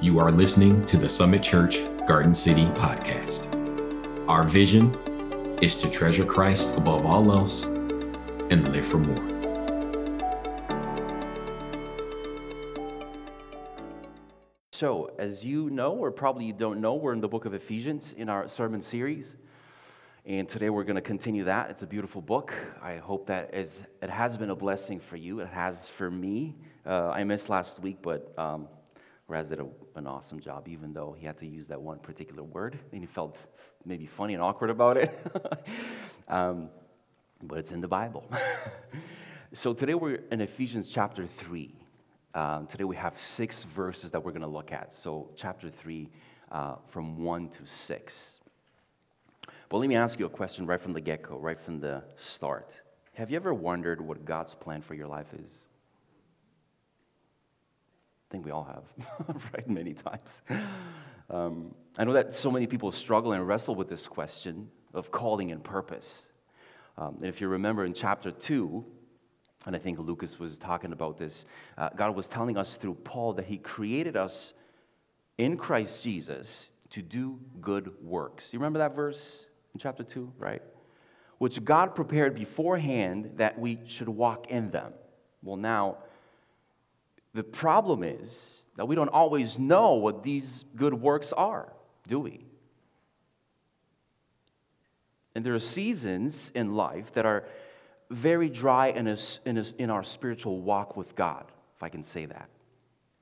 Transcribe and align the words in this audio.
You 0.00 0.18
are 0.18 0.30
listening 0.30 0.84
to 0.86 0.96
the 0.96 1.08
Summit 1.08 1.42
Church 1.42 1.78
Garden 2.06 2.34
City 2.34 2.66
podcast. 2.66 3.48
Our 4.28 4.42
vision 4.44 4.92
is 5.62 5.76
to 5.78 5.88
treasure 5.88 6.26
Christ 6.26 6.76
above 6.76 7.06
all 7.06 7.30
else 7.30 7.64
and 7.64 8.72
live 8.72 8.84
for 8.84 8.98
more. 8.98 9.34
So, 14.72 15.12
as 15.16 15.44
you 15.44 15.70
know, 15.70 15.92
or 15.92 16.10
probably 16.10 16.44
you 16.44 16.52
don't 16.52 16.80
know, 16.80 16.94
we're 16.94 17.12
in 17.12 17.20
the 17.20 17.28
book 17.28 17.44
of 17.44 17.54
Ephesians 17.54 18.14
in 18.16 18.28
our 18.28 18.48
sermon 18.48 18.82
series. 18.82 19.36
And 20.26 20.48
today 20.48 20.70
we're 20.70 20.84
going 20.84 20.96
to 20.96 21.02
continue 21.02 21.44
that. 21.44 21.70
It's 21.70 21.84
a 21.84 21.86
beautiful 21.86 22.20
book. 22.20 22.52
I 22.82 22.96
hope 22.96 23.28
that 23.28 23.54
is, 23.54 23.70
it 24.02 24.10
has 24.10 24.36
been 24.36 24.50
a 24.50 24.56
blessing 24.56 24.98
for 24.98 25.16
you. 25.16 25.40
It 25.40 25.48
has 25.48 25.88
for 25.88 26.10
me. 26.10 26.56
Uh, 26.84 27.10
I 27.10 27.22
missed 27.24 27.48
last 27.48 27.78
week, 27.78 27.98
but 28.02 28.32
um, 28.36 28.66
Raz 29.26 29.46
did 29.46 29.60
a, 29.60 29.66
an 29.96 30.06
awesome 30.06 30.40
job, 30.40 30.68
even 30.68 30.92
though 30.92 31.16
he 31.18 31.24
had 31.24 31.38
to 31.38 31.46
use 31.46 31.66
that 31.68 31.80
one 31.80 31.98
particular 31.98 32.42
word, 32.42 32.78
and 32.92 33.00
he 33.00 33.06
felt 33.06 33.38
maybe 33.84 34.06
funny 34.06 34.34
and 34.34 34.42
awkward 34.42 34.70
about 34.70 34.96
it. 34.96 35.18
um, 36.28 36.68
but 37.42 37.58
it's 37.58 37.72
in 37.72 37.80
the 37.80 37.88
Bible. 37.88 38.30
so 39.52 39.72
today 39.72 39.94
we're 39.94 40.20
in 40.30 40.40
Ephesians 40.40 40.88
chapter 40.90 41.26
3. 41.38 41.74
Um, 42.34 42.66
today 42.66 42.84
we 42.84 42.96
have 42.96 43.14
six 43.18 43.64
verses 43.74 44.10
that 44.10 44.22
we're 44.22 44.32
going 44.32 44.42
to 44.42 44.48
look 44.48 44.72
at. 44.72 44.92
So, 44.92 45.30
chapter 45.36 45.70
3, 45.70 46.10
uh, 46.50 46.74
from 46.90 47.22
1 47.22 47.48
to 47.50 47.58
6. 47.64 48.30
But 49.68 49.78
let 49.78 49.88
me 49.88 49.96
ask 49.96 50.18
you 50.18 50.26
a 50.26 50.30
question 50.30 50.66
right 50.66 50.80
from 50.80 50.92
the 50.92 51.00
get 51.00 51.22
go, 51.22 51.38
right 51.38 51.60
from 51.60 51.80
the 51.80 52.02
start. 52.16 52.72
Have 53.14 53.30
you 53.30 53.36
ever 53.36 53.54
wondered 53.54 54.00
what 54.00 54.24
God's 54.24 54.54
plan 54.54 54.82
for 54.82 54.94
your 54.94 55.06
life 55.06 55.28
is? 55.32 55.50
Think 58.34 58.44
we 58.44 58.50
all 58.50 58.64
have, 58.64 59.36
right? 59.54 59.70
Many 59.70 59.94
times. 59.94 60.28
Um, 61.30 61.72
I 61.96 62.02
know 62.02 62.14
that 62.14 62.34
so 62.34 62.50
many 62.50 62.66
people 62.66 62.90
struggle 62.90 63.32
and 63.32 63.46
wrestle 63.46 63.76
with 63.76 63.88
this 63.88 64.08
question 64.08 64.68
of 64.92 65.12
calling 65.12 65.52
and 65.52 65.62
purpose. 65.62 66.26
Um, 66.98 67.14
and 67.18 67.26
if 67.26 67.40
you 67.40 67.46
remember 67.46 67.84
in 67.84 67.94
chapter 67.94 68.32
2, 68.32 68.84
and 69.66 69.76
I 69.76 69.78
think 69.78 70.00
Lucas 70.00 70.40
was 70.40 70.56
talking 70.56 70.92
about 70.92 71.16
this, 71.16 71.44
uh, 71.78 71.90
God 71.94 72.16
was 72.16 72.26
telling 72.26 72.56
us 72.56 72.74
through 72.74 72.94
Paul 73.04 73.34
that 73.34 73.44
He 73.44 73.56
created 73.56 74.16
us 74.16 74.52
in 75.38 75.56
Christ 75.56 76.02
Jesus 76.02 76.70
to 76.90 77.02
do 77.02 77.38
good 77.60 77.92
works. 78.02 78.48
You 78.50 78.58
remember 78.58 78.80
that 78.80 78.96
verse 78.96 79.44
in 79.74 79.80
chapter 79.80 80.02
2, 80.02 80.32
right? 80.38 80.62
Which 81.38 81.64
God 81.64 81.94
prepared 81.94 82.34
beforehand 82.34 83.34
that 83.36 83.56
we 83.56 83.78
should 83.86 84.08
walk 84.08 84.48
in 84.48 84.72
them. 84.72 84.92
Well, 85.44 85.56
now, 85.56 85.98
the 87.34 87.42
problem 87.42 88.02
is 88.02 88.32
that 88.76 88.86
we 88.86 88.94
don't 88.94 89.08
always 89.08 89.58
know 89.58 89.94
what 89.94 90.22
these 90.22 90.64
good 90.76 90.94
works 90.94 91.32
are, 91.32 91.72
do 92.06 92.20
we? 92.20 92.44
And 95.34 95.44
there 95.44 95.54
are 95.54 95.60
seasons 95.60 96.50
in 96.54 96.76
life 96.76 97.12
that 97.14 97.26
are 97.26 97.44
very 98.10 98.48
dry 98.48 98.88
in, 98.88 99.08
a, 99.08 99.18
in, 99.44 99.58
a, 99.58 99.64
in 99.78 99.90
our 99.90 100.04
spiritual 100.04 100.60
walk 100.60 100.96
with 100.96 101.16
God, 101.16 101.44
if 101.76 101.82
I 101.82 101.88
can 101.88 102.04
say 102.04 102.26
that. 102.26 102.48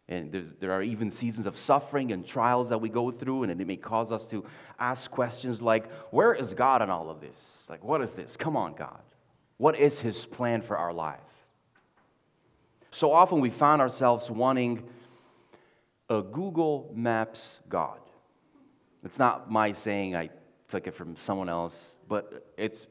And 0.08 0.54
there 0.60 0.72
are 0.72 0.82
even 0.82 1.10
seasons 1.10 1.46
of 1.46 1.56
suffering 1.56 2.12
and 2.12 2.26
trials 2.26 2.68
that 2.68 2.78
we 2.78 2.90
go 2.90 3.10
through, 3.10 3.44
and 3.44 3.52
it 3.52 3.66
may 3.66 3.76
cause 3.76 4.12
us 4.12 4.26
to 4.26 4.44
ask 4.78 5.10
questions 5.10 5.62
like, 5.62 5.90
Where 6.10 6.34
is 6.34 6.52
God 6.52 6.82
in 6.82 6.90
all 6.90 7.08
of 7.08 7.20
this? 7.20 7.38
Like, 7.68 7.82
what 7.82 8.02
is 8.02 8.12
this? 8.12 8.36
Come 8.36 8.56
on, 8.56 8.74
God. 8.74 9.00
What 9.56 9.78
is 9.78 10.00
His 10.00 10.26
plan 10.26 10.60
for 10.60 10.76
our 10.76 10.92
life? 10.92 11.20
So 12.92 13.10
often 13.10 13.40
we 13.40 13.50
find 13.50 13.80
ourselves 13.80 14.30
wanting 14.30 14.84
a 16.10 16.22
Google 16.22 16.92
Maps 16.94 17.60
God. 17.68 17.98
It's 19.02 19.18
not 19.18 19.50
my 19.50 19.72
saying, 19.72 20.14
I 20.14 20.28
took 20.68 20.86
it 20.86 20.94
from 20.94 21.16
someone 21.16 21.48
else, 21.48 21.96
but 22.06 22.52
it's 22.58 22.86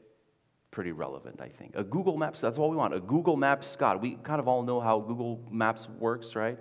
pretty 0.72 0.90
relevant, 0.90 1.40
I 1.40 1.48
think. 1.48 1.74
A 1.76 1.84
Google 1.84 2.16
Maps, 2.16 2.40
that's 2.40 2.58
what 2.58 2.68
we 2.70 2.76
want. 2.76 2.94
A 2.94 3.00
Google 3.00 3.36
Maps 3.36 3.76
God. 3.76 4.02
We 4.02 4.16
kind 4.16 4.40
of 4.40 4.48
all 4.48 4.64
know 4.64 4.80
how 4.80 4.98
Google 4.98 5.40
Maps 5.50 5.88
works, 6.00 6.34
right? 6.34 6.58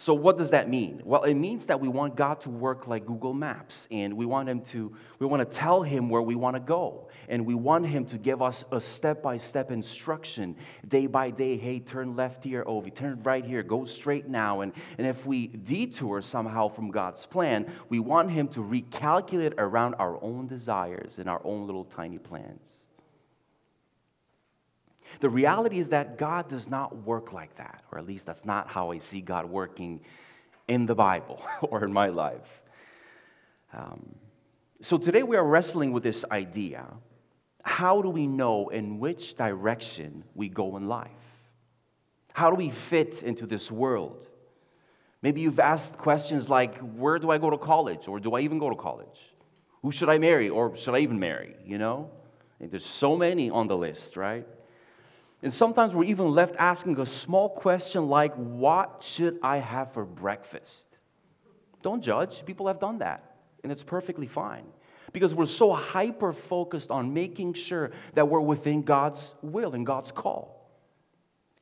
So, 0.00 0.14
what 0.14 0.38
does 0.38 0.50
that 0.50 0.70
mean? 0.70 1.02
Well, 1.04 1.24
it 1.24 1.34
means 1.34 1.66
that 1.66 1.80
we 1.80 1.88
want 1.88 2.16
God 2.16 2.40
to 2.42 2.50
work 2.50 2.86
like 2.86 3.04
Google 3.04 3.34
Maps, 3.34 3.86
and 3.90 4.16
we 4.16 4.24
want 4.24 4.48
Him 4.48 4.60
to, 4.66 4.94
we 5.18 5.26
want 5.26 5.40
to 5.40 5.58
tell 5.58 5.82
Him 5.82 6.08
where 6.08 6.22
we 6.22 6.36
want 6.36 6.54
to 6.54 6.60
go, 6.60 7.08
and 7.28 7.44
we 7.44 7.54
want 7.54 7.84
Him 7.84 8.06
to 8.06 8.16
give 8.16 8.40
us 8.40 8.64
a 8.70 8.80
step 8.80 9.22
by 9.22 9.36
step 9.36 9.70
instruction, 9.70 10.56
day 10.86 11.06
by 11.06 11.30
day. 11.30 11.58
Hey, 11.58 11.80
turn 11.80 12.16
left 12.16 12.44
here, 12.44 12.64
oh, 12.66 12.78
we 12.78 12.90
turn 12.90 13.22
right 13.24 13.44
here, 13.44 13.62
go 13.62 13.84
straight 13.84 14.28
now. 14.28 14.60
And, 14.60 14.72
and 14.96 15.06
if 15.06 15.26
we 15.26 15.48
detour 15.48 16.22
somehow 16.22 16.68
from 16.68 16.90
God's 16.90 17.26
plan, 17.26 17.70
we 17.88 17.98
want 17.98 18.30
Him 18.30 18.48
to 18.48 18.60
recalculate 18.60 19.54
around 19.58 19.96
our 19.96 20.22
own 20.22 20.46
desires 20.46 21.18
and 21.18 21.28
our 21.28 21.42
own 21.44 21.66
little 21.66 21.84
tiny 21.84 22.18
plans. 22.18 22.77
The 25.20 25.28
reality 25.28 25.78
is 25.78 25.88
that 25.88 26.16
God 26.16 26.48
does 26.48 26.68
not 26.68 26.96
work 27.04 27.32
like 27.32 27.56
that, 27.56 27.82
or 27.90 27.98
at 27.98 28.06
least 28.06 28.26
that's 28.26 28.44
not 28.44 28.68
how 28.68 28.92
I 28.92 28.98
see 28.98 29.20
God 29.20 29.46
working 29.46 30.00
in 30.68 30.86
the 30.86 30.94
Bible 30.94 31.42
or 31.62 31.84
in 31.84 31.92
my 31.92 32.08
life. 32.08 32.62
Um, 33.72 34.14
so 34.80 34.96
today 34.96 35.22
we 35.22 35.36
are 35.36 35.44
wrestling 35.44 35.92
with 35.92 36.02
this 36.02 36.24
idea 36.30 36.86
how 37.64 38.00
do 38.00 38.08
we 38.08 38.26
know 38.26 38.68
in 38.68 38.98
which 38.98 39.36
direction 39.36 40.24
we 40.34 40.48
go 40.48 40.76
in 40.78 40.88
life? 40.88 41.10
How 42.32 42.48
do 42.48 42.56
we 42.56 42.70
fit 42.70 43.22
into 43.22 43.46
this 43.46 43.70
world? 43.70 44.26
Maybe 45.20 45.42
you've 45.42 45.60
asked 45.60 45.98
questions 45.98 46.48
like, 46.48 46.78
where 46.78 47.18
do 47.18 47.30
I 47.30 47.36
go 47.36 47.50
to 47.50 47.58
college? 47.58 48.08
Or 48.08 48.20
do 48.20 48.34
I 48.34 48.40
even 48.40 48.58
go 48.58 48.70
to 48.70 48.76
college? 48.76 49.20
Who 49.82 49.92
should 49.92 50.08
I 50.08 50.16
marry? 50.16 50.48
Or 50.48 50.76
should 50.76 50.94
I 50.94 51.00
even 51.00 51.18
marry? 51.18 51.56
You 51.64 51.76
know? 51.76 52.10
And 52.58 52.70
there's 52.70 52.86
so 52.86 53.16
many 53.16 53.50
on 53.50 53.68
the 53.68 53.76
list, 53.76 54.16
right? 54.16 54.46
And 55.42 55.54
sometimes 55.54 55.94
we're 55.94 56.04
even 56.04 56.30
left 56.30 56.56
asking 56.58 56.98
a 56.98 57.06
small 57.06 57.48
question 57.48 58.08
like, 58.08 58.34
What 58.34 59.04
should 59.06 59.38
I 59.42 59.58
have 59.58 59.92
for 59.92 60.04
breakfast? 60.04 60.86
Don't 61.82 62.02
judge. 62.02 62.44
People 62.44 62.66
have 62.66 62.80
done 62.80 62.98
that, 62.98 63.36
and 63.62 63.70
it's 63.70 63.84
perfectly 63.84 64.26
fine. 64.26 64.64
Because 65.12 65.34
we're 65.34 65.46
so 65.46 65.72
hyper 65.72 66.32
focused 66.32 66.90
on 66.90 67.14
making 67.14 67.54
sure 67.54 67.92
that 68.14 68.28
we're 68.28 68.40
within 68.40 68.82
God's 68.82 69.34
will 69.40 69.74
and 69.74 69.86
God's 69.86 70.10
call. 70.12 70.70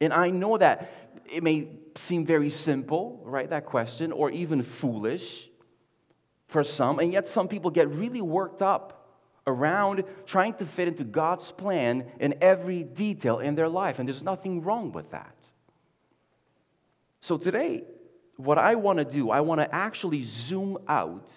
And 0.00 0.12
I 0.12 0.30
know 0.30 0.58
that 0.58 0.90
it 1.30 1.42
may 1.42 1.68
seem 1.96 2.26
very 2.26 2.50
simple, 2.50 3.20
right? 3.24 3.48
That 3.48 3.66
question, 3.66 4.10
or 4.10 4.30
even 4.30 4.62
foolish 4.62 5.48
for 6.48 6.64
some, 6.64 6.98
and 6.98 7.12
yet 7.12 7.28
some 7.28 7.46
people 7.46 7.70
get 7.70 7.88
really 7.88 8.20
worked 8.20 8.62
up 8.62 8.95
around 9.46 10.04
trying 10.26 10.54
to 10.54 10.66
fit 10.66 10.88
into 10.88 11.04
God's 11.04 11.50
plan 11.52 12.04
in 12.18 12.34
every 12.40 12.82
detail 12.82 13.38
in 13.38 13.54
their 13.54 13.68
life. 13.68 13.98
And 13.98 14.08
there's 14.08 14.22
nothing 14.22 14.62
wrong 14.62 14.92
with 14.92 15.10
that. 15.12 15.34
So 17.20 17.36
today, 17.36 17.84
what 18.36 18.58
I 18.58 18.74
want 18.74 18.98
to 18.98 19.04
do, 19.04 19.30
I 19.30 19.40
want 19.40 19.60
to 19.60 19.74
actually 19.74 20.24
zoom 20.24 20.78
out 20.88 21.28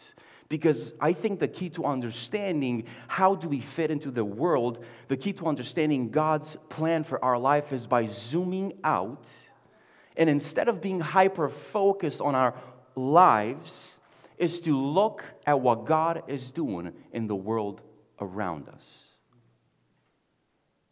because 0.50 0.94
I 1.00 1.14
think 1.14 1.40
the 1.40 1.48
key 1.48 1.70
to 1.72 1.86
understanding 1.86 2.86
how 3.08 3.36
do 3.36 3.48
we 3.48 3.62
fit 3.62 3.92
into 3.92 4.10
the 4.10 4.26
world, 4.26 4.84
the 5.08 5.18
key 5.18 5.34
to 5.34 5.46
understanding 5.46 6.10
God's 6.10 6.58
plan 6.70 7.04
for 7.04 7.24
our 7.24 7.38
life 7.38 7.72
is 7.72 7.86
by 7.86 8.08
zooming 8.08 8.74
out. 8.84 9.28
And 10.18 10.30
instead 10.30 10.68
of 10.68 10.82
being 10.82 11.00
hyper 11.00 11.50
focused 11.50 12.20
on 12.20 12.34
our 12.34 12.56
lives, 12.96 14.00
is 14.40 14.62
to 14.62 14.76
look 14.76 15.24
at 15.46 15.60
what 15.60 15.86
God 15.86 16.24
is 16.28 16.50
doing 16.50 16.94
in 17.12 17.28
the 17.28 17.36
world 17.36 17.82
around 18.22 18.70
us. 18.70 18.86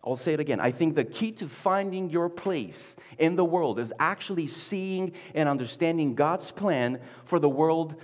I'll 0.03 0.15
say 0.15 0.33
it 0.33 0.39
again. 0.39 0.61
I 0.61 0.71
think 0.71 0.95
the 0.95 1.03
key 1.03 1.33
to 1.33 1.49
finding 1.49 2.09
your 2.09 2.29
place 2.29 2.95
in 3.17 3.35
the 3.35 3.43
world 3.43 3.77
is 3.77 3.91
actually 3.99 4.47
seeing 4.47 5.11
and 5.35 5.49
understanding 5.49 6.15
God's 6.15 6.49
plan 6.49 7.01
for 7.25 7.39
the 7.39 7.49
world, 7.49 7.95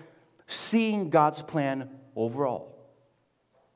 seeing 0.48 1.10
God's 1.10 1.42
plan 1.42 1.90
overall. 2.16 2.74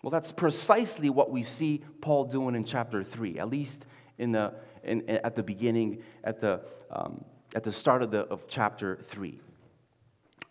Well, 0.03 0.11
that's 0.11 0.31
precisely 0.31 1.09
what 1.09 1.31
we 1.31 1.43
see 1.43 1.83
Paul 2.01 2.25
doing 2.25 2.55
in 2.55 2.65
chapter 2.65 3.03
3, 3.03 3.39
at 3.39 3.49
least 3.49 3.85
in 4.17 4.33
the, 4.33 4.53
in, 4.83 5.09
at 5.09 5.35
the 5.35 5.43
beginning, 5.43 6.03
at 6.23 6.41
the, 6.41 6.61
um, 6.91 7.23
at 7.55 7.63
the 7.63 7.71
start 7.71 8.03
of, 8.03 8.11
the, 8.11 8.19
of 8.19 8.47
chapter 8.47 8.99
3. 9.09 9.39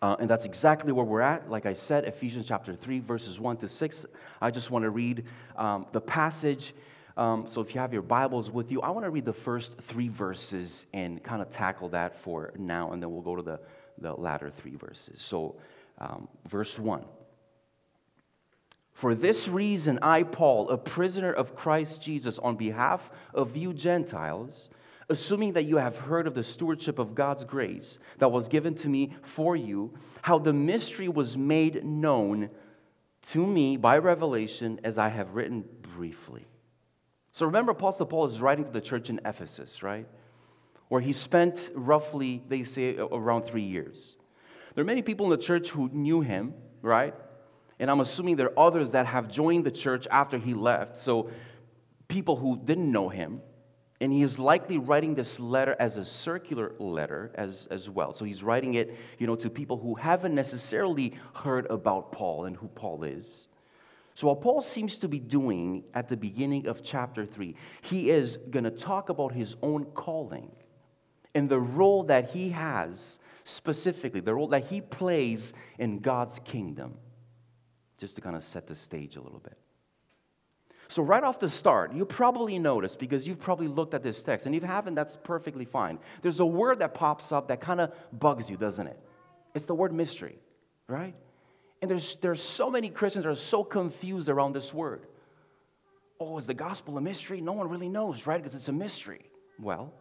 Uh, 0.01 0.15
and 0.19 0.29
that's 0.29 0.45
exactly 0.45 0.91
where 0.91 1.05
we're 1.05 1.21
at. 1.21 1.49
Like 1.49 1.65
I 1.65 1.73
said, 1.73 2.05
Ephesians 2.05 2.45
chapter 2.47 2.75
3, 2.75 2.99
verses 2.99 3.39
1 3.39 3.57
to 3.57 3.69
6. 3.69 4.05
I 4.41 4.51
just 4.51 4.69
want 4.69 4.83
to 4.83 4.91
read 4.91 5.23
um, 5.55 5.87
the 5.91 6.01
passage. 6.01 6.75
Um, 7.17 7.47
so 7.47 7.61
if 7.61 7.73
you 7.73 7.81
have 7.81 7.93
your 7.93 8.03
Bibles 8.03 8.51
with 8.51 8.71
you, 8.71 8.81
I 8.81 8.91
want 8.91 9.05
to 9.05 9.09
read 9.09 9.25
the 9.25 9.33
first 9.33 9.73
three 9.87 10.07
verses 10.07 10.85
and 10.93 11.23
kind 11.23 11.41
of 11.41 11.49
tackle 11.49 11.89
that 11.89 12.21
for 12.21 12.53
now, 12.57 12.91
and 12.91 13.01
then 13.01 13.11
we'll 13.11 13.23
go 13.23 13.35
to 13.35 13.41
the, 13.41 13.59
the 13.97 14.13
latter 14.13 14.51
three 14.51 14.75
verses. 14.75 15.19
So, 15.19 15.55
um, 15.97 16.27
verse 16.47 16.77
1. 16.77 17.03
For 18.93 19.15
this 19.15 19.47
reason, 19.47 19.97
I, 20.01 20.23
Paul, 20.23 20.69
a 20.69 20.77
prisoner 20.77 21.31
of 21.31 21.55
Christ 21.55 22.01
Jesus, 22.01 22.37
on 22.39 22.55
behalf 22.55 23.09
of 23.33 23.57
you 23.57 23.73
Gentiles, 23.73 24.69
assuming 25.09 25.53
that 25.53 25.63
you 25.63 25.77
have 25.77 25.97
heard 25.97 26.27
of 26.27 26.33
the 26.33 26.43
stewardship 26.43 26.99
of 26.99 27.15
God's 27.15 27.43
grace 27.45 27.99
that 28.17 28.31
was 28.31 28.47
given 28.47 28.75
to 28.75 28.89
me 28.89 29.15
for 29.23 29.55
you, 29.55 29.93
how 30.21 30.37
the 30.37 30.53
mystery 30.53 31.07
was 31.07 31.37
made 31.37 31.83
known 31.85 32.49
to 33.31 33.45
me 33.45 33.77
by 33.77 33.97
revelation 33.97 34.79
as 34.83 34.97
I 34.97 35.09
have 35.09 35.33
written 35.33 35.63
briefly. 35.95 36.45
So 37.31 37.45
remember, 37.45 37.71
Apostle 37.71 38.05
Paul 38.05 38.27
is 38.27 38.41
writing 38.41 38.65
to 38.65 38.71
the 38.71 38.81
church 38.81 39.09
in 39.09 39.21
Ephesus, 39.23 39.83
right? 39.83 40.07
Where 40.89 41.01
he 41.01 41.13
spent 41.13 41.69
roughly, 41.73 42.43
they 42.47 42.63
say, 42.63 42.97
around 42.97 43.43
three 43.43 43.63
years. 43.63 44.15
There 44.73 44.81
are 44.81 44.85
many 44.85 45.01
people 45.01 45.25
in 45.25 45.31
the 45.31 45.43
church 45.43 45.69
who 45.69 45.89
knew 45.89 46.21
him, 46.21 46.53
right? 46.81 47.13
And 47.79 47.91
I'm 47.91 47.99
assuming 47.99 48.35
there 48.35 48.57
are 48.57 48.67
others 48.67 48.91
that 48.91 49.05
have 49.05 49.29
joined 49.29 49.65
the 49.65 49.71
church 49.71 50.07
after 50.09 50.37
he 50.37 50.53
left. 50.53 50.97
So 50.97 51.29
people 52.07 52.35
who 52.35 52.59
didn't 52.63 52.91
know 52.91 53.09
him, 53.09 53.41
and 53.99 54.11
he 54.13 54.21
is 54.21 54.37
likely 54.37 54.77
writing 54.77 55.15
this 55.15 55.39
letter 55.39 55.75
as 55.79 55.97
a 55.97 56.05
circular 56.05 56.73
letter 56.77 57.31
as, 57.35 57.67
as 57.71 57.89
well. 57.89 58.13
So 58.13 58.25
he's 58.25 58.43
writing 58.43 58.75
it, 58.75 58.95
you 59.17 59.25
know, 59.25 59.35
to 59.37 59.49
people 59.49 59.77
who 59.77 59.95
haven't 59.95 60.35
necessarily 60.35 61.13
heard 61.33 61.65
about 61.67 62.11
Paul 62.11 62.45
and 62.45 62.55
who 62.55 62.67
Paul 62.67 63.03
is. 63.03 63.47
So 64.13 64.27
what 64.27 64.41
Paul 64.41 64.61
seems 64.61 64.97
to 64.97 65.07
be 65.07 65.19
doing 65.19 65.83
at 65.93 66.09
the 66.09 66.17
beginning 66.17 66.67
of 66.67 66.83
chapter 66.83 67.25
3, 67.25 67.55
he 67.81 68.09
is 68.11 68.37
going 68.49 68.65
to 68.65 68.71
talk 68.71 69.09
about 69.09 69.31
his 69.31 69.55
own 69.61 69.85
calling 69.85 70.51
and 71.33 71.49
the 71.49 71.59
role 71.59 72.03
that 72.05 72.31
he 72.31 72.49
has 72.49 73.19
specifically, 73.45 74.19
the 74.19 74.33
role 74.33 74.47
that 74.49 74.65
he 74.65 74.81
plays 74.81 75.53
in 75.79 75.99
God's 75.99 76.39
kingdom. 76.45 76.95
Just 77.99 78.15
to 78.15 78.21
kind 78.21 78.35
of 78.35 78.43
set 78.43 78.67
the 78.67 78.75
stage 78.75 79.15
a 79.15 79.21
little 79.21 79.39
bit. 79.39 79.57
So, 80.89 81.03
right 81.03 81.23
off 81.23 81.39
the 81.39 81.49
start, 81.49 81.93
you 81.93 82.05
probably 82.05 82.57
noticed 82.59 82.97
because 82.97 83.27
you've 83.27 83.39
probably 83.39 83.67
looked 83.67 83.93
at 83.93 84.03
this 84.03 84.23
text, 84.23 84.45
and 84.45 84.55
if 84.55 84.61
you 84.61 84.67
haven't, 84.67 84.95
that's 84.95 85.17
perfectly 85.23 85.65
fine. 85.65 85.99
There's 86.21 86.39
a 86.39 86.45
word 86.45 86.79
that 86.79 86.93
pops 86.93 87.31
up 87.31 87.49
that 87.49 87.59
kind 87.59 87.81
of 87.81 87.91
bugs 88.13 88.49
you, 88.49 88.55
doesn't 88.55 88.87
it? 88.87 88.99
It's 89.53 89.65
the 89.65 89.75
word 89.75 89.93
mystery, 89.93 90.37
right? 90.87 91.15
And 91.81 91.91
there's, 91.91 92.17
there's 92.21 92.41
so 92.41 92.69
many 92.69 92.89
Christians 92.89 93.25
that 93.25 93.29
are 93.31 93.35
so 93.35 93.63
confused 93.63 94.29
around 94.29 94.53
this 94.53 94.73
word. 94.73 95.07
Oh, 96.19 96.37
is 96.37 96.45
the 96.45 96.53
gospel 96.53 96.97
a 96.97 97.01
mystery? 97.01 97.41
No 97.41 97.51
one 97.51 97.69
really 97.69 97.89
knows, 97.89 98.25
right? 98.25 98.41
Because 98.41 98.57
it's 98.57 98.69
a 98.69 98.73
mystery. 98.73 99.29
Well, 99.59 99.93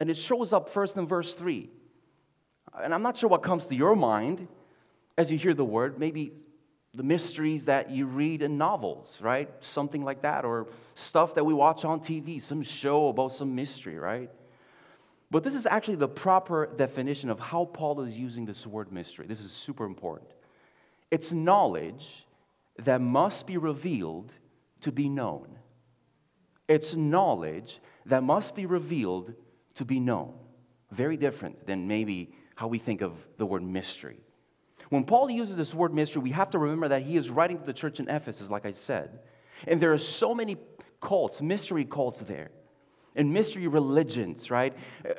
and 0.00 0.10
it 0.10 0.16
shows 0.16 0.52
up 0.52 0.70
first 0.70 0.96
in 0.96 1.06
verse 1.06 1.32
3. 1.34 1.70
And 2.82 2.94
I'm 2.94 3.02
not 3.02 3.18
sure 3.18 3.28
what 3.28 3.42
comes 3.42 3.66
to 3.66 3.74
your 3.74 3.94
mind 3.94 4.48
as 5.18 5.30
you 5.30 5.38
hear 5.38 5.54
the 5.54 5.64
word. 5.64 5.98
Maybe 5.98 6.32
the 6.94 7.02
mysteries 7.02 7.64
that 7.64 7.90
you 7.90 8.06
read 8.06 8.42
in 8.42 8.58
novels, 8.58 9.18
right? 9.22 9.48
Something 9.60 10.04
like 10.04 10.22
that, 10.22 10.44
or 10.44 10.68
stuff 10.94 11.34
that 11.34 11.44
we 11.44 11.54
watch 11.54 11.84
on 11.84 12.00
TV, 12.00 12.40
some 12.42 12.62
show 12.62 13.08
about 13.08 13.32
some 13.32 13.54
mystery, 13.54 13.98
right? 13.98 14.30
But 15.30 15.42
this 15.42 15.54
is 15.54 15.64
actually 15.64 15.96
the 15.96 16.08
proper 16.08 16.66
definition 16.76 17.30
of 17.30 17.40
how 17.40 17.64
Paul 17.64 18.02
is 18.02 18.18
using 18.18 18.44
this 18.44 18.66
word 18.66 18.92
mystery. 18.92 19.26
This 19.26 19.40
is 19.40 19.50
super 19.50 19.86
important. 19.86 20.30
It's 21.10 21.32
knowledge 21.32 22.26
that 22.84 23.00
must 23.00 23.46
be 23.46 23.56
revealed 23.56 24.34
to 24.82 24.92
be 24.92 25.08
known. 25.08 25.48
It's 26.68 26.94
knowledge 26.94 27.80
that 28.06 28.22
must 28.22 28.54
be 28.54 28.66
revealed 28.66 29.32
to 29.76 29.84
be 29.86 30.00
known. 30.00 30.34
Very 30.90 31.16
different 31.16 31.66
than 31.66 31.88
maybe 31.88 32.34
how 32.54 32.66
we 32.66 32.78
think 32.78 33.00
of 33.00 33.14
the 33.38 33.46
word 33.46 33.62
mystery. 33.62 34.20
When 34.92 35.04
Paul 35.04 35.30
uses 35.30 35.56
this 35.56 35.72
word 35.72 35.94
mystery, 35.94 36.20
we 36.20 36.32
have 36.32 36.50
to 36.50 36.58
remember 36.58 36.88
that 36.88 37.00
he 37.00 37.16
is 37.16 37.30
writing 37.30 37.58
to 37.58 37.64
the 37.64 37.72
church 37.72 37.98
in 37.98 38.10
Ephesus, 38.10 38.50
like 38.50 38.66
I 38.66 38.72
said. 38.72 39.20
And 39.66 39.80
there 39.80 39.90
are 39.94 39.96
so 39.96 40.34
many 40.34 40.58
cults, 41.00 41.40
mystery 41.40 41.86
cults 41.86 42.20
there, 42.20 42.50
and 43.16 43.32
mystery 43.32 43.68
religions, 43.68 44.50
right? 44.50 44.76
Uh, 45.02 45.14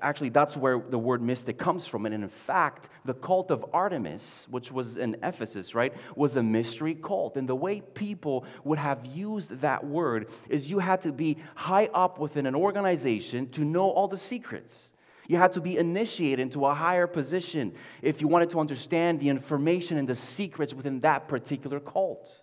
actually, 0.00 0.30
that's 0.30 0.56
where 0.56 0.78
the 0.78 0.98
word 0.98 1.20
mystic 1.20 1.58
comes 1.58 1.86
from. 1.86 2.06
And 2.06 2.14
in 2.14 2.26
fact, 2.30 2.88
the 3.04 3.12
cult 3.12 3.50
of 3.50 3.62
Artemis, 3.74 4.46
which 4.48 4.72
was 4.72 4.96
in 4.96 5.14
Ephesus, 5.22 5.74
right, 5.74 5.92
was 6.16 6.36
a 6.36 6.42
mystery 6.42 6.94
cult. 6.94 7.36
And 7.36 7.46
the 7.46 7.54
way 7.54 7.82
people 7.92 8.46
would 8.64 8.78
have 8.78 9.04
used 9.04 9.50
that 9.60 9.86
word 9.86 10.30
is 10.48 10.70
you 10.70 10.78
had 10.78 11.02
to 11.02 11.12
be 11.12 11.36
high 11.54 11.90
up 11.92 12.18
within 12.18 12.46
an 12.46 12.54
organization 12.54 13.50
to 13.50 13.66
know 13.66 13.90
all 13.90 14.08
the 14.08 14.16
secrets. 14.16 14.89
You 15.30 15.36
had 15.36 15.52
to 15.52 15.60
be 15.60 15.78
initiated 15.78 16.40
into 16.40 16.66
a 16.66 16.74
higher 16.74 17.06
position 17.06 17.72
if 18.02 18.20
you 18.20 18.26
wanted 18.26 18.50
to 18.50 18.58
understand 18.58 19.20
the 19.20 19.28
information 19.28 19.96
and 19.96 20.08
the 20.08 20.16
secrets 20.16 20.74
within 20.74 20.98
that 21.02 21.28
particular 21.28 21.78
cult. 21.78 22.42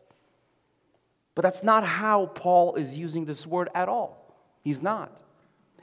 But 1.35 1.41
that's 1.41 1.63
not 1.63 1.83
how 1.85 2.27
Paul 2.27 2.75
is 2.75 2.91
using 2.91 3.25
this 3.25 3.45
word 3.45 3.67
at 3.75 3.89
all. 3.89 4.33
He's 4.63 4.81
not. 4.81 5.11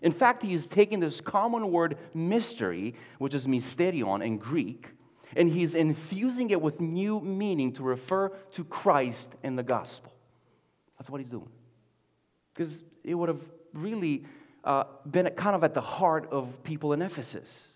In 0.01 0.13
fact, 0.13 0.43
he 0.43 0.55
is 0.55 0.67
taking 0.67 0.99
this 0.99 1.21
common 1.21 1.71
word 1.71 1.99
mystery, 2.15 2.95
which 3.19 3.35
is 3.35 3.47
mysterion 3.47 4.25
in 4.25 4.39
Greek, 4.39 4.89
and 5.37 5.51
he's 5.51 5.75
infusing 5.75 6.49
it 6.49 6.63
with 6.63 6.81
new 6.81 7.21
meaning 7.21 7.75
to 7.75 7.83
refer 7.83 8.31
to 8.53 8.65
Christ 8.65 9.29
and 9.43 9.59
the 9.59 9.63
gospel. 9.63 10.11
That's 10.99 11.11
what 11.11 11.21
he's 11.21 11.29
doing. 11.29 11.51
Because 12.55 12.83
it 13.03 13.15
would 13.15 13.29
have 13.29 13.43
really 13.75 14.25
uh, 14.65 14.85
been 15.09 15.29
kind 15.31 15.55
of 15.55 15.63
at 15.63 15.75
the 15.75 15.81
heart 15.81 16.29
of 16.31 16.63
people 16.65 16.93
in 16.93 17.03
Ephesus. 17.03 17.69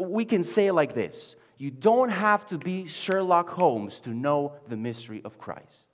We 0.00 0.24
can 0.24 0.44
say 0.44 0.70
like 0.70 0.94
this 0.94 1.36
You 1.58 1.70
don't 1.70 2.08
have 2.08 2.46
to 2.48 2.58
be 2.58 2.86
Sherlock 2.86 3.50
Holmes 3.50 4.00
to 4.00 4.10
know 4.10 4.54
the 4.68 4.76
mystery 4.76 5.22
of 5.24 5.38
Christ. 5.38 5.88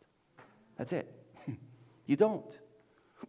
That's 0.77 0.93
it. 0.93 1.13
you 2.07 2.17
don't. 2.17 2.45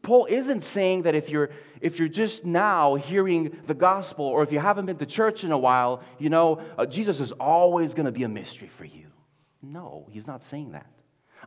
Paul 0.04 0.28
isn't 0.30 0.62
saying 0.62 1.02
that 1.04 1.16
if 1.16 1.30
you're 1.30 1.50
if 1.82 1.98
you're 1.98 2.08
just 2.08 2.46
now 2.46 2.96
hearing 2.96 3.58
the 3.66 3.74
gospel 3.74 4.26
or 4.26 4.44
if 4.44 4.52
you 4.52 4.60
haven't 4.60 4.86
been 4.86 4.98
to 4.98 5.06
church 5.06 5.44
in 5.44 5.52
a 5.52 5.58
while, 5.58 6.04
you 6.20 6.30
know, 6.30 6.62
uh, 6.78 6.86
Jesus 6.86 7.20
is 7.20 7.32
always 7.34 7.94
going 7.94 8.06
to 8.06 8.12
be 8.12 8.24
a 8.24 8.30
mystery 8.30 8.70
for 8.78 8.86
you. 8.86 9.08
No, 9.62 10.08
he's 10.12 10.28
not 10.28 10.44
saying 10.44 10.72
that 10.72 10.86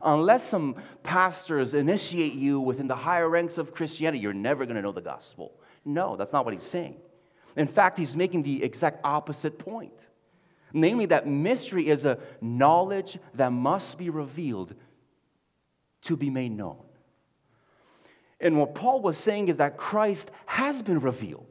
unless 0.03 0.47
some 0.47 0.75
pastors 1.03 1.73
initiate 1.73 2.33
you 2.33 2.59
within 2.59 2.87
the 2.87 2.95
higher 2.95 3.29
ranks 3.29 3.57
of 3.57 3.73
Christianity, 3.73 4.19
you're 4.19 4.33
never 4.33 4.65
going 4.65 4.75
to 4.75 4.81
know 4.81 4.91
the 4.91 5.01
gospel. 5.01 5.53
No, 5.85 6.15
that's 6.15 6.33
not 6.33 6.45
what 6.45 6.53
he's 6.53 6.63
saying. 6.63 6.95
In 7.55 7.67
fact, 7.67 7.97
he's 7.97 8.15
making 8.15 8.43
the 8.43 8.63
exact 8.63 9.01
opposite 9.03 9.59
point. 9.59 9.93
Namely, 10.71 11.05
that 11.07 11.27
mystery 11.27 11.89
is 11.89 12.05
a 12.05 12.17
knowledge 12.41 13.19
that 13.35 13.51
must 13.51 13.97
be 13.97 14.09
revealed 14.09 14.73
to 16.03 16.17
be 16.17 16.29
made 16.29 16.51
known. 16.51 16.77
And 18.39 18.57
what 18.57 18.75
Paul 18.75 19.01
was 19.01 19.17
saying 19.17 19.47
is 19.47 19.57
that 19.57 19.77
Christ 19.77 20.29
has 20.45 20.81
been 20.81 20.99
revealed. 20.99 21.47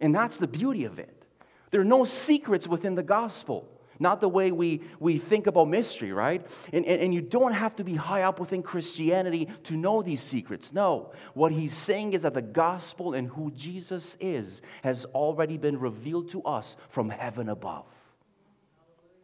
And 0.00 0.14
that's 0.14 0.36
the 0.38 0.46
beauty 0.46 0.84
of 0.84 0.98
it. 0.98 1.24
There 1.70 1.80
are 1.80 1.84
no 1.84 2.04
secrets 2.04 2.66
within 2.66 2.94
the 2.94 3.02
gospel. 3.02 3.68
Not 3.98 4.20
the 4.20 4.28
way 4.28 4.52
we, 4.52 4.82
we 5.00 5.18
think 5.18 5.46
about 5.46 5.68
mystery, 5.68 6.12
right? 6.12 6.46
And, 6.72 6.84
and, 6.84 7.00
and, 7.00 7.14
you 7.14 7.20
don't 7.20 7.52
have 7.52 7.76
to 7.76 7.84
be 7.84 7.94
high 7.94 8.22
up 8.22 8.38
within 8.38 8.62
Christianity 8.62 9.48
to 9.64 9.76
know 9.76 10.02
these 10.02 10.20
secrets. 10.20 10.72
No. 10.72 11.12
What 11.34 11.52
he's 11.52 11.76
saying 11.76 12.12
is 12.12 12.22
that 12.22 12.34
the 12.34 12.42
gospel 12.42 13.14
and 13.14 13.28
who 13.28 13.50
Jesus 13.52 14.16
is 14.20 14.60
has 14.82 15.04
already 15.06 15.56
been 15.56 15.78
revealed 15.78 16.30
to 16.32 16.42
us 16.42 16.76
from 16.90 17.08
heaven 17.08 17.48
above. 17.48 17.86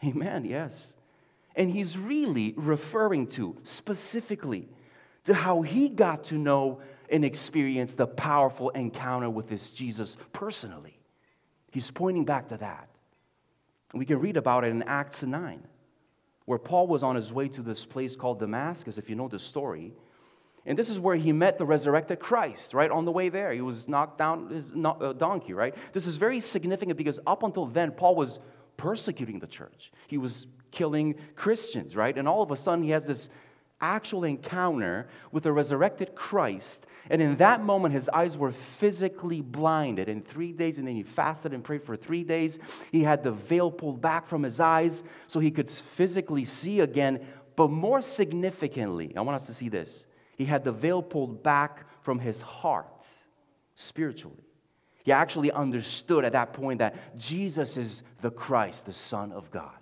Amen, 0.04 0.44
yes. 0.44 0.92
And 1.54 1.70
he's 1.70 1.96
really 1.96 2.54
referring 2.56 3.28
to 3.28 3.56
specifically 3.64 4.68
to 5.26 5.34
how 5.34 5.62
he 5.62 5.88
got 5.88 6.24
to 6.24 6.34
know 6.36 6.80
and 7.10 7.24
experience 7.24 7.92
the 7.92 8.06
powerful 8.06 8.70
encounter 8.70 9.28
with 9.28 9.48
this 9.48 9.70
Jesus 9.70 10.16
personally. 10.32 10.98
He's 11.70 11.90
pointing 11.90 12.24
back 12.24 12.48
to 12.48 12.56
that. 12.56 12.88
We 13.94 14.06
can 14.06 14.20
read 14.20 14.36
about 14.36 14.64
it 14.64 14.68
in 14.68 14.82
Acts 14.84 15.22
9, 15.22 15.62
where 16.46 16.58
Paul 16.58 16.86
was 16.86 17.02
on 17.02 17.16
his 17.16 17.32
way 17.32 17.48
to 17.48 17.62
this 17.62 17.84
place 17.84 18.16
called 18.16 18.38
Damascus, 18.38 18.98
if 18.98 19.10
you 19.10 19.16
know 19.16 19.28
the 19.28 19.38
story. 19.38 19.92
And 20.64 20.78
this 20.78 20.88
is 20.88 20.98
where 20.98 21.16
he 21.16 21.32
met 21.32 21.58
the 21.58 21.66
resurrected 21.66 22.20
Christ, 22.20 22.72
right? 22.72 22.90
On 22.90 23.04
the 23.04 23.12
way 23.12 23.28
there, 23.28 23.52
he 23.52 23.60
was 23.60 23.88
knocked 23.88 24.18
down 24.18 24.48
his 24.48 24.66
uh, 24.84 25.12
donkey, 25.12 25.54
right? 25.54 25.74
This 25.92 26.06
is 26.06 26.16
very 26.16 26.40
significant 26.40 26.96
because 26.96 27.18
up 27.26 27.42
until 27.42 27.66
then, 27.66 27.90
Paul 27.90 28.14
was 28.14 28.38
persecuting 28.76 29.40
the 29.40 29.46
church. 29.46 29.90
He 30.06 30.18
was 30.18 30.46
killing 30.70 31.16
Christians, 31.34 31.96
right? 31.96 32.16
And 32.16 32.28
all 32.28 32.42
of 32.42 32.50
a 32.52 32.56
sudden, 32.56 32.84
he 32.84 32.90
has 32.90 33.04
this 33.04 33.28
actual 33.82 34.24
encounter 34.24 35.08
with 35.32 35.42
the 35.42 35.52
resurrected 35.52 36.14
Christ. 36.14 36.86
And 37.10 37.20
in 37.20 37.36
that 37.36 37.62
moment, 37.62 37.92
his 37.92 38.08
eyes 38.08 38.36
were 38.36 38.52
physically 38.78 39.40
blinded. 39.40 40.08
In 40.08 40.22
three 40.22 40.52
days, 40.52 40.78
and 40.78 40.86
then 40.86 40.94
he 40.94 41.02
fasted 41.02 41.52
and 41.52 41.62
prayed 41.62 41.82
for 41.82 41.96
three 41.96 42.24
days. 42.24 42.58
He 42.92 43.02
had 43.02 43.22
the 43.22 43.32
veil 43.32 43.70
pulled 43.70 44.00
back 44.00 44.28
from 44.28 44.42
his 44.42 44.60
eyes 44.60 45.02
so 45.26 45.40
he 45.40 45.50
could 45.50 45.70
physically 45.70 46.44
see 46.44 46.80
again. 46.80 47.26
But 47.56 47.70
more 47.70 48.00
significantly, 48.00 49.12
I 49.16 49.20
want 49.20 49.40
us 49.40 49.46
to 49.48 49.54
see 49.54 49.68
this 49.68 50.06
he 50.36 50.44
had 50.46 50.64
the 50.64 50.72
veil 50.72 51.02
pulled 51.02 51.42
back 51.42 51.84
from 52.02 52.18
his 52.18 52.40
heart 52.40 52.86
spiritually. 53.76 54.44
He 55.04 55.12
actually 55.12 55.50
understood 55.50 56.24
at 56.24 56.32
that 56.32 56.52
point 56.52 56.78
that 56.78 57.18
Jesus 57.18 57.76
is 57.76 58.02
the 58.20 58.30
Christ, 58.30 58.86
the 58.86 58.92
Son 58.92 59.32
of 59.32 59.50
God. 59.50 59.81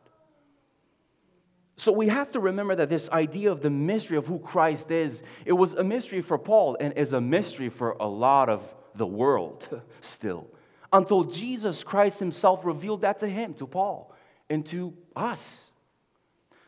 So 1.81 1.93
we 1.93 2.09
have 2.09 2.31
to 2.33 2.41
remember 2.41 2.77
that 2.77 2.91
this 2.91 3.09
idea 3.09 3.51
of 3.51 3.63
the 3.63 3.71
mystery 3.71 4.19
of 4.19 4.27
who 4.27 4.39
Christ 4.39 4.91
is, 4.91 5.23
it 5.47 5.55
was 5.55 5.73
a 5.73 5.83
mystery 5.83 6.21
for 6.21 6.37
Paul 6.37 6.77
and 6.79 6.93
is 6.93 7.15
a 7.15 7.23
mystery 7.23 7.71
for 7.71 7.93
a 7.93 8.07
lot 8.07 8.51
of 8.51 8.63
the 8.97 9.07
world 9.07 9.67
still 10.03 10.47
until 10.93 11.25
Jesus 11.25 11.83
Christ 11.83 12.19
himself 12.19 12.67
revealed 12.67 13.01
that 13.01 13.21
to 13.21 13.27
him, 13.27 13.55
to 13.55 13.67
Paul, 13.67 14.15
and 14.51 14.67
to 14.67 14.93
us. 15.17 15.71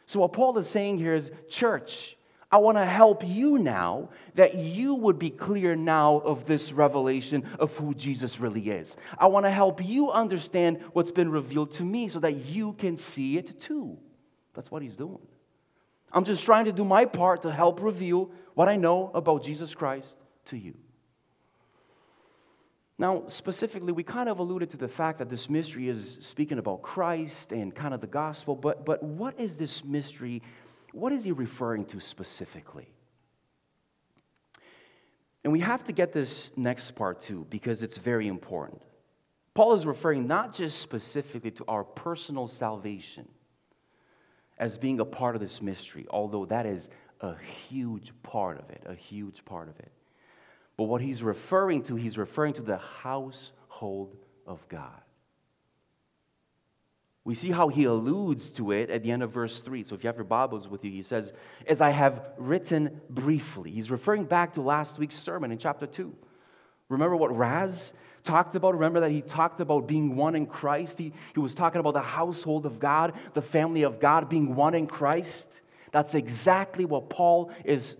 So, 0.06 0.20
what 0.20 0.32
Paul 0.32 0.56
is 0.56 0.66
saying 0.66 0.96
here 0.96 1.14
is, 1.14 1.30
church, 1.50 2.16
I 2.50 2.56
want 2.56 2.78
to 2.78 2.86
help 2.86 3.22
you 3.22 3.58
now 3.58 4.08
that 4.34 4.54
you 4.54 4.94
would 4.94 5.18
be 5.18 5.28
clear 5.28 5.76
now 5.76 6.20
of 6.20 6.46
this 6.46 6.72
revelation 6.72 7.44
of 7.58 7.70
who 7.76 7.92
Jesus 7.94 8.40
really 8.40 8.70
is. 8.70 8.96
I 9.18 9.26
want 9.26 9.44
to 9.44 9.50
help 9.50 9.84
you 9.84 10.10
understand 10.10 10.82
what's 10.94 11.10
been 11.10 11.30
revealed 11.30 11.74
to 11.74 11.82
me 11.82 12.08
so 12.08 12.18
that 12.20 12.46
you 12.46 12.72
can 12.72 12.96
see 12.96 13.36
it 13.36 13.60
too. 13.60 13.98
That's 14.54 14.70
what 14.70 14.82
he's 14.82 14.96
doing. 14.96 15.26
I'm 16.12 16.24
just 16.24 16.44
trying 16.44 16.66
to 16.66 16.72
do 16.72 16.84
my 16.84 17.04
part 17.04 17.42
to 17.42 17.52
help 17.52 17.80
reveal 17.80 18.30
what 18.54 18.68
I 18.68 18.76
know 18.76 19.10
about 19.14 19.42
Jesus 19.42 19.74
Christ 19.74 20.16
to 20.46 20.58
you. 20.58 20.74
Now, 22.98 23.24
specifically, 23.26 23.92
we 23.92 24.02
kind 24.02 24.28
of 24.28 24.38
alluded 24.38 24.70
to 24.70 24.76
the 24.76 24.86
fact 24.88 25.18
that 25.18 25.30
this 25.30 25.48
mystery 25.48 25.88
is 25.88 26.18
speaking 26.20 26.58
about 26.58 26.82
Christ 26.82 27.50
and 27.50 27.74
kind 27.74 27.94
of 27.94 28.00
the 28.00 28.06
gospel, 28.06 28.54
but, 28.54 28.84
but 28.84 29.02
what 29.02 29.40
is 29.40 29.56
this 29.56 29.82
mystery 29.82 30.42
what 30.92 31.12
is 31.12 31.24
he 31.24 31.32
referring 31.32 31.86
to 31.86 32.00
specifically? 32.00 32.88
And 35.42 35.52
we 35.52 35.60
have 35.60 35.84
to 35.84 35.92
get 35.92 36.12
this 36.12 36.52
next 36.56 36.92
part 36.92 37.22
too, 37.22 37.46
because 37.50 37.82
it's 37.82 37.98
very 37.98 38.28
important. 38.28 38.82
Paul 39.54 39.74
is 39.74 39.84
referring 39.84 40.26
not 40.26 40.54
just 40.54 40.80
specifically 40.80 41.50
to 41.52 41.64
our 41.66 41.82
personal 41.82 42.46
salvation 42.46 43.26
as 44.62 44.78
being 44.78 45.00
a 45.00 45.04
part 45.04 45.34
of 45.34 45.42
this 45.42 45.60
mystery, 45.60 46.06
although 46.08 46.44
that 46.44 46.66
is 46.66 46.88
a 47.20 47.34
huge 47.68 48.12
part 48.22 48.60
of 48.60 48.70
it, 48.70 48.84
a 48.86 48.94
huge 48.94 49.44
part 49.44 49.68
of 49.68 49.76
it. 49.80 49.90
But 50.76 50.84
what 50.84 51.00
he's 51.00 51.20
referring 51.20 51.82
to, 51.84 51.96
he's 51.96 52.16
referring 52.16 52.54
to 52.54 52.62
the 52.62 52.76
household 52.76 54.16
of 54.46 54.60
God. 54.68 55.00
We 57.24 57.34
see 57.34 57.50
how 57.50 57.70
he 57.70 57.84
alludes 57.86 58.50
to 58.50 58.70
it 58.70 58.88
at 58.88 59.02
the 59.02 59.10
end 59.10 59.24
of 59.24 59.32
verse 59.32 59.58
3. 59.58 59.82
So 59.82 59.96
if 59.96 60.04
you 60.04 60.06
have 60.06 60.16
your 60.16 60.24
Bibles 60.24 60.68
with 60.68 60.84
you, 60.84 60.92
he 60.92 61.02
says, 61.02 61.32
As 61.66 61.80
I 61.80 61.90
have 61.90 62.22
written 62.38 63.00
briefly. 63.10 63.72
He's 63.72 63.90
referring 63.90 64.26
back 64.26 64.54
to 64.54 64.60
last 64.60 64.96
week's 64.96 65.18
sermon 65.18 65.50
in 65.50 65.58
chapter 65.58 65.88
2. 65.88 66.14
Remember 66.88 67.16
what 67.16 67.36
Raz 67.36 67.92
talked 68.24 68.56
about? 68.56 68.74
Remember 68.74 69.00
that 69.00 69.10
he 69.10 69.22
talked 69.22 69.60
about 69.60 69.86
being 69.86 70.16
one 70.16 70.34
in 70.34 70.46
Christ? 70.46 70.98
He, 70.98 71.12
he 71.34 71.40
was 71.40 71.54
talking 71.54 71.80
about 71.80 71.94
the 71.94 72.00
household 72.00 72.66
of 72.66 72.78
God, 72.78 73.14
the 73.34 73.42
family 73.42 73.82
of 73.82 74.00
God 74.00 74.28
being 74.28 74.54
one 74.54 74.74
in 74.74 74.86
Christ. 74.86 75.46
That's 75.92 76.14
exactly 76.14 76.84
what 76.84 77.10
Paul 77.10 77.50
is 77.64 77.96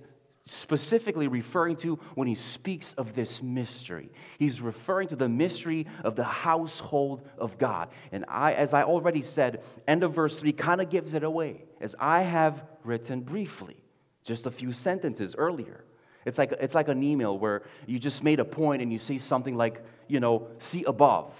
specifically 0.47 1.29
referring 1.29 1.77
to 1.77 1.97
when 2.15 2.27
he 2.27 2.35
speaks 2.35 2.95
of 2.95 3.15
this 3.15 3.43
mystery. 3.43 4.11
He's 4.39 4.61
referring 4.61 5.09
to 5.09 5.17
the 5.17 5.29
mystery 5.29 5.87
of 6.03 6.17
the 6.17 6.25
household 6.25 7.29
of 7.39 7.59
God. 7.59 7.91
And 8.11 8.25
I, 8.29 8.53
as 8.55 8.75
I 8.75 8.83
already 8.83 9.23
said, 9.23 9.63
end 9.87 10.03
of 10.03 10.15
verse 10.15 10.37
3 10.39 10.53
kind 10.53 10.81
of 10.81 10.91
gives 10.91 11.15
it 11.15 11.23
away, 11.23 11.65
as 11.81 11.95
I 11.99 12.23
have 12.23 12.65
written 12.83 13.21
briefly, 13.21 13.77
just 14.25 14.47
a 14.47 14.51
few 14.51 14.73
sentences 14.73 15.35
earlier. 15.39 15.85
It's 16.25 16.39
like, 16.39 16.53
it's 16.61 16.75
like 16.75 16.89
an 16.89 17.03
email 17.03 17.37
where 17.39 17.63
you 17.87 17.99
just 17.99 18.23
made 18.23 18.41
a 18.41 18.45
point 18.45 18.83
and 18.83 18.93
you 18.93 18.99
say 18.99 19.19
something 19.19 19.57
like, 19.57 19.83
you 20.13 20.21
know, 20.21 20.49
see 20.59 20.85
above. 20.85 21.33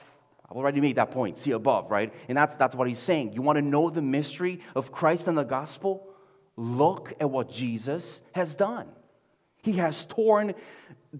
I've 0.51 0.57
already 0.57 0.81
made 0.81 0.97
that 0.97 1.11
point, 1.11 1.37
see 1.37 1.51
above, 1.51 1.91
right? 1.91 2.13
And 2.29 2.39
that's, 2.39 2.57
that's 2.57 2.75
what 2.75 2.89
he's 2.89 2.99
saying. 2.99 3.35
You 3.35 3.43
want 3.43 3.57
to 3.57 3.63
know 3.63 3.91
the 3.91 4.03
mystery 4.03 4.61
of 4.75 4.91
Christ 4.91 5.27
and 5.27 5.37
the 5.37 5.45
gospel? 5.45 6.09
Look 6.57 7.13
at 7.21 7.31
what 7.31 7.51
Jesus 7.51 8.21
has 8.33 8.55
done. 8.55 8.87
He 9.63 9.73
has 9.73 10.07
torn 10.07 10.55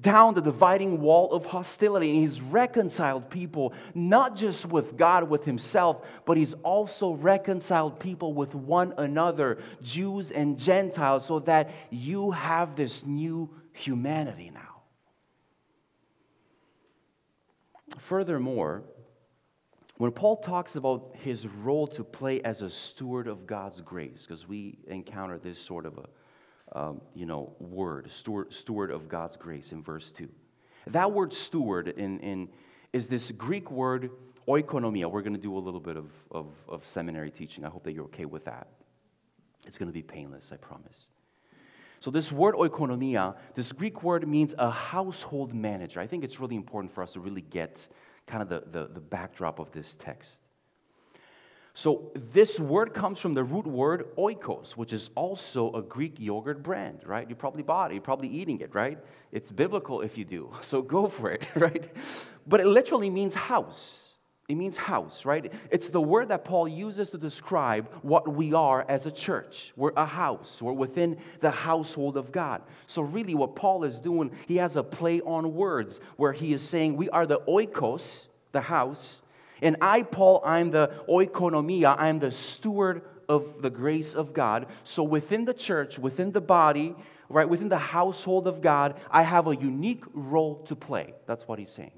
down 0.01 0.35
the 0.35 0.41
dividing 0.41 1.01
wall 1.01 1.33
of 1.33 1.45
hostility 1.45 2.11
and 2.11 2.21
he's 2.21 2.41
reconciled 2.41 3.31
people 3.31 3.75
not 3.95 4.35
just 4.35 4.65
with 4.65 4.97
God, 4.97 5.29
with 5.29 5.45
himself, 5.45 6.05
but 6.25 6.39
he's 6.39 6.55
also 6.63 7.13
reconciled 7.13 8.01
people 8.01 8.33
with 8.33 8.55
one 8.55 8.95
another, 8.97 9.59
Jews 9.83 10.31
and 10.31 10.59
Gentiles, 10.59 11.27
so 11.27 11.41
that 11.41 11.71
you 11.91 12.31
have 12.31 12.77
this 12.77 13.05
new 13.05 13.51
humanity 13.75 14.51
now. 14.53 14.72
Furthermore, 18.09 18.83
when 19.99 20.11
Paul 20.11 20.37
talks 20.37 20.77
about 20.77 21.15
his 21.15 21.47
role 21.47 21.87
to 21.89 22.03
play 22.03 22.41
as 22.43 22.63
a 22.63 22.71
steward 22.71 23.29
of 23.29 23.47
God's 23.47 23.81
grace, 23.81 24.27
because 24.27 24.49
we 24.49 24.79
encounter 24.89 25.39
this 25.39 25.59
sort 25.59 25.87
of 25.87 25.99
a 25.99 26.09
um, 26.75 27.01
you 27.15 27.27
know, 27.27 27.55
word, 27.61 28.11
steward, 28.11 28.53
steward 28.53 28.91
of 28.91 29.09
God's 29.09 29.37
grace 29.37 29.73
in 29.73 29.83
verse 29.83 30.11
2. 30.11 30.29
That 30.89 31.13
word 31.13 31.33
steward 31.33 31.89
in, 31.89 32.19
in, 32.21 32.49
is 32.93 33.09
this 33.09 33.31
Greek 33.33 33.71
word 33.71 34.11
oikonomia. 34.49 35.11
We're 35.11 35.23
going 35.23 35.37
to 35.37 35.41
do 35.41 35.57
a 35.57 35.61
little 35.61 35.81
bit 35.81 35.97
of, 35.97 36.11
of, 36.31 36.47
of 36.69 36.87
seminary 36.87 37.31
teaching. 37.31 37.65
I 37.65 37.69
hope 37.69 37.85
that 37.85 37.93
you're 37.93 38.07
okay 38.07 38.25
with 38.25 38.47
that. 38.47 38.69
It's 39.67 39.79
going 39.79 39.89
to 39.89 39.93
be 39.93 40.03
painless, 40.03 40.51
I 40.51 40.57
promise. 40.57 41.09
So, 42.03 42.11
this 42.11 42.33
word 42.33 42.57
oikonomia, 42.57 43.37
this 43.55 43.71
Greek 43.71 44.03
word 44.03 44.27
means 44.27 44.57
a 44.59 44.69
household 44.69 45.55
manager. 45.55 46.01
I 46.01 46.07
think 46.09 46.25
it's 46.25 46.41
really 46.41 46.57
important 46.57 46.93
for 46.93 47.01
us 47.01 47.13
to 47.13 47.21
really 47.21 47.43
get 47.43 47.87
kind 48.27 48.43
of 48.43 48.49
the, 48.49 48.65
the, 48.73 48.89
the 48.93 48.99
backdrop 48.99 49.61
of 49.61 49.71
this 49.71 49.97
text. 50.01 50.41
So, 51.75 52.11
this 52.33 52.59
word 52.59 52.93
comes 52.93 53.21
from 53.21 53.35
the 53.35 53.45
root 53.45 53.69
word 53.69 54.17
oikos, 54.19 54.73
which 54.73 54.93
is 54.93 55.11
also 55.15 55.73
a 55.75 55.83
Greek 55.83 56.17
yogurt 56.19 56.65
brand, 56.65 57.03
right? 57.07 57.29
You 57.31 57.37
probably 57.37 57.63
bought 57.63 57.93
it, 57.93 57.95
you're 57.95 58.03
probably 58.03 58.27
eating 58.27 58.59
it, 58.59 58.75
right? 58.75 58.99
It's 59.31 59.53
biblical 59.53 60.01
if 60.01 60.19
you 60.19 60.25
do, 60.25 60.53
so 60.61 60.83
go 60.83 61.07
for 61.07 61.31
it, 61.31 61.47
right? 61.55 61.89
But 62.49 62.59
it 62.59 62.67
literally 62.67 63.11
means 63.11 63.33
house. 63.33 64.02
It 64.49 64.57
means 64.57 64.77
house, 64.77 65.25
right? 65.25 65.53
It's 65.71 65.89
the 65.89 66.01
word 66.01 66.29
that 66.29 66.45
Paul 66.45 66.67
uses 66.67 67.11
to 67.11 67.19
describe 67.19 67.89
what 68.03 68.35
we 68.35 68.53
are 68.53 68.85
as 68.89 69.07
a 69.07 69.11
church. 69.11 69.73
We're 69.77 69.93
a 69.97 70.05
house, 70.05 70.61
we're 70.61 70.73
within 70.73 71.17
the 71.41 71.51
household 71.51 72.17
of 72.17 72.33
God. 72.33 72.63
So, 72.87 73.03
really, 73.03 73.35
what 73.35 73.55
Paul 73.55 73.85
is 73.85 73.99
doing, 74.01 74.33
he 74.49 74.57
has 74.57 74.77
a 74.77 74.83
play 74.83 75.21
on 75.21 75.55
words 75.55 76.01
where 76.17 76.33
he 76.33 76.53
is 76.53 76.61
saying 76.61 76.97
we 76.97 77.09
are 77.11 77.25
the 77.25 77.39
oikos, 77.41 78.27
the 78.51 78.61
house, 78.61 79.23
and 79.63 79.77
I, 79.81 80.03
Paul, 80.03 80.43
I'm 80.45 80.73
the 80.73 80.91
oikonomia, 81.09 81.97
I'm 81.97 82.19
the 82.19 82.33
steward 82.33 83.03
of 83.29 83.63
the 83.63 83.71
grace 83.71 84.15
of 84.15 84.35
God. 84.35 84.67
So 84.83 85.05
within 85.05 85.45
the 85.45 85.55
church, 85.55 85.99
within 86.01 86.33
the 86.33 86.41
body, 86.41 86.97
right, 87.29 87.49
within 87.49 87.69
the 87.69 87.79
household 87.79 88.49
of 88.49 88.61
God, 88.61 89.01
I 89.09 89.23
have 89.23 89.47
a 89.47 89.57
unique 89.57 90.05
role 90.13 90.57
to 90.67 90.75
play. 90.75 91.15
That's 91.27 91.47
what 91.47 91.61
he's 91.61 91.71
saying. 91.71 91.93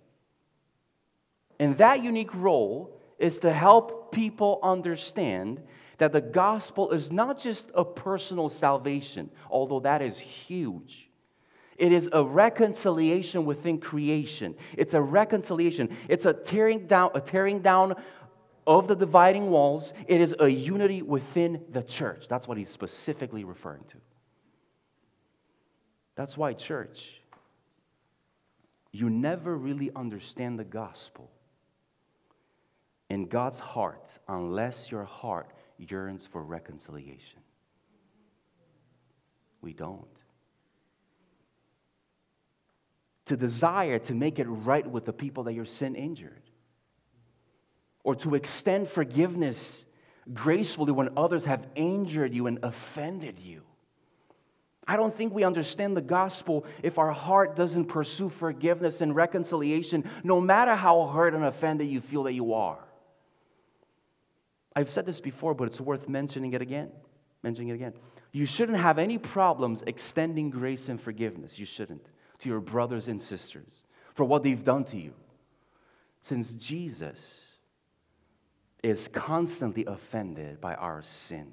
And 1.59 1.79
that 1.79 2.03
unique 2.03 2.35
role 2.35 2.99
is 3.19 3.39
to 3.39 3.53
help 3.53 4.13
people 4.13 4.59
understand 4.63 5.63
that 5.99 6.13
the 6.13 6.21
gospel 6.21 6.91
is 6.91 7.11
not 7.11 7.39
just 7.39 7.67
a 7.75 7.85
personal 7.85 8.49
salvation, 8.49 9.31
although 9.49 9.81
that 9.81 10.03
is 10.03 10.19
huge. 10.19 11.09
It 11.77 11.93
is 11.93 12.09
a 12.13 12.23
reconciliation 12.23 13.45
within 13.45 13.79
creation. 13.79 14.55
It's 14.77 14.95
a 14.95 15.01
reconciliation. 15.01 15.97
It's 16.09 16.25
a 16.25 16.33
tearing 16.33 16.87
down, 16.87 17.11
a 17.15 17.21
tearing 17.21 17.61
down 17.61 17.95
of 18.67 18.89
the 18.89 18.95
dividing 18.95 19.51
walls. 19.51 19.93
It 20.07 20.21
is 20.21 20.35
a 20.39 20.49
unity 20.49 21.03
within 21.03 21.65
the 21.71 21.83
church. 21.83 22.27
That's 22.29 22.47
what 22.47 22.59
he's 22.59 22.71
specifically 22.71 23.45
referring 23.45 23.85
to. 23.91 23.97
That's 26.17 26.37
why, 26.37 26.53
church, 26.53 27.21
you 28.93 29.11
never 29.11 29.57
really 29.57 29.91
understand 29.95 30.59
the 30.59 30.65
gospel 30.65 31.31
in 33.15 33.27
God's 33.27 33.61
heart 33.61 34.11
unless 34.29 34.91
your 34.91 35.05
heart 35.05 35.49
yearns 35.79 36.27
for 36.31 36.43
reconciliation. 36.43 37.41
We 39.63 39.73
don't 39.73 40.07
to 43.27 43.37
desire 43.37 43.99
to 43.99 44.15
make 44.15 44.39
it 44.39 44.45
right 44.45 44.87
with 44.87 45.07
the 45.07 45.13
people 45.13 45.45
that 45.45 45.55
your 45.55 45.65
sin 45.65 45.95
injured, 45.95 46.43
or 48.03 48.15
to 48.17 48.35
extend 48.35 48.91
forgiveness 48.91 49.87
gracefully 50.35 50.93
when 50.93 51.09
others 51.17 51.45
have 51.47 51.67
injured 51.75 52.35
you 52.35 52.47
and 52.47 52.59
offended 52.63 53.39
you. 53.39 53.63
I 54.87 54.97
don't 54.97 55.17
think 55.17 55.33
we 55.33 55.45
understand 55.45 55.97
the 55.97 56.03
gospel 56.03 56.67
if 56.83 56.99
our 56.99 57.13
heart 57.13 57.57
doesn't 57.57 57.87
pursue 57.87 58.29
forgiveness 58.29 59.01
and 59.01 59.17
reconciliation, 59.17 60.05
no 60.23 60.39
matter 60.39 60.75
how 60.75 61.07
hurt 61.07 61.33
and 61.33 61.45
offended 61.45 61.89
you 61.89 62.03
feel 62.03 62.25
that 62.25 62.35
you 62.35 62.53
are. 62.53 62.84
I've 64.77 64.91
said 64.91 65.07
this 65.07 65.21
before, 65.21 65.55
but 65.55 65.69
it's 65.69 65.81
worth 65.81 66.09
mentioning 66.09 66.53
it 66.53 66.63
again. 66.63 66.91
Mentioning 67.43 67.69
it 67.69 67.75
again. 67.75 67.93
You 68.33 68.47
shouldn't 68.47 68.79
have 68.79 68.99
any 68.99 69.19
problems 69.19 69.83
extending 69.87 70.51
grace 70.51 70.89
and 70.89 71.01
forgiveness. 71.01 71.59
You 71.59 71.67
shouldn't 71.67 72.05
to 72.41 72.49
your 72.49 72.61
brothers 72.61 73.09
and 73.09 73.23
sisters 73.23 73.85
for 74.15 74.25
what 74.25 74.43
they've 74.43 74.65
done 74.65 74.85
to 74.87 74.97
you. 74.97 75.13
Since 76.23 76.51
Jesus 76.53 77.19
is 78.83 79.09
constantly 79.09 79.85
offended 79.87 80.61
by 80.61 80.75
our 80.75 81.03
sin 81.03 81.53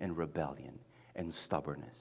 and 0.00 0.16
rebellion 0.16 0.78
and 1.14 1.32
stubbornness 1.32 1.98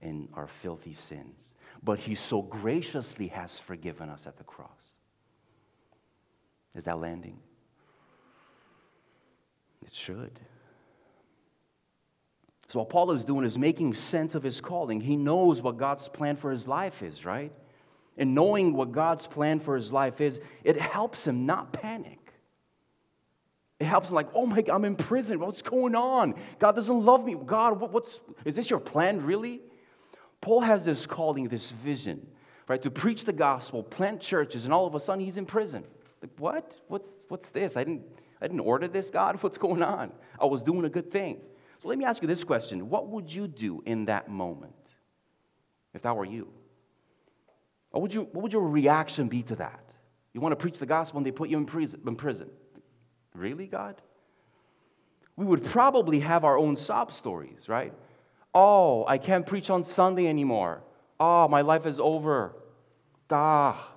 and 0.00 0.28
our 0.34 0.48
filthy 0.62 0.94
sins. 0.94 1.54
but 1.82 1.98
he 1.98 2.14
so 2.14 2.42
graciously 2.42 3.28
has 3.28 3.58
forgiven 3.58 4.08
us 4.08 4.26
at 4.26 4.36
the 4.36 4.44
cross. 4.44 4.70
Is 6.74 6.84
that 6.84 6.98
landing? 6.98 7.38
It 9.88 9.94
should. 9.94 10.38
So, 12.68 12.80
what 12.80 12.90
Paul 12.90 13.12
is 13.12 13.24
doing 13.24 13.46
is 13.46 13.56
making 13.56 13.94
sense 13.94 14.34
of 14.34 14.42
his 14.42 14.60
calling. 14.60 15.00
He 15.00 15.16
knows 15.16 15.62
what 15.62 15.78
God's 15.78 16.06
plan 16.08 16.36
for 16.36 16.50
his 16.50 16.68
life 16.68 17.02
is, 17.02 17.24
right? 17.24 17.50
And 18.18 18.34
knowing 18.34 18.74
what 18.74 18.92
God's 18.92 19.26
plan 19.26 19.60
for 19.60 19.74
his 19.76 19.90
life 19.90 20.20
is, 20.20 20.40
it 20.62 20.78
helps 20.78 21.26
him 21.26 21.46
not 21.46 21.72
panic. 21.72 22.18
It 23.80 23.86
helps 23.86 24.10
him, 24.10 24.16
like, 24.16 24.28
oh 24.34 24.44
my 24.44 24.60
God, 24.60 24.74
I'm 24.74 24.84
in 24.84 24.96
prison. 24.96 25.40
What's 25.40 25.62
going 25.62 25.94
on? 25.94 26.34
God 26.58 26.72
doesn't 26.72 27.04
love 27.04 27.24
me. 27.24 27.34
God, 27.46 27.80
what, 27.80 27.92
what's, 27.92 28.20
is 28.44 28.56
this 28.56 28.68
your 28.68 28.80
plan, 28.80 29.24
really? 29.24 29.62
Paul 30.42 30.60
has 30.60 30.82
this 30.82 31.06
calling, 31.06 31.48
this 31.48 31.70
vision, 31.70 32.26
right, 32.66 32.82
to 32.82 32.90
preach 32.90 33.24
the 33.24 33.32
gospel, 33.32 33.82
plant 33.82 34.20
churches, 34.20 34.64
and 34.64 34.74
all 34.74 34.86
of 34.86 34.94
a 34.94 35.00
sudden 35.00 35.24
he's 35.24 35.38
in 35.38 35.46
prison. 35.46 35.84
Like, 36.20 36.32
what? 36.38 36.72
What's, 36.88 37.14
what's 37.28 37.48
this? 37.48 37.76
I 37.76 37.84
didn't, 37.84 38.02
I 38.40 38.46
didn't 38.46 38.60
order 38.60 38.88
this, 38.88 39.10
God. 39.10 39.38
What's 39.42 39.58
going 39.58 39.82
on? 39.82 40.12
I 40.40 40.46
was 40.46 40.62
doing 40.62 40.84
a 40.84 40.90
good 40.90 41.10
thing. 41.10 41.40
So 41.82 41.88
let 41.88 41.98
me 41.98 42.04
ask 42.04 42.22
you 42.22 42.28
this 42.28 42.44
question 42.44 42.88
What 42.88 43.08
would 43.08 43.32
you 43.32 43.46
do 43.48 43.82
in 43.86 44.06
that 44.06 44.28
moment 44.28 44.74
if 45.94 46.02
that 46.02 46.16
were 46.16 46.24
you? 46.24 46.48
What 47.90 48.02
would, 48.02 48.14
you, 48.14 48.22
what 48.32 48.42
would 48.42 48.52
your 48.52 48.68
reaction 48.68 49.28
be 49.28 49.42
to 49.44 49.56
that? 49.56 49.82
You 50.34 50.40
want 50.40 50.52
to 50.52 50.56
preach 50.56 50.78
the 50.78 50.86
gospel 50.86 51.18
and 51.18 51.26
they 51.26 51.30
put 51.30 51.48
you 51.48 51.56
in 51.56 51.66
prison. 51.66 52.00
In 52.06 52.16
prison. 52.16 52.50
Really, 53.34 53.66
God? 53.66 54.00
We 55.36 55.44
would 55.44 55.64
probably 55.64 56.20
have 56.20 56.44
our 56.44 56.58
own 56.58 56.76
sob 56.76 57.12
stories, 57.12 57.68
right? 57.68 57.94
Oh, 58.54 59.06
I 59.06 59.18
can't 59.18 59.46
preach 59.46 59.70
on 59.70 59.84
Sunday 59.84 60.26
anymore. 60.26 60.82
Oh, 61.20 61.48
my 61.48 61.62
life 61.62 61.86
is 61.86 62.00
over. 62.00 62.54
Ah, 63.30 63.92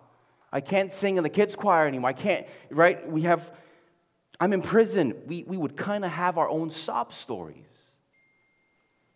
I 0.52 0.62
can't 0.62 0.94
sing 0.94 1.18
in 1.18 1.24
the 1.24 1.30
kids' 1.30 1.56
choir 1.56 1.88
anymore. 1.88 2.10
I 2.10 2.14
can't, 2.14 2.46
right? 2.70 3.10
We 3.10 3.22
have, 3.24 3.52
I'm 4.42 4.54
in 4.54 4.64
prison. 4.64 5.14
We, 5.28 5.44
we 5.44 5.56
would 5.56 5.78
kind 5.78 6.04
of 6.04 6.10
have 6.10 6.40
our 6.40 6.50
own 6.50 6.72
sob 6.72 7.14
stories. 7.14 7.64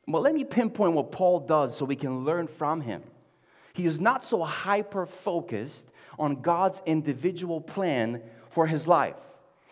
Well, 0.08 0.22
let 0.22 0.36
me 0.36 0.44
pinpoint 0.44 0.94
what 0.94 1.12
Paul 1.12 1.39
does 1.39 1.75
so 1.75 1.84
we 1.84 1.96
can 1.96 2.24
learn 2.24 2.48
from 2.48 2.79
him. 2.79 3.01
He 3.74 3.88
is 3.88 4.00
not 4.00 4.24
so 4.24 4.44
hyper 4.44 5.08
focused 5.08 5.88
on 6.20 6.44
God's 6.44 6.79
individual 6.86 7.60
plan 7.60 8.22
for 8.51 8.67
his 8.67 8.86
life. 8.86 9.15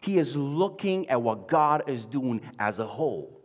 He 0.01 0.17
is 0.17 0.35
looking 0.35 1.07
at 1.09 1.21
what 1.21 1.47
God 1.47 1.83
is 1.87 2.03
doing 2.05 2.41
as 2.57 2.79
a 2.79 2.87
whole. 2.87 3.39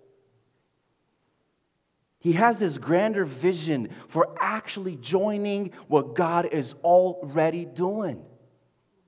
He 2.21 2.33
has 2.33 2.57
this 2.57 2.79
grander 2.79 3.27
vision 3.27 3.91
for 4.09 4.35
actually 4.41 4.97
joining 4.97 5.73
what 5.89 6.15
God 6.15 6.49
is 6.53 6.75
already 6.83 7.67
doing, 7.67 8.25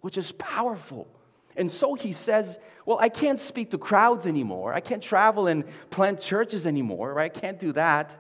which 0.02 0.18
is 0.18 0.32
powerful. 0.32 1.08
And 1.56 1.70
so 1.70 1.94
he 1.94 2.12
says, 2.12 2.58
Well, 2.86 2.98
I 3.00 3.08
can't 3.08 3.38
speak 3.38 3.70
to 3.70 3.78
crowds 3.78 4.26
anymore. 4.26 4.72
I 4.72 4.80
can't 4.80 5.02
travel 5.02 5.46
and 5.46 5.64
plant 5.90 6.20
churches 6.20 6.66
anymore, 6.66 7.14
right? 7.14 7.34
I 7.34 7.40
can't 7.40 7.58
do 7.58 7.72
that. 7.72 8.10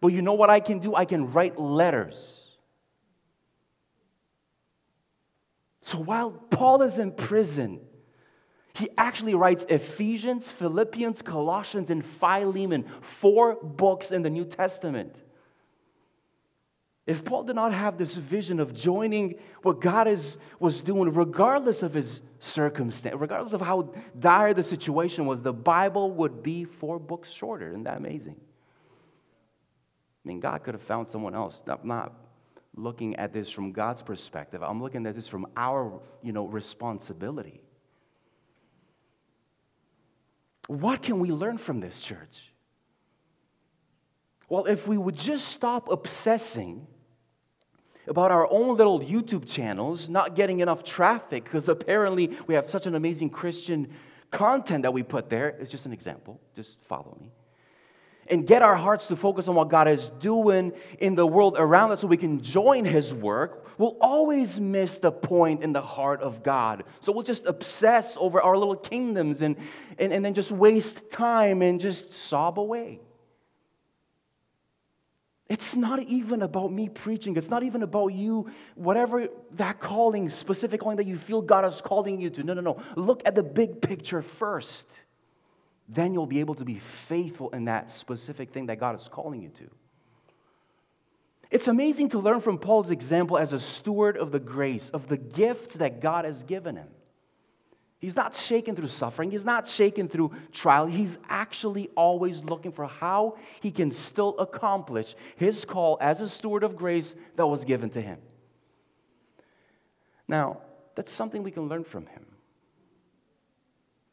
But 0.00 0.08
you 0.08 0.22
know 0.22 0.34
what 0.34 0.50
I 0.50 0.60
can 0.60 0.80
do? 0.80 0.94
I 0.94 1.04
can 1.04 1.32
write 1.32 1.58
letters. 1.58 2.44
So 5.82 5.98
while 5.98 6.30
Paul 6.30 6.82
is 6.82 6.98
in 6.98 7.12
prison, 7.12 7.80
he 8.74 8.88
actually 8.98 9.34
writes 9.34 9.64
Ephesians, 9.68 10.50
Philippians, 10.50 11.22
Colossians, 11.22 11.90
and 11.90 12.04
Philemon, 12.04 12.86
four 13.20 13.54
books 13.62 14.10
in 14.10 14.22
the 14.22 14.30
New 14.30 14.44
Testament. 14.44 15.14
If 17.06 17.22
Paul 17.22 17.44
did 17.44 17.56
not 17.56 17.72
have 17.72 17.98
this 17.98 18.14
vision 18.14 18.60
of 18.60 18.72
joining 18.72 19.34
what 19.62 19.80
God 19.80 20.08
is, 20.08 20.38
was 20.58 20.80
doing, 20.80 21.12
regardless 21.12 21.82
of 21.82 21.92
his 21.92 22.22
circumstance, 22.38 23.16
regardless 23.18 23.52
of 23.52 23.60
how 23.60 23.92
dire 24.18 24.54
the 24.54 24.62
situation 24.62 25.26
was, 25.26 25.42
the 25.42 25.52
Bible 25.52 26.10
would 26.12 26.42
be 26.42 26.64
four 26.64 26.98
books 26.98 27.30
shorter. 27.30 27.68
Isn't 27.68 27.84
that 27.84 27.98
amazing? 27.98 28.36
I 30.24 30.28
mean, 30.28 30.40
God 30.40 30.62
could 30.64 30.72
have 30.72 30.82
found 30.82 31.08
someone 31.08 31.34
else. 31.34 31.60
I'm 31.66 31.78
not 31.84 32.14
looking 32.74 33.16
at 33.16 33.34
this 33.34 33.50
from 33.50 33.72
God's 33.72 34.00
perspective. 34.00 34.62
I'm 34.62 34.82
looking 34.82 35.06
at 35.06 35.14
this 35.14 35.28
from 35.28 35.46
our, 35.58 36.00
you 36.22 36.32
know, 36.32 36.46
responsibility. 36.46 37.60
What 40.68 41.02
can 41.02 41.20
we 41.20 41.30
learn 41.30 41.58
from 41.58 41.80
this 41.80 42.00
church? 42.00 42.54
Well, 44.48 44.64
if 44.64 44.86
we 44.86 44.96
would 44.96 45.18
just 45.18 45.48
stop 45.48 45.90
obsessing 45.90 46.86
about 48.06 48.30
our 48.30 48.50
own 48.50 48.76
little 48.76 49.00
YouTube 49.00 49.48
channels 49.48 50.08
not 50.08 50.34
getting 50.34 50.60
enough 50.60 50.84
traffic 50.84 51.44
because 51.44 51.68
apparently 51.68 52.36
we 52.46 52.54
have 52.54 52.68
such 52.68 52.86
an 52.86 52.94
amazing 52.94 53.30
Christian 53.30 53.88
content 54.30 54.82
that 54.82 54.92
we 54.92 55.02
put 55.02 55.30
there. 55.30 55.48
It's 55.48 55.70
just 55.70 55.86
an 55.86 55.92
example. 55.92 56.40
Just 56.54 56.82
follow 56.88 57.16
me. 57.20 57.30
And 58.26 58.46
get 58.46 58.62
our 58.62 58.74
hearts 58.74 59.06
to 59.08 59.16
focus 59.16 59.48
on 59.48 59.54
what 59.54 59.68
God 59.68 59.86
is 59.86 60.10
doing 60.20 60.72
in 60.98 61.14
the 61.14 61.26
world 61.26 61.56
around 61.58 61.92
us 61.92 62.00
so 62.00 62.06
we 62.06 62.16
can 62.16 62.42
join 62.42 62.84
His 62.84 63.12
work, 63.12 63.66
we'll 63.76 63.98
always 64.00 64.60
miss 64.60 64.96
the 64.96 65.12
point 65.12 65.62
in 65.62 65.72
the 65.72 65.82
heart 65.82 66.22
of 66.22 66.42
God. 66.42 66.84
So 67.02 67.12
we'll 67.12 67.22
just 67.22 67.44
obsess 67.44 68.16
over 68.18 68.40
our 68.40 68.56
little 68.56 68.76
kingdoms 68.76 69.42
and, 69.42 69.56
and, 69.98 70.12
and 70.12 70.24
then 70.24 70.32
just 70.32 70.50
waste 70.50 71.10
time 71.10 71.60
and 71.60 71.78
just 71.80 72.14
sob 72.14 72.58
away. 72.58 73.00
It's 75.54 75.76
not 75.76 76.02
even 76.02 76.42
about 76.42 76.72
me 76.72 76.88
preaching. 76.88 77.36
It's 77.36 77.48
not 77.48 77.62
even 77.62 77.84
about 77.84 78.08
you, 78.08 78.50
whatever 78.74 79.28
that 79.52 79.78
calling, 79.78 80.28
specific 80.28 80.80
calling 80.80 80.96
that 80.96 81.06
you 81.06 81.16
feel 81.16 81.42
God 81.42 81.64
is 81.64 81.80
calling 81.80 82.20
you 82.20 82.28
to. 82.30 82.42
No, 82.42 82.54
no, 82.54 82.60
no. 82.60 82.82
Look 82.96 83.22
at 83.24 83.36
the 83.36 83.44
big 83.44 83.80
picture 83.80 84.20
first. 84.20 84.88
Then 85.88 86.12
you'll 86.12 86.26
be 86.26 86.40
able 86.40 86.56
to 86.56 86.64
be 86.64 86.80
faithful 87.06 87.50
in 87.50 87.66
that 87.66 87.92
specific 87.92 88.52
thing 88.52 88.66
that 88.66 88.80
God 88.80 89.00
is 89.00 89.08
calling 89.08 89.42
you 89.42 89.50
to. 89.50 89.70
It's 91.52 91.68
amazing 91.68 92.08
to 92.08 92.18
learn 92.18 92.40
from 92.40 92.58
Paul's 92.58 92.90
example 92.90 93.38
as 93.38 93.52
a 93.52 93.60
steward 93.60 94.16
of 94.16 94.32
the 94.32 94.40
grace, 94.40 94.90
of 94.92 95.06
the 95.06 95.18
gifts 95.18 95.76
that 95.76 96.00
God 96.00 96.24
has 96.24 96.42
given 96.42 96.74
him. 96.74 96.88
He's 97.98 98.16
not 98.16 98.36
shaken 98.36 98.76
through 98.76 98.88
suffering. 98.88 99.30
He's 99.30 99.44
not 99.44 99.68
shaken 99.68 100.08
through 100.08 100.32
trial. 100.52 100.86
He's 100.86 101.16
actually 101.28 101.88
always 101.96 102.40
looking 102.40 102.72
for 102.72 102.86
how 102.86 103.38
he 103.60 103.70
can 103.70 103.90
still 103.92 104.38
accomplish 104.38 105.14
his 105.36 105.64
call 105.64 105.96
as 106.00 106.20
a 106.20 106.28
steward 106.28 106.64
of 106.64 106.76
grace 106.76 107.14
that 107.36 107.46
was 107.46 107.64
given 107.64 107.90
to 107.90 108.00
him. 108.00 108.18
Now, 110.28 110.58
that's 110.94 111.12
something 111.12 111.42
we 111.42 111.50
can 111.50 111.68
learn 111.68 111.84
from 111.84 112.06
him. 112.06 112.26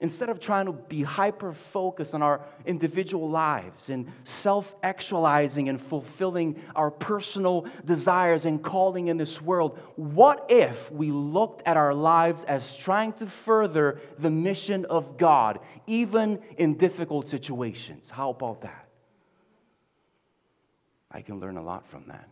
Instead 0.01 0.29
of 0.29 0.39
trying 0.39 0.65
to 0.65 0.71
be 0.71 1.03
hyper 1.03 1.53
focused 1.53 2.15
on 2.15 2.23
our 2.23 2.41
individual 2.65 3.29
lives 3.29 3.91
and 3.91 4.11
self 4.23 4.75
actualizing 4.81 5.69
and 5.69 5.79
fulfilling 5.79 6.59
our 6.75 6.89
personal 6.89 7.67
desires 7.85 8.45
and 8.45 8.63
calling 8.63 9.09
in 9.09 9.17
this 9.17 9.39
world, 9.39 9.77
what 9.95 10.47
if 10.49 10.91
we 10.91 11.11
looked 11.11 11.61
at 11.67 11.77
our 11.77 11.93
lives 11.93 12.43
as 12.45 12.75
trying 12.77 13.13
to 13.13 13.27
further 13.27 14.01
the 14.17 14.31
mission 14.31 14.85
of 14.85 15.17
God, 15.17 15.59
even 15.85 16.39
in 16.57 16.77
difficult 16.77 17.27
situations? 17.27 18.09
How 18.09 18.31
about 18.31 18.61
that? 18.61 18.87
I 21.11 21.21
can 21.21 21.39
learn 21.39 21.57
a 21.57 21.63
lot 21.63 21.85
from 21.85 22.05
that. 22.07 22.27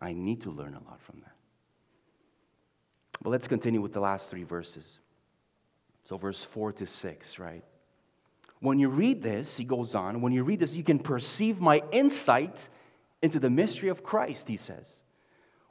I 0.00 0.14
need 0.14 0.40
to 0.42 0.50
learn 0.50 0.72
a 0.72 0.88
lot 0.88 1.02
from 1.02 1.20
that. 1.20 1.34
But 3.20 3.28
let's 3.28 3.46
continue 3.46 3.82
with 3.82 3.92
the 3.92 4.00
last 4.00 4.30
three 4.30 4.44
verses. 4.44 5.00
So, 6.08 6.16
verse 6.16 6.42
4 6.52 6.72
to 6.72 6.86
6, 6.86 7.38
right? 7.38 7.62
When 8.60 8.78
you 8.78 8.88
read 8.88 9.22
this, 9.22 9.58
he 9.58 9.64
goes 9.64 9.94
on, 9.94 10.22
when 10.22 10.32
you 10.32 10.42
read 10.42 10.58
this, 10.58 10.72
you 10.72 10.82
can 10.82 10.98
perceive 10.98 11.60
my 11.60 11.82
insight 11.92 12.56
into 13.20 13.38
the 13.38 13.50
mystery 13.50 13.90
of 13.90 14.02
Christ, 14.02 14.48
he 14.48 14.56
says, 14.56 14.88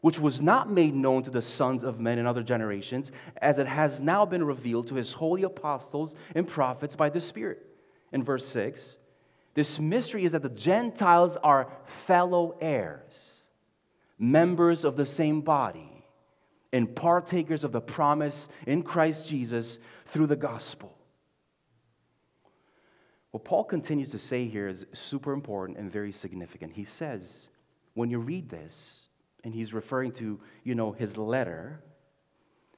which 0.02 0.20
was 0.20 0.40
not 0.40 0.70
made 0.70 0.94
known 0.94 1.24
to 1.24 1.32
the 1.32 1.42
sons 1.42 1.84
of 1.84 2.00
men 2.00 2.20
in 2.20 2.28
other 2.28 2.44
generations, 2.44 3.12
as 3.38 3.58
it 3.58 3.66
has 3.66 4.00
now 4.00 4.28
been 4.28 4.44
revealed 4.44 4.90
to 4.90 4.96
his 4.96 5.12
holy 5.12 5.42
apostles 5.42 6.14
and 6.36 6.48
prophets 6.48 6.96
by 6.96 7.10
the 7.10 7.20
Spirit. 7.20 7.66
In 8.12 8.24
verse 8.24 8.48
6, 8.48 8.96
this 9.56 9.80
mystery 9.80 10.24
is 10.24 10.34
that 10.34 10.44
the 10.44 10.50
Gentiles 10.50 11.36
are 11.42 11.68
fellow 12.06 12.56
heirs, 12.62 13.16
members 14.20 14.84
of 14.84 14.98
the 14.98 15.06
same 15.08 15.42
body 15.42 15.98
and 16.74 16.96
partakers 16.96 17.64
of 17.64 17.72
the 17.72 17.82
promise 17.82 18.50
in 18.66 18.84
Christ 18.84 19.28
Jesus 19.28 19.80
through 20.12 20.28
the 20.28 20.36
gospel. 20.36 20.98
What 23.32 23.44
Paul 23.44 23.64
continues 23.64 24.12
to 24.12 24.20
say 24.20 24.48
here 24.48 24.68
is 24.68 24.86
super 24.94 25.34
important 25.34 25.78
and 25.78 25.92
very 25.92 26.12
significant. 26.12 26.74
He 26.74 26.86
says, 26.86 27.48
when 27.94 28.10
you 28.10 28.20
read 28.20 28.50
this, 28.50 29.02
and 29.44 29.54
he's 29.54 29.74
referring 29.74 30.12
to, 30.14 30.40
you 30.64 30.76
know, 30.76 30.92
his 30.92 31.18
letter, 31.18 31.84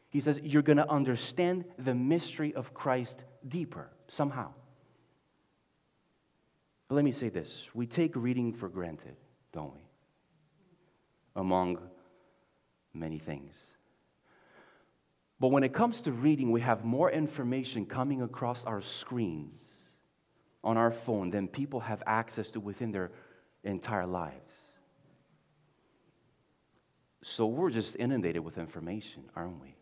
he 0.10 0.20
says, 0.20 0.40
you're 0.44 0.62
going 0.62 0.78
to 0.78 0.90
understand 0.90 1.66
the 1.78 1.96
mystery 1.96 2.54
of 2.54 2.74
Christ 2.74 3.20
deeper 3.48 3.90
somehow. 4.08 4.52
But 6.88 6.96
let 6.96 7.06
me 7.06 7.12
say 7.12 7.30
this 7.30 7.68
we 7.74 7.86
take 7.86 8.16
reading 8.16 8.54
for 8.54 8.68
granted, 8.70 9.16
don't 9.54 9.74
we? 9.74 9.90
among 11.40 11.78
many 12.94 13.18
things. 13.18 13.54
But 15.40 15.50
when 15.50 15.64
it 15.64 15.74
comes 15.74 16.02
to 16.02 16.12
reading, 16.12 16.52
we 16.52 16.62
have 16.62 16.84
more 16.84 17.10
information 17.10 17.86
coming 17.86 18.22
across 18.22 18.66
our 18.66 18.82
screens 18.82 19.64
on 20.64 20.76
our 20.78 20.92
phone 20.92 21.30
than 21.30 21.48
people 21.48 21.80
have 21.80 22.04
access 22.06 22.50
to 22.52 22.60
within 22.60 22.92
their 22.92 23.12
entire 23.64 24.06
lives. 24.06 24.54
So 27.22 27.46
we're 27.46 27.70
just 27.70 27.96
inundated 27.96 28.44
with 28.44 28.58
information, 28.58 29.24
aren't 29.36 29.62
we? 29.62 29.76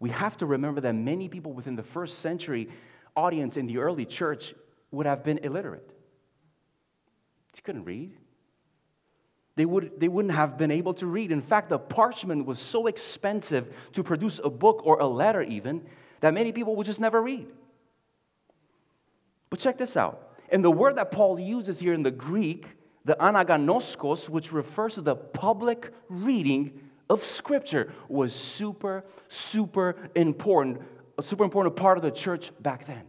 We 0.00 0.10
have 0.10 0.36
to 0.38 0.46
remember 0.46 0.80
that 0.82 0.94
many 0.94 1.28
people 1.28 1.52
within 1.52 1.76
the 1.76 1.82
first 1.82 2.18
century 2.18 2.68
audience 3.16 3.56
in 3.56 3.66
the 3.66 3.78
early 3.78 4.04
church 4.04 4.54
would 4.90 5.06
have 5.06 5.24
been 5.24 5.38
illiterate. 5.38 5.88
They 7.54 7.60
couldn't 7.62 7.84
read. 7.84 8.12
They, 9.56 9.64
would, 9.64 9.92
they 9.98 10.08
wouldn't 10.08 10.34
have 10.34 10.58
been 10.58 10.70
able 10.70 10.94
to 10.94 11.06
read. 11.06 11.30
In 11.30 11.42
fact, 11.42 11.68
the 11.68 11.78
parchment 11.78 12.44
was 12.44 12.58
so 12.58 12.86
expensive 12.88 13.72
to 13.92 14.02
produce 14.02 14.40
a 14.42 14.50
book 14.50 14.80
or 14.84 14.98
a 14.98 15.06
letter, 15.06 15.42
even, 15.42 15.82
that 16.20 16.34
many 16.34 16.50
people 16.50 16.74
would 16.76 16.86
just 16.86 17.00
never 17.00 17.22
read. 17.22 17.46
But 19.50 19.60
check 19.60 19.78
this 19.78 19.96
out. 19.96 20.34
And 20.50 20.64
the 20.64 20.70
word 20.70 20.96
that 20.96 21.12
Paul 21.12 21.38
uses 21.38 21.78
here 21.78 21.94
in 21.94 22.02
the 22.02 22.10
Greek, 22.10 22.66
the 23.04 23.14
anagnoskos, 23.20 24.28
which 24.28 24.52
refers 24.52 24.94
to 24.94 25.02
the 25.02 25.14
public 25.14 25.92
reading 26.08 26.80
of 27.08 27.24
Scripture, 27.24 27.92
was 28.08 28.34
super, 28.34 29.04
super 29.28 29.94
important, 30.16 30.80
a 31.16 31.22
super 31.22 31.44
important 31.44 31.76
part 31.76 31.96
of 31.96 32.02
the 32.02 32.10
church 32.10 32.50
back 32.60 32.86
then. 32.86 33.02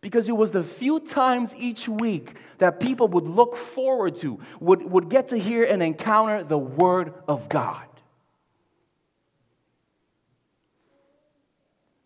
Because 0.00 0.28
it 0.28 0.36
was 0.36 0.52
the 0.52 0.62
few 0.62 1.00
times 1.00 1.54
each 1.56 1.88
week 1.88 2.34
that 2.58 2.78
people 2.78 3.08
would 3.08 3.24
look 3.24 3.56
forward 3.56 4.18
to, 4.20 4.38
would, 4.60 4.82
would 4.82 5.08
get 5.08 5.30
to 5.30 5.36
hear 5.36 5.64
and 5.64 5.82
encounter 5.82 6.44
the 6.44 6.58
Word 6.58 7.14
of 7.26 7.48
God. 7.48 7.84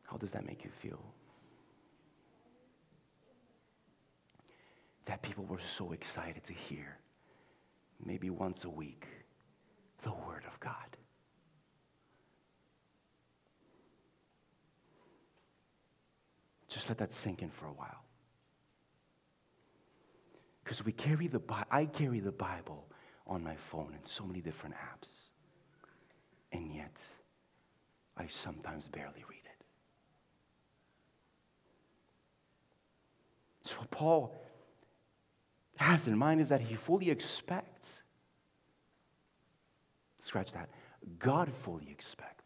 How 0.04 0.16
does 0.16 0.30
that 0.30 0.46
make 0.46 0.64
you 0.64 0.70
feel? 0.80 1.00
That 5.06 5.20
people 5.20 5.44
were 5.44 5.60
so 5.76 5.92
excited 5.92 6.44
to 6.46 6.52
hear, 6.52 6.96
maybe 8.04 8.30
once 8.30 8.64
a 8.64 8.70
week, 8.70 9.06
the 10.02 10.12
Word 10.12 10.44
of 10.46 10.58
God. 10.60 10.91
Just 16.72 16.88
let 16.88 16.98
that 16.98 17.12
sink 17.12 17.42
in 17.42 17.50
for 17.50 17.66
a 17.66 17.72
while. 17.72 18.04
Because 20.64 20.84
we 20.84 20.92
carry 20.92 21.26
the 21.26 21.40
I 21.70 21.86
carry 21.86 22.20
the 22.20 22.32
Bible 22.32 22.86
on 23.26 23.42
my 23.42 23.56
phone 23.56 23.94
in 23.94 24.06
so 24.08 24.24
many 24.24 24.40
different 24.40 24.74
apps. 24.76 25.08
And 26.52 26.72
yet, 26.74 26.96
I 28.16 28.26
sometimes 28.26 28.88
barely 28.88 29.24
read 29.28 29.42
it. 29.44 29.64
So, 33.68 33.76
what 33.78 33.90
Paul 33.90 34.34
has 35.76 36.06
in 36.06 36.16
mind 36.16 36.40
is 36.40 36.48
that 36.48 36.60
he 36.60 36.74
fully 36.74 37.10
expects, 37.10 37.88
scratch 40.20 40.52
that, 40.52 40.68
God 41.18 41.50
fully 41.64 41.88
expects 41.90 42.41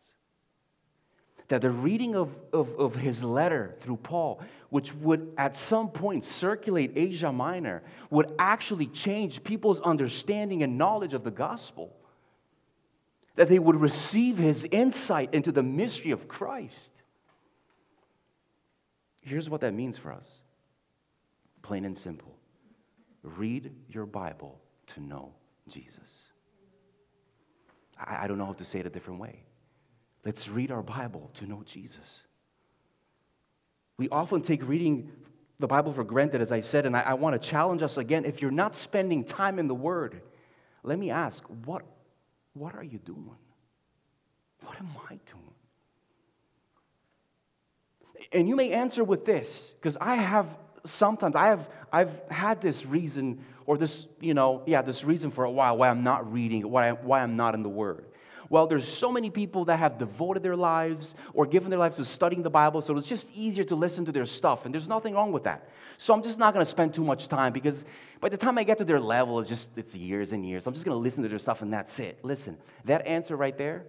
that 1.49 1.63
the 1.63 1.71
reading 1.71 2.17
of, 2.17 2.35
of, 2.53 2.69
of, 2.79 2.97
his 2.97 3.23
letter 3.23 3.77
through 3.81 3.99
Paul, 3.99 4.41
which 4.71 4.93
would 4.95 5.33
at 5.39 5.57
some 5.57 5.91
point 5.91 6.25
circulate 6.25 6.93
Asia 6.97 7.31
Minor, 7.31 7.83
would 8.11 8.33
actually 8.39 8.87
change 8.89 9.45
people's 9.45 9.81
understanding 9.81 10.63
and 10.63 10.77
knowledge 10.77 11.15
of 11.15 11.23
the 11.23 11.31
gospel. 11.31 11.95
That 13.37 13.49
they 13.49 13.59
would 13.59 13.81
receive 13.81 14.39
his 14.39 14.67
insight 14.71 15.35
into 15.35 15.53
the 15.53 15.63
mystery 15.63 16.11
of 16.11 16.27
Christ. 16.27 16.91
Here's 19.21 19.51
what 19.51 19.61
that 19.61 19.75
means 19.75 19.99
for 19.99 20.13
us 20.13 20.41
plain 21.63 21.85
and 21.85 21.99
simple 21.99 22.37
read 23.23 23.73
your 23.89 24.07
Bible 24.07 24.61
to 24.95 25.01
know 25.01 25.33
Jesus. 25.69 26.25
I, 27.99 28.25
I 28.25 28.27
don't 28.27 28.39
know 28.39 28.47
how 28.47 28.53
to 28.53 28.65
say 28.65 28.79
it 28.81 28.87
a 28.87 28.91
different 28.91 29.21
way. 29.21 29.46
Let's 30.27 30.49
read 30.49 30.73
our 30.73 30.83
Bible 30.83 31.31
to 31.35 31.47
know 31.47 31.63
Jesus. 31.65 32.25
We 33.97 34.09
often 34.09 34.43
take 34.43 34.67
reading 34.67 35.13
the 35.61 35.69
Bible 35.69 35.93
for 35.93 36.03
granted, 36.03 36.41
as 36.41 36.51
I 36.51 36.63
said, 36.63 36.85
and 36.85 36.97
I, 36.97 37.03
I 37.03 37.15
want 37.15 37.41
to 37.41 37.49
challenge 37.49 37.81
us 37.81 37.97
again. 37.97 38.25
If 38.25 38.43
you're 38.43 38.51
not 38.51 38.75
spending 38.75 39.23
time 39.23 39.61
in 39.61 39.69
the 39.69 39.75
Word, 39.75 40.21
let 40.83 40.99
me 40.99 41.13
ask, 41.13 41.45
what, 41.65 41.83
what 42.55 42.75
are 42.75 42.83
you 42.83 42.99
doing? 42.99 43.37
What 44.65 44.77
am 44.81 44.91
I 45.09 45.21
doing? 45.31 45.55
And 48.33 48.49
you 48.49 48.57
may 48.57 48.73
answer 48.73 49.05
with 49.05 49.25
this, 49.25 49.77
because 49.81 49.97
I 50.01 50.17
have 50.17 50.49
sometimes, 50.85 51.37
I 51.37 51.47
have, 51.47 51.69
I've 51.93 52.21
had 52.33 52.61
this 52.61 52.85
reason, 52.85 53.45
or 53.65 53.79
this, 53.79 54.09
you 54.21 54.35
know, 54.35 54.65
yeah, 54.67 54.83
this 54.83 55.05
reason 55.05 55.31
for 55.31 55.45
a 55.45 55.51
while 55.53 55.77
why 55.77 55.89
I'm 55.89 56.03
not 56.03 56.33
reading, 56.33 56.69
why, 56.69 56.89
I, 56.89 56.93
why 56.95 57.23
I'm 57.23 57.37
not 57.37 57.55
in 57.55 57.63
the 57.63 57.69
Word. 57.69 58.06
Well, 58.49 58.67
there's 58.67 58.87
so 58.87 59.11
many 59.11 59.31
people 59.31 59.65
that 59.67 59.79
have 59.79 59.99
devoted 59.99 60.43
their 60.43 60.57
lives 60.57 61.15
or 61.35 61.47
given 61.47 61.71
their 61.71 61.79
lives 61.79 61.97
to 61.97 62.05
studying 62.05 62.43
the 62.43 62.51
Bible, 62.51 62.81
so 62.81 62.97
it's 62.97 63.09
just 63.09 63.27
easier 63.35 63.65
to 63.65 63.75
listen 63.75 64.05
to 64.05 64.13
their 64.13 64.27
stuff, 64.27 64.65
and 64.65 64.75
there's 64.75 64.87
nothing 64.89 65.15
wrong 65.15 65.33
with 65.33 65.45
that. 65.45 65.69
So 65.99 66.15
I'm 66.15 66.23
just 66.23 66.39
not 66.39 66.55
going 66.55 66.65
to 66.65 66.71
spend 66.71 66.95
too 66.95 67.05
much 67.05 67.29
time 67.29 67.53
because 67.53 67.85
by 68.21 68.29
the 68.29 68.37
time 68.37 68.59
I 68.59 68.65
get 68.65 68.79
to 68.79 68.85
their 68.85 69.01
level, 69.01 69.41
it's 69.41 69.49
just 69.49 69.69
it's 69.77 69.95
years 69.95 70.33
and 70.33 70.47
years. 70.47 70.67
I'm 70.67 70.75
just 70.75 70.85
going 70.85 70.95
to 70.95 71.03
listen 71.03 71.23
to 71.23 71.29
their 71.29 71.39
stuff, 71.39 71.63
and 71.63 71.73
that's 71.73 71.99
it. 71.99 72.19
Listen, 72.23 72.57
that 72.85 73.07
answer 73.07 73.37
right 73.37 73.57
there 73.57 73.85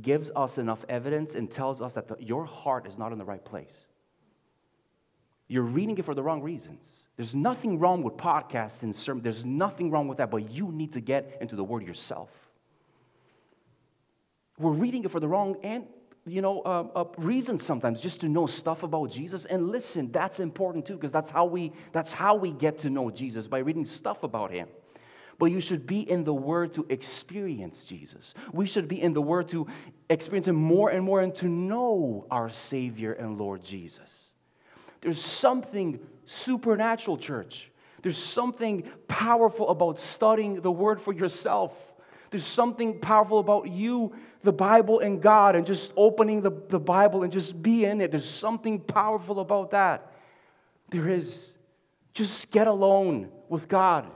gives 0.00 0.30
us 0.34 0.58
enough 0.58 0.84
evidence 0.88 1.34
and 1.34 1.50
tells 1.50 1.82
us 1.82 1.92
that 1.94 2.08
the, 2.08 2.16
your 2.18 2.44
heart 2.44 2.86
is 2.86 2.96
not 2.96 3.12
in 3.12 3.18
the 3.18 3.24
right 3.24 3.44
place. 3.44 3.72
You're 5.48 5.62
reading 5.64 5.98
it 5.98 6.04
for 6.04 6.14
the 6.14 6.22
wrong 6.22 6.40
reasons. 6.40 6.82
There's 7.16 7.34
nothing 7.34 7.78
wrong 7.78 8.02
with 8.02 8.16
podcasts 8.16 8.82
and 8.82 8.96
sermons. 8.96 9.22
There's 9.22 9.44
nothing 9.44 9.90
wrong 9.90 10.08
with 10.08 10.18
that, 10.18 10.30
but 10.30 10.50
you 10.50 10.72
need 10.72 10.94
to 10.94 11.00
get 11.00 11.36
into 11.42 11.56
the 11.56 11.64
Word 11.64 11.86
yourself. 11.86 12.30
We're 14.62 14.70
reading 14.70 15.04
it 15.04 15.10
for 15.10 15.18
the 15.18 15.26
wrong 15.26 15.56
and 15.64 15.86
you 16.24 16.40
know 16.40 16.60
uh, 16.60 16.86
uh, 16.94 17.04
reasons 17.18 17.66
sometimes 17.66 17.98
just 17.98 18.20
to 18.20 18.28
know 18.28 18.46
stuff 18.46 18.84
about 18.84 19.10
jesus. 19.10 19.44
And 19.44 19.70
listen 19.70 20.12
that's 20.12 20.38
important 20.38 20.86
too 20.86 20.94
because 20.94 21.10
that's 21.10 21.32
how 21.32 21.46
we 21.46 21.72
that's 21.90 22.12
how 22.12 22.36
we 22.36 22.52
get 22.52 22.78
to 22.80 22.90
know 22.90 23.10
jesus 23.10 23.48
by 23.48 23.58
reading 23.58 23.84
stuff 23.84 24.22
about 24.22 24.52
him. 24.52 24.68
But 25.38 25.46
you 25.46 25.60
should 25.60 25.84
be 25.84 26.08
in 26.08 26.22
the 26.22 26.32
word 26.32 26.74
to 26.74 26.86
experience 26.88 27.82
jesus. 27.82 28.34
We 28.52 28.66
should 28.66 28.86
be 28.86 29.02
in 29.02 29.14
the 29.14 29.22
word 29.22 29.48
to 29.48 29.66
experience 30.08 30.46
him 30.46 30.54
more 30.54 30.90
and 30.90 31.04
more 31.04 31.22
and 31.22 31.34
to 31.36 31.48
know 31.48 32.26
our 32.30 32.48
savior 32.48 33.14
and 33.14 33.38
lord 33.38 33.64
jesus. 33.64 34.30
There's 35.00 35.22
something 35.22 35.98
supernatural 36.26 37.18
church. 37.18 37.68
There's 38.02 38.22
something 38.22 38.84
powerful 39.08 39.68
about 39.70 40.00
studying 40.00 40.60
the 40.60 40.70
word 40.70 41.00
for 41.00 41.12
yourself 41.12 41.72
there's 42.32 42.46
something 42.46 42.98
powerful 42.98 43.38
about 43.38 43.68
you, 43.68 44.14
the 44.42 44.52
Bible, 44.52 45.00
and 45.00 45.20
God, 45.20 45.54
and 45.54 45.66
just 45.66 45.92
opening 45.96 46.40
the, 46.40 46.50
the 46.68 46.80
Bible 46.80 47.22
and 47.22 47.32
just 47.32 47.62
be 47.62 47.84
in 47.84 48.00
it. 48.00 48.10
There's 48.10 48.28
something 48.28 48.80
powerful 48.80 49.38
about 49.38 49.70
that. 49.72 50.10
There 50.88 51.08
is. 51.08 51.52
Just 52.14 52.50
get 52.50 52.66
alone 52.66 53.30
with 53.48 53.68
God. 53.68 54.06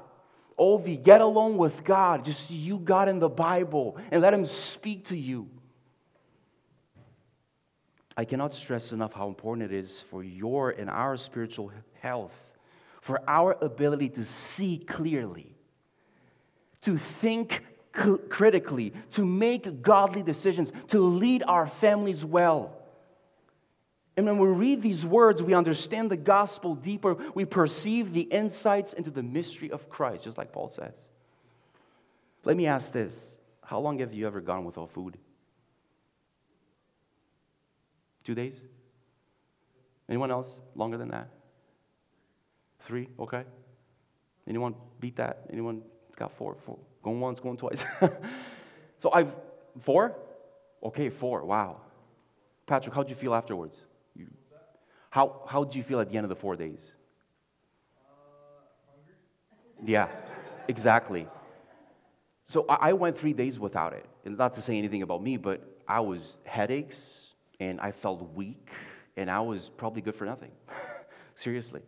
Ovi, 0.59 1.03
get 1.03 1.21
alone 1.21 1.59
with 1.59 1.85
God. 1.85 2.25
Just 2.25 2.51
you, 2.51 2.79
God, 2.79 3.09
in 3.09 3.19
the 3.19 3.29
Bible, 3.29 3.99
and 4.11 4.23
let 4.23 4.33
Him 4.33 4.47
speak 4.47 5.07
to 5.07 5.17
you. 5.17 5.49
I 8.17 8.25
cannot 8.25 8.55
stress 8.55 8.93
enough 8.93 9.13
how 9.13 9.29
important 9.29 9.71
it 9.71 9.77
is 9.77 10.05
for 10.11 10.25
your 10.25 10.71
and 10.71 10.89
our 10.89 11.19
spiritual 11.19 11.71
health, 12.01 12.33
for 13.03 13.21
our 13.29 13.59
ability 13.61 14.09
to 14.11 14.25
see 14.25 14.79
clearly, 14.79 15.55
to 16.81 16.97
think 16.97 17.63
critically, 17.97 18.93
to 19.13 19.25
make 19.25 19.83
godly 19.83 20.23
decisions, 20.23 20.71
to 20.89 21.01
lead 21.01 21.43
our 21.47 21.67
families 21.67 22.25
well. 22.25 22.77
And 24.17 24.25
when 24.25 24.39
we 24.39 24.49
read 24.49 24.81
these 24.83 25.05
words, 25.05 25.43
we 25.43 25.53
understand 25.53 26.11
the 26.11 26.17
gospel 26.17 26.75
deeper. 26.75 27.17
We 27.35 27.45
perceive 27.45 28.13
the 28.13 28.23
insights 28.23 28.95
into 28.95 29.11
the 29.11 29.23
mystery 29.23 29.71
of 29.71 29.91
Christ, 29.91 30.25
just 30.25 30.39
like 30.39 30.53
Paul 30.53 30.69
says. 30.69 30.95
Let 32.45 32.57
me 32.57 32.67
ask 32.67 32.93
this 32.93 33.15
How 33.63 33.81
long 33.81 33.99
have 33.99 34.15
you 34.15 34.27
ever 34.27 34.41
gone 34.41 34.65
without 34.65 34.91
food? 34.93 35.19
Two 38.25 38.35
days? 38.35 38.61
Anyone 40.09 40.31
else? 40.31 40.49
Longer 40.75 40.97
than 40.97 41.09
that? 41.09 41.29
Three? 42.87 43.09
Okay. 43.19 43.45
Anyone 44.49 44.75
beat 45.01 45.17
that? 45.17 45.47
Anyone 45.53 45.83
got 46.17 46.33
four? 46.39 46.57
Four? 46.65 46.79
Going 47.07 47.21
once, 47.21 47.39
going 47.39 47.57
twice. 47.57 47.85
so 49.01 49.13
I've, 49.13 49.31
four? 49.83 50.17
Okay, 50.83 51.09
four. 51.09 51.45
Wow. 51.45 51.77
Patrick, 52.67 52.93
how'd 52.97 53.09
you 53.09 53.15
feel 53.15 53.33
afterwards? 53.33 53.77
You, 54.17 54.27
how, 55.11 55.43
how'd 55.47 55.73
you 55.73 55.85
feel 55.85 56.01
at 56.01 56.11
the 56.11 56.17
end 56.17 56.25
of 56.25 56.31
the 56.31 56.35
four 56.35 56.57
days? 56.57 56.95
Uh, 57.97 58.97
yeah, 59.85 60.09
exactly. 60.67 61.29
So 62.43 62.67
I 62.69 62.93
went 62.93 63.17
three 63.17 63.33
days 63.33 63.57
without 63.57 63.93
it. 63.93 64.05
And 64.25 64.37
not 64.37 64.55
to 64.55 64.61
say 64.61 64.77
anything 64.77 65.03
about 65.03 65.23
me, 65.23 65.37
but 65.37 65.63
I 65.87 66.01
was 66.01 66.35
headaches 66.43 66.99
and 67.61 67.81
I 67.81 67.93
felt 67.93 68.35
weak 68.35 68.69
and 69.17 69.31
I 69.31 69.39
was 69.39 69.71
probably 69.77 70.03
good 70.03 70.17
for 70.17 70.25
nothing. 70.25 70.51
Seriously. 71.37 71.83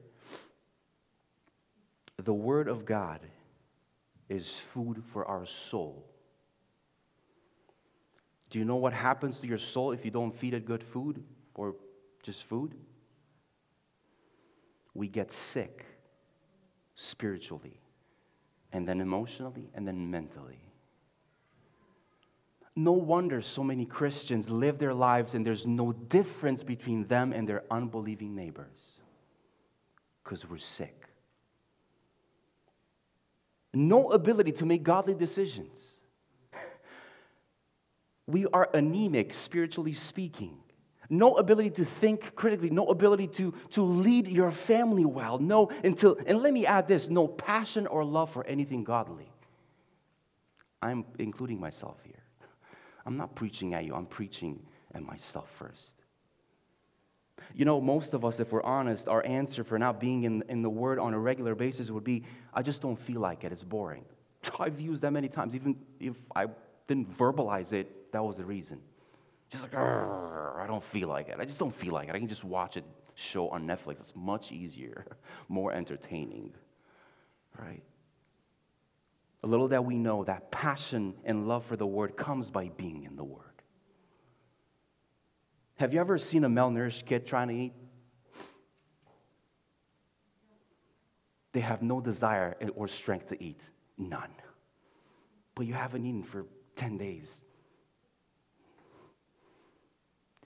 The 2.23 2.33
Word 2.33 2.69
of 2.69 2.87
God 2.87 3.19
is 4.29 4.61
food 4.73 5.03
for 5.13 5.25
our 5.25 5.47
soul. 5.47 6.05
Do 8.51 8.59
you 8.59 8.65
know 8.65 8.77
what 8.77 8.93
happens 8.93 9.41
to 9.41 9.47
your 9.47 9.59
soul 9.59 9.93
if 9.93 10.05
you 10.05 10.11
don't 10.11 10.35
feed 10.35 10.55
it 10.55 10.65
good 10.65 10.83
food 10.83 11.23
or 11.55 11.75
just 12.23 12.45
food? 12.45 12.75
We 14.95 15.09
get 15.09 15.31
sick 15.31 15.85
spiritually, 16.95 17.79
and 18.73 18.89
then 18.89 19.01
emotionally, 19.01 19.71
and 19.75 19.87
then 19.87 20.11
mentally. 20.11 20.59
No 22.75 22.93
wonder 22.93 23.43
so 23.43 23.65
many 23.65 23.85
Christians 23.85 24.49
live 24.49 24.79
their 24.79 24.95
lives 24.95 25.35
and 25.35 25.45
there's 25.45 25.67
no 25.67 25.93
difference 25.93 26.63
between 26.63 27.09
them 27.09 27.33
and 27.33 27.49
their 27.49 27.65
unbelieving 27.73 28.37
neighbors 28.37 29.01
because 30.23 30.49
we're 30.49 30.59
sick. 30.59 31.08
No 33.75 34.11
ability 34.11 34.53
to 34.53 34.67
make 34.67 34.83
godly 34.83 35.15
decisions. 35.15 35.79
We 38.27 38.47
are 38.47 38.69
anemic, 38.75 39.33
spiritually 39.33 39.95
speaking. 39.95 40.59
No 41.11 41.37
ability 41.37 41.71
to 41.71 41.87
think 41.87 42.35
critically, 42.35 42.69
no 42.69 42.87
ability 42.89 43.29
to, 43.29 43.55
to 43.71 43.83
lead 43.83 44.29
your 44.29 44.51
family 44.51 45.07
well. 45.07 45.39
No, 45.39 45.71
until, 45.83 46.19
and 46.27 46.41
let 46.41 46.53
me 46.53 46.67
add 46.67 46.87
this 46.87 47.09
no 47.09 47.27
passion 47.27 47.87
or 47.87 48.05
love 48.05 48.31
for 48.31 48.45
anything 48.47 48.85
godly. 48.85 49.33
I'm 50.83 51.07
including 51.19 51.59
myself 51.59 51.97
here. 52.05 52.23
I'm 53.07 53.17
not 53.17 53.35
preaching 53.35 53.73
at 53.73 53.87
you, 53.87 53.95
I'm 53.95 54.05
preaching 54.05 54.61
at 54.95 55.03
myself 55.03 55.49
first. 55.59 55.95
You 57.55 57.65
know, 57.65 57.81
most 57.81 58.15
of 58.15 58.25
us, 58.25 58.41
if 58.41 58.53
we're 58.53 58.63
honest, 58.63 59.09
our 59.09 59.25
answer 59.25 59.65
for 59.65 59.79
not 59.79 60.01
being 60.01 60.25
in, 60.25 60.45
in 60.49 60.63
the 60.63 60.71
Word 60.71 60.99
on 60.99 61.15
a 61.15 61.19
regular 61.19 61.55
basis 61.55 61.91
would 61.91 62.05
be, 62.05 62.25
I 62.55 62.63
just 62.63 62.81
don't 62.81 62.99
feel 62.99 63.21
like 63.21 63.45
it. 63.45 63.53
It's 63.53 63.65
boring. 63.65 64.05
I've 64.61 64.81
used 64.81 65.03
that 65.03 65.13
many 65.13 65.29
times. 65.29 65.55
Even 65.55 65.77
if 66.01 66.17
I 66.35 66.47
didn't 66.87 67.17
verbalize 67.17 67.73
it, 67.73 68.13
that 68.13 68.25
was 68.25 68.37
the 68.37 68.45
reason. 68.45 68.81
Just 69.51 69.63
like, 69.63 69.75
I 69.75 70.67
don't 70.67 70.85
feel 70.85 71.09
like 71.09 71.29
it. 71.29 71.37
I 71.39 71.45
just 71.45 71.59
don't 71.59 71.75
feel 71.75 71.95
like 71.95 72.09
it. 72.09 72.15
I 72.15 72.19
can 72.19 72.29
just 72.29 72.45
watch 72.45 72.77
a 72.77 72.83
show 73.15 73.49
on 73.49 73.67
Netflix. 73.67 74.01
It's 74.01 74.13
much 74.15 74.53
easier, 74.53 75.07
more 75.49 75.73
entertaining, 75.73 76.53
right? 77.59 77.83
A 79.43 79.47
little 79.47 79.69
that 79.69 79.85
we 79.85 79.97
know 79.97 80.25
that 80.25 80.51
passion 80.51 81.15
and 81.25 81.49
love 81.49 81.65
for 81.65 81.77
the 81.77 81.87
word 81.87 82.17
comes 82.17 82.51
by 82.51 82.69
being 82.69 83.05
in 83.05 83.17
the 83.17 83.25
word. 83.25 83.48
Have 85.79 85.95
you 85.95 86.01
ever 86.01 86.19
seen 86.19 86.43
a 86.43 86.49
malnourished 86.49 87.07
kid 87.07 87.25
trying 87.25 87.49
to 87.49 87.55
eat? 87.55 87.73
They 91.53 91.61
have 91.61 91.83
no 91.83 92.01
desire 92.01 92.57
or 92.75 92.89
strength 92.89 93.29
to 93.29 93.43
eat. 93.43 93.61
None. 93.97 94.31
But 95.55 95.67
you 95.67 95.75
haven't 95.75 96.05
eaten 96.05 96.25
for 96.25 96.47
10 96.77 96.99
days. 96.99 97.31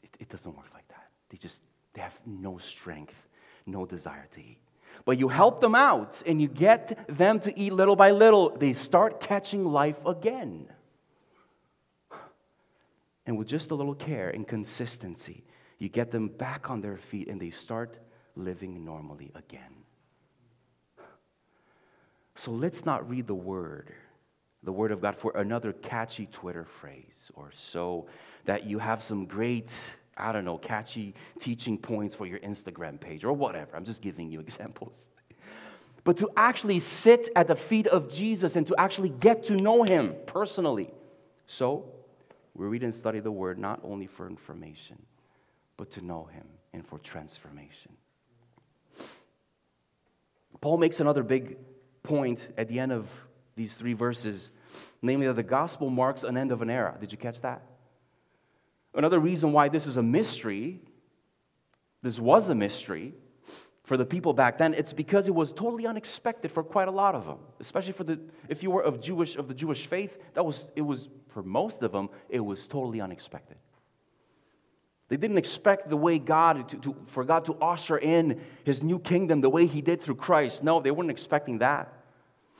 It, 0.02 0.10
it 0.20 0.28
doesn't 0.28 0.54
work 0.54 0.68
like 0.74 0.86
that. 0.88 1.08
They 1.30 1.38
just 1.38 1.60
they 1.94 2.02
have 2.02 2.18
no 2.26 2.58
strength, 2.58 3.14
no 3.66 3.86
desire 3.86 4.28
to 4.34 4.40
eat. 4.40 4.58
But 5.06 5.18
you 5.18 5.28
help 5.28 5.60
them 5.60 5.74
out 5.74 6.22
and 6.26 6.40
you 6.40 6.48
get 6.48 7.06
them 7.08 7.40
to 7.40 7.58
eat 7.58 7.72
little 7.72 7.96
by 7.96 8.10
little. 8.10 8.56
They 8.56 8.74
start 8.74 9.20
catching 9.20 9.64
life 9.64 9.96
again. 10.04 10.68
And 13.26 13.38
with 13.38 13.46
just 13.46 13.70
a 13.70 13.74
little 13.74 13.94
care 13.94 14.30
and 14.30 14.46
consistency, 14.46 15.44
you 15.78 15.88
get 15.88 16.10
them 16.10 16.28
back 16.28 16.70
on 16.70 16.80
their 16.80 16.96
feet 16.96 17.28
and 17.28 17.40
they 17.40 17.50
start 17.50 17.98
living 18.36 18.84
normally 18.84 19.30
again. 19.34 19.74
So 22.34 22.50
let's 22.50 22.84
not 22.84 23.08
read 23.08 23.26
the 23.26 23.34
word, 23.34 23.92
the 24.62 24.72
word 24.72 24.90
of 24.90 25.00
God, 25.00 25.16
for 25.16 25.36
another 25.36 25.72
catchy 25.72 26.26
Twitter 26.26 26.64
phrase 26.80 27.30
or 27.34 27.50
so 27.56 28.06
that 28.46 28.64
you 28.64 28.78
have 28.78 29.02
some 29.02 29.26
great 29.26 29.68
I 30.16 30.32
don't 30.32 30.44
know, 30.44 30.58
catchy 30.58 31.14
teaching 31.40 31.78
points 31.78 32.14
for 32.14 32.26
your 32.26 32.38
Instagram 32.40 33.00
page 33.00 33.24
or 33.24 33.32
whatever. 33.32 33.74
I'm 33.74 33.84
just 33.84 34.02
giving 34.02 34.30
you 34.30 34.40
examples. 34.48 34.96
But 36.04 36.16
to 36.18 36.30
actually 36.36 36.80
sit 36.80 37.28
at 37.36 37.46
the 37.46 37.56
feet 37.56 37.86
of 37.86 38.12
Jesus 38.12 38.56
and 38.56 38.66
to 38.66 38.74
actually 38.76 39.10
get 39.10 39.44
to 39.46 39.56
know 39.56 39.84
him 39.84 40.14
personally. 40.26 40.92
So, 41.46 41.86
we 42.54 42.66
read 42.66 42.82
and 42.82 42.94
study 42.94 43.20
the 43.20 43.32
word 43.32 43.58
not 43.58 43.80
only 43.82 44.06
for 44.06 44.26
information, 44.26 45.00
but 45.76 45.90
to 45.92 46.04
know 46.04 46.24
him 46.24 46.46
and 46.72 46.86
for 46.86 46.98
transformation. 46.98 47.92
Paul 50.60 50.78
makes 50.78 51.00
another 51.00 51.22
big 51.22 51.56
point 52.02 52.46
at 52.56 52.68
the 52.68 52.78
end 52.78 52.92
of 52.92 53.08
these 53.56 53.72
three 53.74 53.94
verses, 53.94 54.50
namely 55.00 55.26
that 55.26 55.34
the 55.34 55.42
gospel 55.42 55.90
marks 55.90 56.22
an 56.22 56.36
end 56.36 56.52
of 56.52 56.62
an 56.62 56.70
era. 56.70 56.96
Did 57.00 57.12
you 57.12 57.18
catch 57.18 57.40
that? 57.40 57.62
Another 58.94 59.18
reason 59.18 59.52
why 59.52 59.68
this 59.68 59.86
is 59.86 59.96
a 59.96 60.02
mystery, 60.02 60.80
this 62.02 62.18
was 62.18 62.48
a 62.48 62.54
mystery 62.54 63.14
for 63.84 63.96
the 63.96 64.04
people 64.04 64.32
back 64.32 64.58
then, 64.58 64.74
it's 64.74 64.92
because 64.92 65.26
it 65.26 65.34
was 65.34 65.50
totally 65.50 65.86
unexpected 65.86 66.52
for 66.52 66.62
quite 66.62 66.88
a 66.88 66.92
lot 66.92 67.14
of 67.14 67.26
them, 67.26 67.38
especially 67.60 67.92
for 67.92 68.04
the 68.04 68.18
if 68.48 68.62
you 68.62 68.70
were 68.70 68.82
of 68.82 69.00
Jewish 69.00 69.36
of 69.36 69.48
the 69.48 69.54
Jewish 69.54 69.86
faith, 69.86 70.16
that 70.34 70.44
was 70.44 70.64
it 70.76 70.82
was 70.82 71.08
for 71.28 71.42
most 71.42 71.82
of 71.82 71.92
them, 71.92 72.08
it 72.28 72.40
was 72.40 72.66
totally 72.66 73.00
unexpected. 73.00 73.56
They 75.08 75.16
didn't 75.16 75.38
expect 75.38 75.90
the 75.90 75.96
way 75.96 76.18
God 76.18 76.68
to, 76.70 76.76
to, 76.78 76.96
for 77.08 77.24
God 77.24 77.44
to 77.46 77.54
usher 77.54 77.98
in 77.98 78.40
his 78.64 78.82
new 78.82 78.98
kingdom 78.98 79.40
the 79.40 79.50
way 79.50 79.66
he 79.66 79.82
did 79.82 80.00
through 80.00 80.14
Christ. 80.14 80.62
No, 80.62 80.80
they 80.80 80.90
weren't 80.90 81.10
expecting 81.10 81.58
that. 81.58 81.92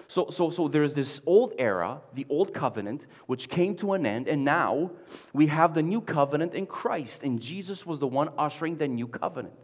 So, 0.09 0.29
so, 0.29 0.51
so 0.51 0.69
there's 0.69 0.93
this 0.93 1.23
old 1.25 1.55
era, 1.57 2.03
the 2.13 2.27
old 2.29 2.53
covenant, 2.53 3.07
which 3.27 3.49
came 3.49 3.75
to 3.77 3.95
an 3.95 4.05
end, 4.05 4.29
and 4.29 4.45
now 4.45 4.91
we 5.33 5.47
have 5.47 5.73
the 5.73 5.83
new 5.83 6.03
covenant 6.03 6.53
in 6.53 6.67
Christ, 6.67 7.23
and 7.23 7.41
Jesus 7.41 7.87
was 7.87 7.99
the 7.99 8.07
one 8.07 8.29
ushering 8.37 8.77
the 8.77 8.87
new 8.87 9.09
covenant. 9.09 9.55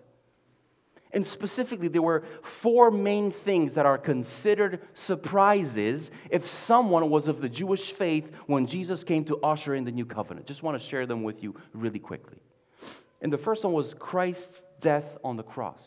And 1.12 1.26
specifically, 1.26 1.88
there 1.88 2.02
were 2.02 2.24
four 2.42 2.90
main 2.90 3.30
things 3.30 3.74
that 3.74 3.86
are 3.86 3.96
considered 3.96 4.80
surprises 4.94 6.10
if 6.30 6.50
someone 6.50 7.08
was 7.08 7.28
of 7.28 7.40
the 7.40 7.48
Jewish 7.48 7.92
faith 7.92 8.30
when 8.46 8.66
Jesus 8.66 9.04
came 9.04 9.24
to 9.24 9.38
usher 9.38 9.74
in 9.74 9.84
the 9.84 9.90
new 9.90 10.04
covenant. 10.04 10.46
Just 10.46 10.62
want 10.62 10.80
to 10.80 10.86
share 10.86 11.06
them 11.06 11.22
with 11.22 11.42
you 11.42 11.54
really 11.72 11.98
quickly. 11.98 12.36
And 13.22 13.32
the 13.32 13.38
first 13.38 13.64
one 13.64 13.72
was 13.72 13.94
Christ's 13.98 14.62
death 14.80 15.16
on 15.24 15.36
the 15.36 15.42
cross. 15.42 15.86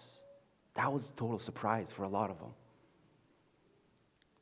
That 0.73 0.91
was 0.91 1.10
a 1.10 1.12
total 1.13 1.39
surprise 1.39 1.91
for 1.91 2.03
a 2.03 2.10
lot 2.10 2.29
of 2.29 2.39
them. 2.39 2.53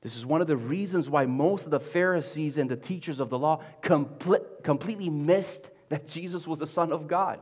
This 0.01 0.15
is 0.15 0.25
one 0.25 0.39
of 0.39 0.47
the 0.47 0.55
reasons 0.55 1.09
why 1.09 1.25
most 1.25 1.65
of 1.65 1.71
the 1.71 1.79
Pharisees 1.79 2.57
and 2.57 2.69
the 2.69 2.77
teachers 2.77 3.19
of 3.19 3.29
the 3.29 3.37
law 3.37 3.61
compl- 3.81 4.63
completely 4.63 5.09
missed 5.09 5.61
that 5.89 6.07
Jesus 6.07 6.47
was 6.47 6.59
the 6.59 6.67
Son 6.67 6.93
of 6.93 7.07
God. 7.07 7.39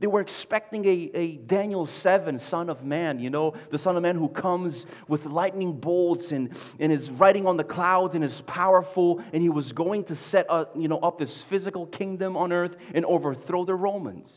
They 0.00 0.06
were 0.06 0.20
expecting 0.20 0.84
a, 0.86 1.10
a 1.14 1.36
Daniel 1.36 1.86
7 1.86 2.38
Son 2.38 2.68
of 2.68 2.82
Man, 2.82 3.20
you 3.20 3.30
know, 3.30 3.54
the 3.70 3.78
Son 3.78 3.96
of 3.96 4.02
Man 4.02 4.16
who 4.16 4.28
comes 4.28 4.86
with 5.06 5.26
lightning 5.26 5.74
bolts 5.74 6.32
and, 6.32 6.56
and 6.78 6.90
is 6.90 7.10
riding 7.10 7.46
on 7.46 7.56
the 7.56 7.64
clouds 7.64 8.14
and 8.14 8.24
is 8.24 8.40
powerful, 8.42 9.22
and 9.32 9.42
he 9.42 9.50
was 9.50 9.72
going 9.72 10.04
to 10.04 10.16
set 10.16 10.48
up, 10.50 10.74
you 10.74 10.88
know, 10.88 10.98
up 10.98 11.18
this 11.18 11.42
physical 11.42 11.86
kingdom 11.86 12.36
on 12.36 12.52
earth 12.52 12.76
and 12.94 13.04
overthrow 13.04 13.64
the 13.64 13.74
Romans. 13.74 14.34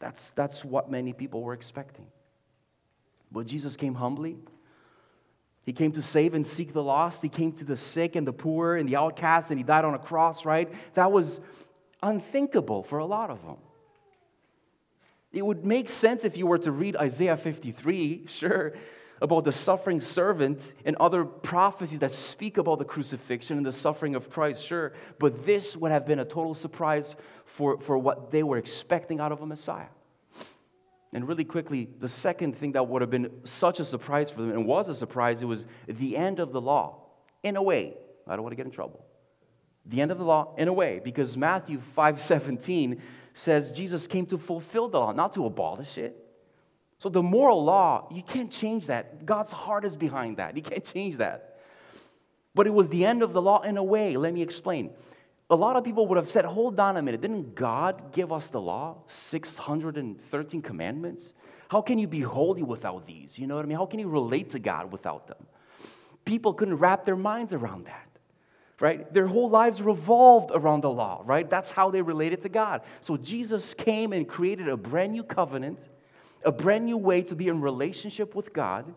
That's, 0.00 0.32
that's 0.32 0.64
what 0.64 0.90
many 0.90 1.12
people 1.12 1.42
were 1.42 1.54
expecting. 1.54 2.06
But 3.30 3.46
Jesus 3.46 3.76
came 3.76 3.94
humbly 3.94 4.36
he 5.64 5.72
came 5.72 5.92
to 5.92 6.02
save 6.02 6.34
and 6.34 6.46
seek 6.46 6.72
the 6.72 6.82
lost. 6.82 7.22
He 7.22 7.28
came 7.28 7.52
to 7.52 7.64
the 7.64 7.76
sick 7.76 8.16
and 8.16 8.26
the 8.26 8.32
poor 8.32 8.76
and 8.76 8.88
the 8.88 8.96
outcast, 8.96 9.50
and 9.50 9.58
he 9.58 9.64
died 9.64 9.84
on 9.84 9.94
a 9.94 9.98
cross, 9.98 10.44
right? 10.44 10.70
That 10.94 11.10
was 11.10 11.40
unthinkable 12.02 12.82
for 12.82 12.98
a 12.98 13.06
lot 13.06 13.30
of 13.30 13.42
them. 13.42 13.56
It 15.34 15.44
would 15.44 15.64
make 15.64 15.88
sense 15.88 16.24
if 16.24 16.36
you 16.36 16.46
were 16.46 16.58
to 16.58 16.70
read 16.70 16.96
Isaiah 16.96 17.36
53, 17.36 18.26
sure, 18.28 18.72
about 19.20 19.42
the 19.42 19.50
suffering 19.50 20.00
servant 20.00 20.72
and 20.84 20.94
other 21.00 21.24
prophecies 21.24 21.98
that 21.98 22.12
speak 22.12 22.56
about 22.56 22.78
the 22.78 22.84
crucifixion 22.84 23.56
and 23.56 23.66
the 23.66 23.72
suffering 23.72 24.14
of 24.14 24.30
Christ, 24.30 24.64
sure. 24.64 24.92
But 25.18 25.44
this 25.44 25.76
would 25.76 25.90
have 25.90 26.06
been 26.06 26.20
a 26.20 26.24
total 26.24 26.54
surprise 26.54 27.16
for, 27.46 27.80
for 27.80 27.98
what 27.98 28.30
they 28.30 28.44
were 28.44 28.58
expecting 28.58 29.18
out 29.18 29.32
of 29.32 29.42
a 29.42 29.46
Messiah. 29.46 29.88
And 31.12 31.26
really 31.26 31.44
quickly, 31.44 31.88
the 31.98 32.08
second 32.08 32.56
thing 32.56 32.72
that 32.72 32.86
would 32.86 33.02
have 33.02 33.10
been 33.10 33.30
such 33.42 33.80
a 33.80 33.84
surprise 33.84 34.30
for 34.30 34.40
them, 34.42 34.52
and 34.52 34.66
was 34.66 34.88
a 34.88 34.94
surprise, 34.94 35.42
it 35.42 35.46
was 35.46 35.66
the 35.88 36.16
end 36.16 36.38
of 36.38 36.52
the 36.52 36.60
law. 36.60 37.06
In 37.42 37.56
a 37.56 37.62
way, 37.62 37.94
I 38.28 38.36
don't 38.36 38.44
want 38.44 38.52
to 38.52 38.56
get 38.56 38.66
in 38.66 38.72
trouble. 38.72 39.04
The 39.86 40.00
end 40.00 40.12
of 40.12 40.18
the 40.18 40.24
law, 40.24 40.54
in 40.56 40.68
a 40.68 40.72
way, 40.72 41.00
because 41.02 41.36
Matthew 41.36 41.80
5:17 41.96 43.00
says 43.34 43.70
Jesus 43.72 44.06
came 44.06 44.26
to 44.26 44.38
fulfill 44.38 44.88
the 44.88 44.98
law, 44.98 45.12
not 45.12 45.34
to 45.34 45.44
abolish 45.44 45.98
it. 45.98 46.16
So 46.98 47.08
the 47.08 47.22
moral 47.22 47.64
law, 47.64 48.08
you 48.10 48.22
can't 48.22 48.50
change 48.50 48.86
that. 48.86 49.26
God's 49.26 49.52
heart 49.52 49.84
is 49.84 49.96
behind 49.96 50.38
that. 50.38 50.56
You 50.56 50.62
can't 50.62 50.84
change 50.84 51.18
that. 51.18 51.58
But 52.54 52.66
it 52.66 52.70
was 52.70 52.88
the 52.88 53.04
end 53.04 53.22
of 53.22 53.32
the 53.32 53.42
law 53.42 53.60
in 53.62 53.76
a 53.76 53.84
way. 53.84 54.16
Let 54.16 54.32
me 54.32 54.40
explain. 54.40 54.90
A 55.50 55.56
lot 55.56 55.76
of 55.76 55.84
people 55.84 56.06
would 56.06 56.16
have 56.16 56.30
said, 56.30 56.44
hold 56.44 56.80
on 56.80 56.96
a 56.96 57.02
minute, 57.02 57.20
didn't 57.20 57.54
God 57.54 58.12
give 58.12 58.32
us 58.32 58.48
the 58.48 58.60
law? 58.60 58.96
613 59.08 60.62
commandments? 60.62 61.34
How 61.68 61.82
can 61.82 61.98
you 61.98 62.06
be 62.06 62.20
holy 62.20 62.62
without 62.62 63.06
these? 63.06 63.38
You 63.38 63.46
know 63.46 63.56
what 63.56 63.64
I 63.64 63.68
mean? 63.68 63.76
How 63.76 63.86
can 63.86 63.98
you 63.98 64.08
relate 64.08 64.50
to 64.52 64.58
God 64.58 64.90
without 64.90 65.26
them? 65.26 65.44
People 66.24 66.54
couldn't 66.54 66.76
wrap 66.76 67.04
their 67.04 67.16
minds 67.16 67.52
around 67.52 67.86
that, 67.86 68.08
right? 68.80 69.12
Their 69.12 69.26
whole 69.26 69.50
lives 69.50 69.80
revolved 69.80 70.50
around 70.52 70.82
the 70.82 70.90
law, 70.90 71.22
right? 71.24 71.48
That's 71.48 71.70
how 71.70 71.90
they 71.90 72.02
related 72.02 72.42
to 72.42 72.48
God. 72.48 72.82
So 73.00 73.16
Jesus 73.16 73.74
came 73.74 74.12
and 74.12 74.28
created 74.28 74.68
a 74.68 74.76
brand 74.76 75.12
new 75.12 75.22
covenant, 75.22 75.78
a 76.44 76.52
brand 76.52 76.84
new 76.84 76.96
way 76.96 77.22
to 77.22 77.34
be 77.34 77.48
in 77.48 77.60
relationship 77.60 78.34
with 78.34 78.52
God, 78.52 78.92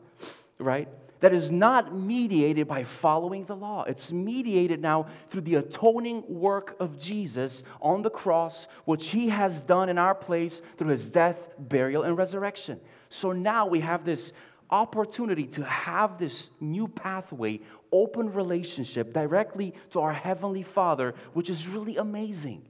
right? 0.60 0.88
that 1.20 1.34
is 1.34 1.50
not 1.50 1.96
mediated 1.96 2.68
by 2.68 2.84
following 2.84 3.46
the 3.46 3.56
law. 3.56 3.84
It's 3.84 4.12
mediated 4.12 4.82
now 4.82 5.08
through 5.30 5.42
the 5.42 5.56
atoning 5.56 6.24
work 6.28 6.76
of 6.80 7.00
Jesus 7.00 7.64
on 7.82 8.02
the 8.02 8.10
cross, 8.10 8.68
which 8.86 9.10
he 9.10 9.30
has 9.30 9.62
done 9.62 9.90
in 9.90 9.98
our 9.98 10.16
place 10.16 10.62
through 10.78 10.90
his 10.90 11.06
death, 11.08 11.38
burial, 11.58 12.04
and 12.04 12.18
resurrection. 12.18 12.80
So 13.10 13.32
now 13.32 13.66
we 13.66 13.80
have 13.80 14.06
this 14.06 14.32
opportunity 14.70 15.46
to 15.46 15.64
have 15.64 16.18
this 16.18 16.50
new 16.60 16.88
pathway, 16.88 17.60
open 17.92 18.34
relationship 18.34 19.14
directly 19.14 19.74
to 19.92 20.00
our 20.02 20.14
Heavenly 20.14 20.64
Father, 20.64 21.16
which 21.34 21.50
is 21.50 21.68
really 21.68 21.98
amazing. 21.98 22.66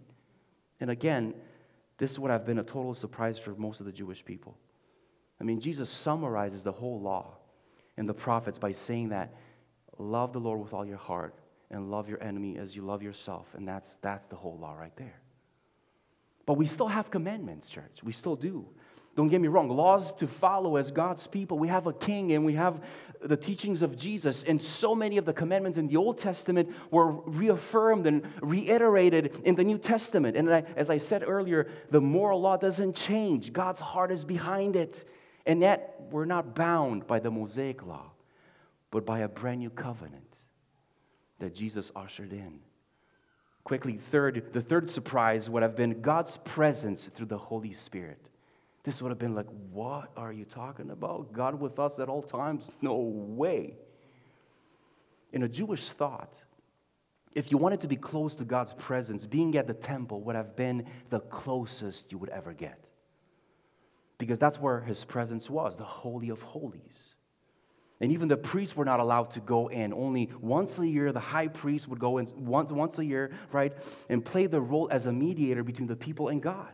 And 0.79 0.89
again, 0.91 1.33
this 1.97 2.19
would 2.19 2.31
have 2.31 2.45
been 2.45 2.59
a 2.59 2.63
total 2.63 2.93
surprise 2.93 3.39
for 3.39 3.51
most 3.55 3.79
of 3.79 3.85
the 3.85 3.91
Jewish 3.91 4.23
people. 4.23 4.57
I 5.41 5.43
mean, 5.43 5.59
Jesus 5.59 5.89
summarizes 5.89 6.61
the 6.61 6.71
whole 6.71 6.99
law 6.99 7.37
and 7.97 8.07
the 8.07 8.13
prophets 8.13 8.57
by 8.57 8.73
saying 8.73 9.09
that 9.09 9.33
love 9.97 10.33
the 10.33 10.39
Lord 10.39 10.59
with 10.59 10.73
all 10.73 10.85
your 10.85 10.97
heart 10.97 11.35
and 11.71 11.89
love 11.91 12.07
your 12.07 12.21
enemy 12.23 12.57
as 12.57 12.75
you 12.75 12.83
love 12.83 13.01
yourself. 13.01 13.47
And 13.55 13.67
that's, 13.67 13.97
that's 14.01 14.25
the 14.27 14.35
whole 14.35 14.57
law 14.57 14.73
right 14.73 14.95
there. 14.95 15.19
But 16.45 16.53
we 16.53 16.65
still 16.67 16.87
have 16.87 17.11
commandments, 17.11 17.67
church. 17.67 17.99
We 18.03 18.13
still 18.13 18.35
do. 18.35 18.65
Don't 19.17 19.29
get 19.29 19.41
me 19.41 19.47
wrong, 19.47 19.67
laws 19.67 20.11
to 20.19 20.27
follow 20.27 20.75
as 20.75 20.91
God's 20.91 21.25
people. 21.25 21.57
We 21.57 21.69
have 21.69 21.87
a 21.87 21.91
king 21.91 22.33
and 22.33 22.45
we 22.45 22.53
have 22.53 22.83
the 23.19 23.35
teachings 23.35 23.81
of 23.81 23.97
Jesus. 23.97 24.43
And 24.43 24.61
so 24.61 24.93
many 24.93 25.17
of 25.17 25.25
the 25.25 25.33
commandments 25.33 25.79
in 25.79 25.87
the 25.87 25.97
Old 25.97 26.19
Testament 26.19 26.69
were 26.91 27.11
reaffirmed 27.11 28.05
and 28.05 28.21
reiterated 28.43 29.41
in 29.43 29.55
the 29.55 29.63
New 29.63 29.79
Testament. 29.79 30.37
And 30.37 30.47
as 30.47 30.91
I 30.91 30.99
said 30.99 31.23
earlier, 31.25 31.67
the 31.89 31.99
moral 31.99 32.41
law 32.41 32.57
doesn't 32.57 32.95
change, 32.95 33.51
God's 33.51 33.79
heart 33.79 34.11
is 34.11 34.23
behind 34.23 34.75
it. 34.75 35.09
And 35.47 35.61
yet, 35.61 35.99
we're 36.11 36.25
not 36.25 36.53
bound 36.53 37.07
by 37.07 37.17
the 37.17 37.31
Mosaic 37.31 37.83
law, 37.87 38.11
but 38.91 39.03
by 39.03 39.21
a 39.21 39.27
brand 39.27 39.61
new 39.61 39.71
covenant 39.71 40.37
that 41.39 41.55
Jesus 41.55 41.91
ushered 41.95 42.33
in. 42.33 42.59
Quickly, 43.63 43.99
third, 44.11 44.49
the 44.53 44.61
third 44.61 44.91
surprise 44.91 45.49
would 45.49 45.63
have 45.63 45.75
been 45.75 46.01
God's 46.01 46.37
presence 46.43 47.09
through 47.15 47.25
the 47.25 47.37
Holy 47.39 47.73
Spirit. 47.73 48.19
This 48.87 49.01
would 49.01 49.09
have 49.09 49.19
been 49.19 49.35
like, 49.35 49.49
what 49.69 50.11
are 50.15 50.31
you 50.31 50.45
talking 50.45 50.91
about? 50.91 51.33
God 51.33 51.59
with 51.59 51.77
us 51.77 51.99
at 51.99 52.07
all 52.07 52.21
times? 52.21 52.63
No 52.81 52.95
way. 52.95 53.73
In 55.33 55.43
a 55.43 55.49
Jewish 55.49 55.89
thought, 55.89 56.33
if 57.35 57.51
you 57.51 57.57
wanted 57.57 57.81
to 57.81 57.89
be 57.89 57.97
close 57.97 58.33
to 58.35 58.45
God's 58.45 58.71
presence, 58.75 59.25
being 59.25 59.57
at 59.57 59.67
the 59.67 59.73
temple 59.73 60.21
would 60.21 60.37
have 60.37 60.55
been 60.55 60.85
the 61.09 61.19
closest 61.19 62.13
you 62.13 62.17
would 62.17 62.29
ever 62.29 62.53
get 62.53 62.81
because 64.19 64.37
that's 64.37 64.57
where 64.57 64.79
his 64.79 65.03
presence 65.03 65.49
was, 65.49 65.75
the 65.75 65.83
Holy 65.83 66.29
of 66.29 66.41
Holies. 66.41 67.15
And 67.99 68.13
even 68.13 68.29
the 68.29 68.37
priests 68.37 68.77
were 68.77 68.85
not 68.85 69.01
allowed 69.01 69.31
to 69.33 69.41
go 69.41 69.67
in. 69.67 69.91
Only 69.91 70.29
once 70.39 70.79
a 70.79 70.87
year, 70.87 71.11
the 71.11 71.19
high 71.19 71.49
priest 71.49 71.89
would 71.89 71.99
go 71.99 72.19
in 72.19 72.29
once, 72.37 72.71
once 72.71 72.99
a 72.99 73.05
year, 73.05 73.31
right, 73.51 73.73
and 74.07 74.23
play 74.23 74.47
the 74.47 74.61
role 74.61 74.87
as 74.89 75.07
a 75.07 75.11
mediator 75.11 75.61
between 75.61 75.89
the 75.89 75.95
people 75.97 76.29
and 76.29 76.41
God. 76.41 76.71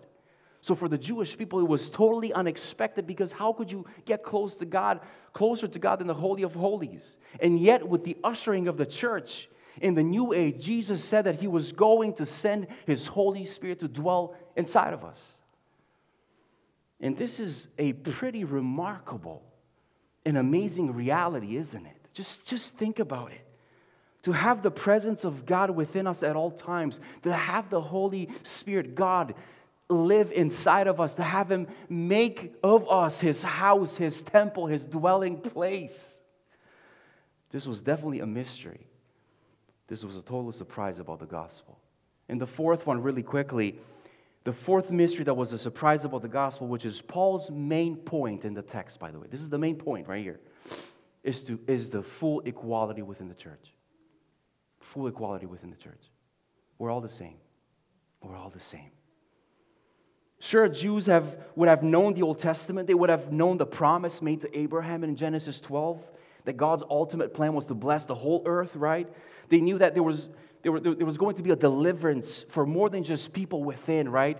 So 0.64 0.76
for 0.76 0.88
the 0.88 0.98
Jewish 0.98 1.38
people, 1.38 1.60
it 1.60 1.68
was 1.68 1.90
totally 1.90 2.32
unexpected 2.32 3.06
because 3.06 3.34
how 3.34 3.52
could 3.52 3.70
you 3.70 3.86
get 4.06 4.24
close 4.24 4.56
to 4.56 4.66
God, 4.66 5.02
closer 5.34 5.68
to 5.68 5.78
God 5.78 6.00
than 6.00 6.08
the 6.08 6.14
Holy 6.14 6.44
of 6.44 6.54
Holies? 6.54 7.18
And 7.42 7.60
yet, 7.60 7.86
with 7.86 8.06
the 8.06 8.16
ushering 8.24 8.70
of 8.70 8.78
the 8.78 8.86
church 8.86 9.50
in 9.82 9.94
the 9.94 10.04
new 10.04 10.32
age, 10.32 10.64
Jesus 10.64 11.04
said 11.04 11.26
that 11.26 11.42
he 11.42 11.48
was 11.48 11.74
going 11.74 12.14
to 12.14 12.26
send 12.26 12.68
his 12.88 13.06
Holy 13.08 13.46
Spirit 13.46 13.82
to 13.82 13.90
dwell 13.90 14.38
inside 14.56 14.94
of 14.94 15.04
us. 15.04 15.20
And 17.02 17.18
this 17.18 17.42
is 17.42 17.68
a 17.78 17.92
pretty 17.92 18.46
remarkable 18.46 19.44
and 20.26 20.38
amazing 20.38 20.94
reality, 20.94 21.58
isn't 21.58 21.86
it? 21.86 22.08
Just, 22.14 22.46
just 22.46 22.78
think 22.78 23.00
about 23.00 23.34
it. 23.34 23.46
To 24.22 24.32
have 24.32 24.64
the 24.64 24.72
presence 24.72 25.26
of 25.26 25.46
God 25.46 25.72
within 25.72 26.08
us 26.08 26.24
at 26.24 26.38
all 26.38 26.52
times, 26.52 27.02
to 27.24 27.34
have 27.34 27.70
the 27.70 27.82
Holy 27.82 28.30
Spirit, 28.44 28.96
God, 28.96 29.36
live 29.90 30.32
inside 30.32 30.88
of 30.88 31.00
us, 31.00 31.14
to 31.16 31.24
have 31.24 31.52
Him 31.52 31.68
make 31.90 32.56
of 32.64 32.90
us 32.90 33.20
His 33.20 33.44
house, 33.44 33.98
His 33.98 34.22
temple, 34.22 34.68
His 34.68 34.84
dwelling 34.84 35.38
place. 35.38 36.08
This 37.52 37.68
was 37.68 37.82
definitely 37.82 38.22
a 38.22 38.26
mystery. 38.26 38.88
This 39.88 40.04
was 40.04 40.16
a 40.16 40.22
total 40.22 40.52
surprise 40.52 41.00
about 41.00 41.20
the 41.20 41.26
gospel. 41.26 41.78
And 42.30 42.42
the 42.42 42.48
fourth 42.48 42.88
one, 42.88 43.02
really 43.02 43.22
quickly, 43.22 43.78
the 44.44 44.54
fourth 44.54 44.92
mystery 44.92 45.24
that 45.26 45.34
was 45.34 45.54
a 45.54 45.58
surprise 45.58 46.04
about 46.04 46.22
the 46.22 46.28
gospel, 46.28 46.68
which 46.68 46.86
is 46.86 47.02
Paul's 47.02 47.50
main 47.52 47.96
point 47.96 48.44
in 48.44 48.54
the 48.54 48.62
text, 48.62 49.00
by 49.00 49.12
the 49.12 49.20
way. 49.20 49.28
This 49.30 49.42
is 49.42 49.50
the 49.50 49.58
main 49.58 49.76
point 49.76 50.08
right 50.08 50.24
here, 50.24 50.40
is, 51.24 51.44
to, 51.44 51.60
is 51.68 51.90
the 51.90 52.02
full 52.04 52.42
equality 52.42 53.02
within 53.02 53.30
the 53.30 53.36
church. 53.36 53.74
Full 54.80 55.08
equality 55.08 55.46
within 55.46 55.70
the 55.70 55.78
church. 55.78 56.02
We're 56.78 56.92
all 56.92 57.02
the 57.02 57.10
same. 57.10 57.36
We're 58.22 58.36
all 58.36 58.50
the 58.50 58.60
same. 58.60 58.92
Sure, 60.44 60.68
Jews 60.68 61.06
have, 61.06 61.38
would 61.56 61.70
have 61.70 61.84
known 61.84 62.16
the 62.16 62.22
Old 62.22 62.38
Testament. 62.38 62.86
They 62.86 62.94
would 62.94 63.10
have 63.10 63.32
known 63.32 63.58
the 63.58 63.66
promise 63.66 64.22
made 64.22 64.42
to 64.42 64.60
Abraham 64.60 65.06
in 65.06 65.16
Genesis 65.16 65.62
12 65.62 66.04
that 66.44 66.58
God's 66.58 66.84
ultimate 66.90 67.34
plan 67.34 67.54
was 67.54 67.66
to 67.68 67.74
bless 67.74 68.04
the 68.04 68.14
whole 68.14 68.44
earth, 68.46 68.76
right? 68.76 69.08
They 69.48 69.62
knew 69.62 69.78
that 69.78 69.94
there 69.94 70.04
was 70.04 70.28
there, 70.62 70.74
were, 70.74 70.82
there 70.82 71.06
was 71.06 71.18
going 71.18 71.38
to 71.38 71.44
be 71.44 71.52
a 71.52 71.56
deliverance 71.56 72.44
for 72.50 72.66
more 72.66 72.90
than 72.90 73.06
just 73.06 73.32
people 73.32 73.64
within, 73.64 74.10
right? 74.10 74.38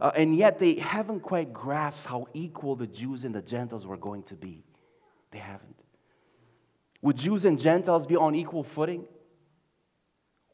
Uh, 0.00 0.10
and 0.16 0.36
yet 0.36 0.58
they 0.58 0.74
haven't 0.74 1.20
quite 1.20 1.52
grasped 1.52 2.04
how 2.04 2.26
equal 2.34 2.74
the 2.74 2.88
Jews 2.88 3.22
and 3.22 3.32
the 3.32 3.42
Gentiles 3.42 3.86
were 3.86 3.96
going 3.96 4.24
to 4.24 4.34
be. 4.34 4.64
They 5.30 5.38
haven't. 5.38 5.76
Would 7.00 7.16
Jews 7.16 7.44
and 7.44 7.60
Gentiles 7.60 8.06
be 8.06 8.16
on 8.16 8.34
equal 8.34 8.64
footing? 8.64 9.04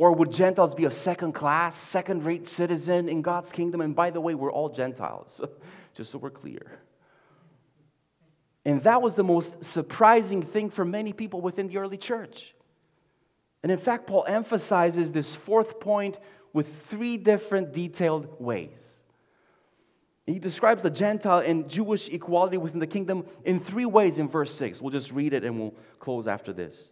Or 0.01 0.13
would 0.13 0.33
Gentiles 0.33 0.75
be 0.75 0.87
a 0.87 0.91
second 0.91 1.33
class, 1.33 1.77
second 1.77 2.25
rate 2.25 2.49
citizen 2.49 3.07
in 3.11 3.21
God's 3.21 3.53
kingdom? 3.53 3.83
And 3.83 3.95
by 3.95 4.09
the 4.09 4.19
way, 4.19 4.35
we're 4.35 4.51
all 4.51 4.71
Gentiles, 4.71 5.43
just 5.95 6.11
so 6.11 6.17
we're 6.17 6.31
clear. 6.31 6.81
And 8.65 8.83
that 8.85 9.03
was 9.03 9.15
the 9.15 9.23
most 9.23 9.63
surprising 9.63 10.41
thing 10.41 10.71
for 10.71 10.87
many 10.87 11.13
people 11.13 11.43
within 11.43 11.69
the 11.69 11.77
early 11.77 11.99
church. 11.99 12.55
And 13.63 13.71
in 13.71 13.77
fact, 13.77 14.07
Paul 14.07 14.25
emphasizes 14.27 15.13
this 15.13 15.35
fourth 15.35 15.81
point 15.81 16.17
with 16.55 16.67
three 16.89 17.19
different 17.19 17.75
detailed 17.75 18.41
ways. 18.41 18.81
He 20.25 20.39
describes 20.39 20.81
the 20.81 20.89
Gentile 20.89 21.41
and 21.41 21.69
Jewish 21.69 22.09
equality 22.09 22.57
within 22.57 22.81
the 22.81 22.87
kingdom 22.87 23.27
in 23.45 23.61
three 23.61 23.85
ways 23.85 24.19
in 24.19 24.31
verse 24.31 24.55
6. 24.55 24.81
We'll 24.81 24.93
just 24.93 25.13
read 25.13 25.35
it 25.35 25.45
and 25.45 25.61
we'll 25.61 25.75
close 25.99 26.27
after 26.27 26.55
this. 26.55 26.91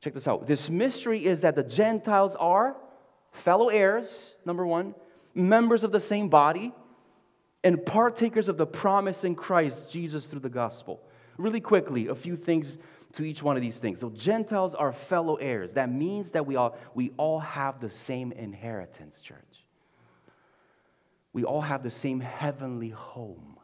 Check 0.00 0.14
this 0.14 0.26
out. 0.26 0.46
This 0.46 0.70
mystery 0.70 1.26
is 1.26 1.42
that 1.42 1.54
the 1.54 1.62
Gentiles 1.62 2.34
are 2.38 2.76
fellow 3.32 3.68
heirs, 3.68 4.34
number 4.44 4.66
one, 4.66 4.94
members 5.34 5.84
of 5.84 5.92
the 5.92 6.00
same 6.00 6.28
body, 6.28 6.72
and 7.62 7.84
partakers 7.84 8.48
of 8.48 8.56
the 8.56 8.66
promise 8.66 9.24
in 9.24 9.34
Christ 9.34 9.90
Jesus 9.90 10.26
through 10.26 10.40
the 10.40 10.48
gospel. 10.48 11.00
Really 11.36 11.60
quickly, 11.60 12.08
a 12.08 12.14
few 12.14 12.36
things 12.36 12.78
to 13.12 13.24
each 13.24 13.42
one 13.42 13.56
of 13.56 13.62
these 13.62 13.78
things. 13.78 14.00
So 14.00 14.10
Gentiles 14.10 14.74
are 14.74 14.92
fellow 14.92 15.36
heirs. 15.36 15.74
That 15.74 15.92
means 15.92 16.30
that 16.30 16.46
we 16.46 16.56
all, 16.56 16.78
we 16.94 17.12
all 17.16 17.40
have 17.40 17.80
the 17.80 17.90
same 17.90 18.32
inheritance, 18.32 19.20
church. 19.20 19.66
We 21.32 21.44
all 21.44 21.60
have 21.60 21.82
the 21.82 21.90
same 21.90 22.20
heavenly 22.20 22.90
home. 22.90 23.59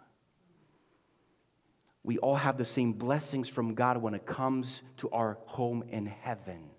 We 2.07 2.19
all 2.19 2.37
have 2.37 2.57
the 2.57 2.65
same 2.65 2.93
blessings 2.93 3.49
from 3.49 3.75
God 3.75 3.97
when 3.97 4.15
it 4.15 4.25
comes 4.25 4.81
to 4.99 5.11
our 5.11 5.39
home 5.47 5.83
in 5.89 6.07
heaven. 6.07 6.71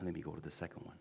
And 0.00 0.08
let 0.08 0.16
me 0.16 0.20
go 0.20 0.32
to 0.32 0.40
the 0.40 0.50
second 0.50 0.84
one. 0.84 0.96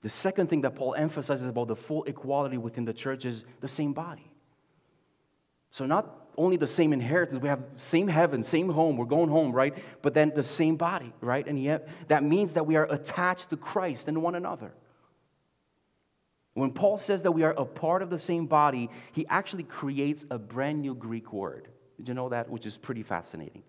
The 0.00 0.08
second 0.08 0.48
thing 0.48 0.62
that 0.62 0.74
Paul 0.74 0.94
emphasizes 0.94 1.46
about 1.46 1.68
the 1.68 1.76
full 1.76 2.04
equality 2.04 2.56
within 2.56 2.86
the 2.86 2.94
church 2.94 3.26
is 3.26 3.44
the 3.60 3.68
same 3.68 3.92
body. 3.92 4.32
So, 5.70 5.84
not 5.84 6.28
only 6.38 6.56
the 6.56 6.66
same 6.66 6.94
inheritance, 6.94 7.42
we 7.42 7.50
have 7.50 7.62
same 7.76 8.08
heaven, 8.08 8.42
same 8.42 8.70
home, 8.70 8.96
we're 8.96 9.04
going 9.04 9.28
home, 9.28 9.52
right? 9.52 9.76
But 10.00 10.14
then 10.14 10.32
the 10.34 10.42
same 10.42 10.76
body, 10.76 11.12
right? 11.20 11.46
And 11.46 11.62
yet 11.62 11.90
that 12.08 12.24
means 12.24 12.54
that 12.54 12.66
we 12.66 12.76
are 12.76 12.90
attached 12.90 13.50
to 13.50 13.58
Christ 13.58 14.08
and 14.08 14.22
one 14.22 14.34
another. 14.34 14.72
When 16.54 16.70
Paul 16.70 16.98
says 16.98 17.22
that 17.22 17.32
we 17.32 17.44
are 17.44 17.52
a 17.52 17.64
part 17.64 18.02
of 18.02 18.10
the 18.10 18.18
same 18.18 18.46
body, 18.46 18.90
he 19.12 19.26
actually 19.28 19.62
creates 19.62 20.24
a 20.30 20.38
brand 20.38 20.82
new 20.82 20.94
Greek 20.94 21.32
word. 21.32 21.68
Did 21.96 22.08
you 22.08 22.14
know 22.14 22.28
that? 22.28 22.50
Which 22.50 22.66
is 22.66 22.76
pretty 22.76 23.02
fascinating. 23.02 23.62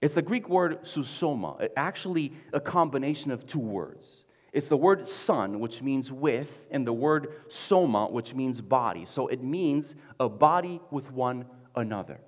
It's 0.00 0.14
the 0.14 0.22
Greek 0.22 0.48
word 0.48 0.82
susoma, 0.82 1.68
actually 1.76 2.32
a 2.52 2.60
combination 2.60 3.30
of 3.30 3.46
two 3.46 3.58
words. 3.58 4.24
It's 4.52 4.68
the 4.68 4.76
word 4.76 5.06
son, 5.06 5.60
which 5.60 5.80
means 5.80 6.10
with, 6.10 6.48
and 6.70 6.86
the 6.86 6.92
word 6.92 7.34
soma, 7.48 8.06
which 8.08 8.34
means 8.34 8.60
body. 8.60 9.04
So 9.06 9.28
it 9.28 9.44
means 9.44 9.94
a 10.18 10.28
body 10.28 10.80
with 10.90 11.12
one 11.12 11.44
another. 11.76 12.20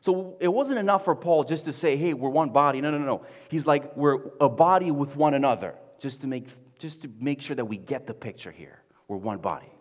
So 0.00 0.36
it 0.38 0.48
wasn't 0.48 0.78
enough 0.78 1.04
for 1.04 1.16
Paul 1.16 1.42
just 1.42 1.64
to 1.64 1.72
say, 1.72 1.96
hey, 1.96 2.14
we're 2.14 2.28
one 2.28 2.50
body. 2.50 2.80
No, 2.80 2.92
no, 2.92 2.98
no. 2.98 3.22
He's 3.48 3.66
like, 3.66 3.96
we're 3.96 4.18
a 4.40 4.48
body 4.48 4.92
with 4.92 5.16
one 5.16 5.34
another, 5.34 5.74
just 5.98 6.20
to 6.20 6.28
make, 6.28 6.46
just 6.78 7.02
to 7.02 7.10
make 7.20 7.40
sure 7.40 7.56
that 7.56 7.64
we 7.64 7.76
get 7.76 8.06
the 8.06 8.14
picture 8.14 8.50
here. 8.50 8.80
We're 9.08 9.16
one 9.16 9.38
body. 9.38 9.72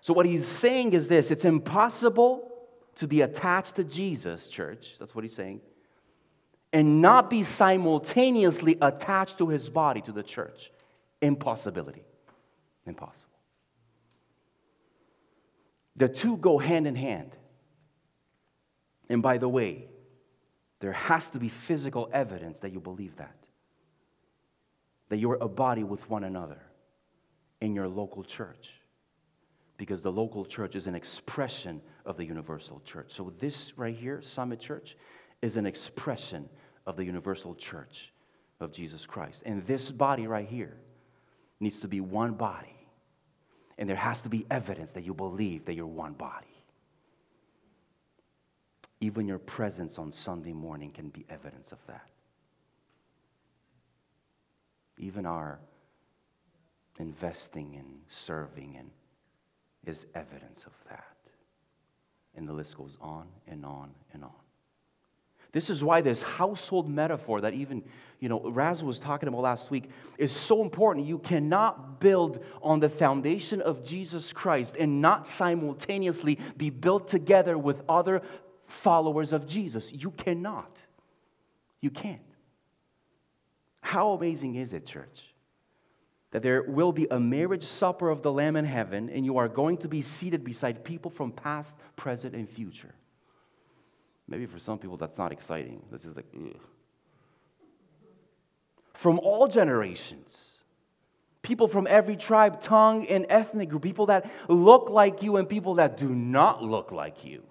So 0.00 0.12
what 0.12 0.26
he's 0.26 0.46
saying 0.46 0.92
is 0.92 1.08
this 1.08 1.30
it's 1.30 1.44
impossible 1.44 2.48
to 2.96 3.06
be 3.06 3.22
attached 3.22 3.76
to 3.76 3.84
Jesus, 3.84 4.48
church. 4.48 4.96
That's 4.98 5.14
what 5.14 5.24
he's 5.24 5.34
saying. 5.34 5.60
And 6.72 7.00
not 7.02 7.30
be 7.30 7.42
simultaneously 7.42 8.78
attached 8.80 9.38
to 9.38 9.48
his 9.48 9.68
body, 9.68 10.00
to 10.02 10.12
the 10.12 10.22
church. 10.22 10.70
Impossibility. 11.20 12.04
Impossible. 12.86 13.28
The 15.96 16.08
two 16.08 16.36
go 16.38 16.58
hand 16.58 16.86
in 16.86 16.96
hand. 16.96 17.36
And 19.08 19.22
by 19.22 19.38
the 19.38 19.48
way, 19.48 19.86
there 20.80 20.92
has 20.92 21.28
to 21.28 21.38
be 21.38 21.48
physical 21.48 22.08
evidence 22.12 22.60
that 22.60 22.72
you 22.72 22.80
believe 22.80 23.16
that. 23.16 23.36
That 25.12 25.18
you're 25.18 25.36
a 25.42 25.48
body 25.48 25.84
with 25.84 26.08
one 26.08 26.24
another 26.24 26.56
in 27.60 27.74
your 27.74 27.86
local 27.86 28.24
church. 28.24 28.70
Because 29.76 30.00
the 30.00 30.10
local 30.10 30.46
church 30.46 30.74
is 30.74 30.86
an 30.86 30.94
expression 30.94 31.82
of 32.06 32.16
the 32.16 32.24
universal 32.24 32.80
church. 32.86 33.12
So, 33.14 33.30
this 33.38 33.74
right 33.76 33.94
here, 33.94 34.22
Summit 34.22 34.58
Church, 34.58 34.96
is 35.42 35.58
an 35.58 35.66
expression 35.66 36.48
of 36.86 36.96
the 36.96 37.04
universal 37.04 37.54
church 37.54 38.10
of 38.58 38.72
Jesus 38.72 39.04
Christ. 39.04 39.42
And 39.44 39.66
this 39.66 39.90
body 39.90 40.26
right 40.26 40.48
here 40.48 40.78
needs 41.60 41.78
to 41.80 41.88
be 41.88 42.00
one 42.00 42.32
body. 42.32 42.74
And 43.76 43.86
there 43.86 43.96
has 43.96 44.18
to 44.22 44.30
be 44.30 44.46
evidence 44.50 44.92
that 44.92 45.04
you 45.04 45.12
believe 45.12 45.66
that 45.66 45.74
you're 45.74 45.84
one 45.84 46.14
body. 46.14 46.46
Even 49.02 49.28
your 49.28 49.40
presence 49.40 49.98
on 49.98 50.10
Sunday 50.10 50.54
morning 50.54 50.90
can 50.90 51.10
be 51.10 51.26
evidence 51.28 51.70
of 51.70 51.86
that. 51.86 52.08
Even 55.02 55.26
our 55.26 55.58
investing 57.00 57.74
and 57.76 57.98
serving 58.08 58.78
is 59.84 60.06
evidence 60.14 60.62
of 60.64 60.72
that. 60.88 61.16
And 62.36 62.48
the 62.48 62.52
list 62.52 62.76
goes 62.76 62.96
on 63.00 63.26
and 63.48 63.66
on 63.66 63.90
and 64.14 64.22
on. 64.22 64.30
This 65.50 65.70
is 65.70 65.82
why 65.82 66.02
this 66.02 66.22
household 66.22 66.88
metaphor 66.88 67.40
that 67.40 67.52
even, 67.52 67.82
you 68.20 68.28
know, 68.28 68.40
Raz 68.40 68.82
was 68.84 69.00
talking 69.00 69.28
about 69.28 69.40
last 69.40 69.72
week 69.72 69.90
is 70.18 70.30
so 70.30 70.62
important. 70.62 71.04
You 71.04 71.18
cannot 71.18 71.98
build 71.98 72.42
on 72.62 72.78
the 72.78 72.88
foundation 72.88 73.60
of 73.60 73.84
Jesus 73.84 74.32
Christ 74.32 74.76
and 74.78 75.02
not 75.02 75.26
simultaneously 75.26 76.38
be 76.56 76.70
built 76.70 77.08
together 77.08 77.58
with 77.58 77.82
other 77.88 78.22
followers 78.68 79.32
of 79.32 79.48
Jesus. 79.48 79.90
You 79.92 80.12
cannot. 80.12 80.74
You 81.80 81.90
can't. 81.90 82.31
How 83.82 84.12
amazing 84.12 84.54
is 84.54 84.72
it, 84.72 84.86
church? 84.86 85.34
That 86.30 86.42
there 86.42 86.62
will 86.62 86.92
be 86.92 87.06
a 87.10 87.20
marriage 87.20 87.64
supper 87.64 88.08
of 88.08 88.22
the 88.22 88.32
Lamb 88.32 88.56
in 88.56 88.64
heaven, 88.64 89.10
and 89.10 89.24
you 89.24 89.36
are 89.36 89.48
going 89.48 89.76
to 89.78 89.88
be 89.88 90.00
seated 90.00 90.42
beside 90.42 90.82
people 90.82 91.10
from 91.10 91.30
past, 91.30 91.74
present, 91.96 92.34
and 92.34 92.48
future. 92.48 92.94
Maybe 94.26 94.46
for 94.46 94.58
some 94.58 94.78
people 94.78 94.96
that's 94.96 95.18
not 95.18 95.30
exciting. 95.30 95.82
This 95.92 96.06
is 96.06 96.16
like, 96.16 96.24
ugh. 96.34 96.56
From 98.94 99.18
all 99.18 99.46
generations 99.46 100.52
people 101.42 101.66
from 101.68 101.86
every 101.88 102.16
tribe, 102.16 102.62
tongue, 102.62 103.06
and 103.08 103.26
ethnic 103.28 103.68
group, 103.68 103.82
people 103.82 104.06
that 104.06 104.30
look 104.48 104.88
like 104.88 105.22
you 105.22 105.36
and 105.36 105.48
people 105.48 105.74
that 105.74 105.98
do 105.98 106.08
not 106.08 106.62
look 106.62 106.92
like 106.92 107.24
you. 107.24 107.42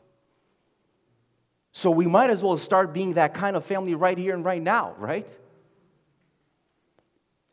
So 1.74 1.92
we 1.92 2.08
might 2.08 2.30
as 2.30 2.42
well 2.42 2.58
start 2.58 2.94
being 2.94 3.14
that 3.14 3.34
kind 3.34 3.56
of 3.56 3.66
family 3.66 3.96
right 3.96 4.18
here 4.18 4.34
and 4.34 4.44
right 4.44 4.62
now, 4.62 4.96
right? 4.98 5.28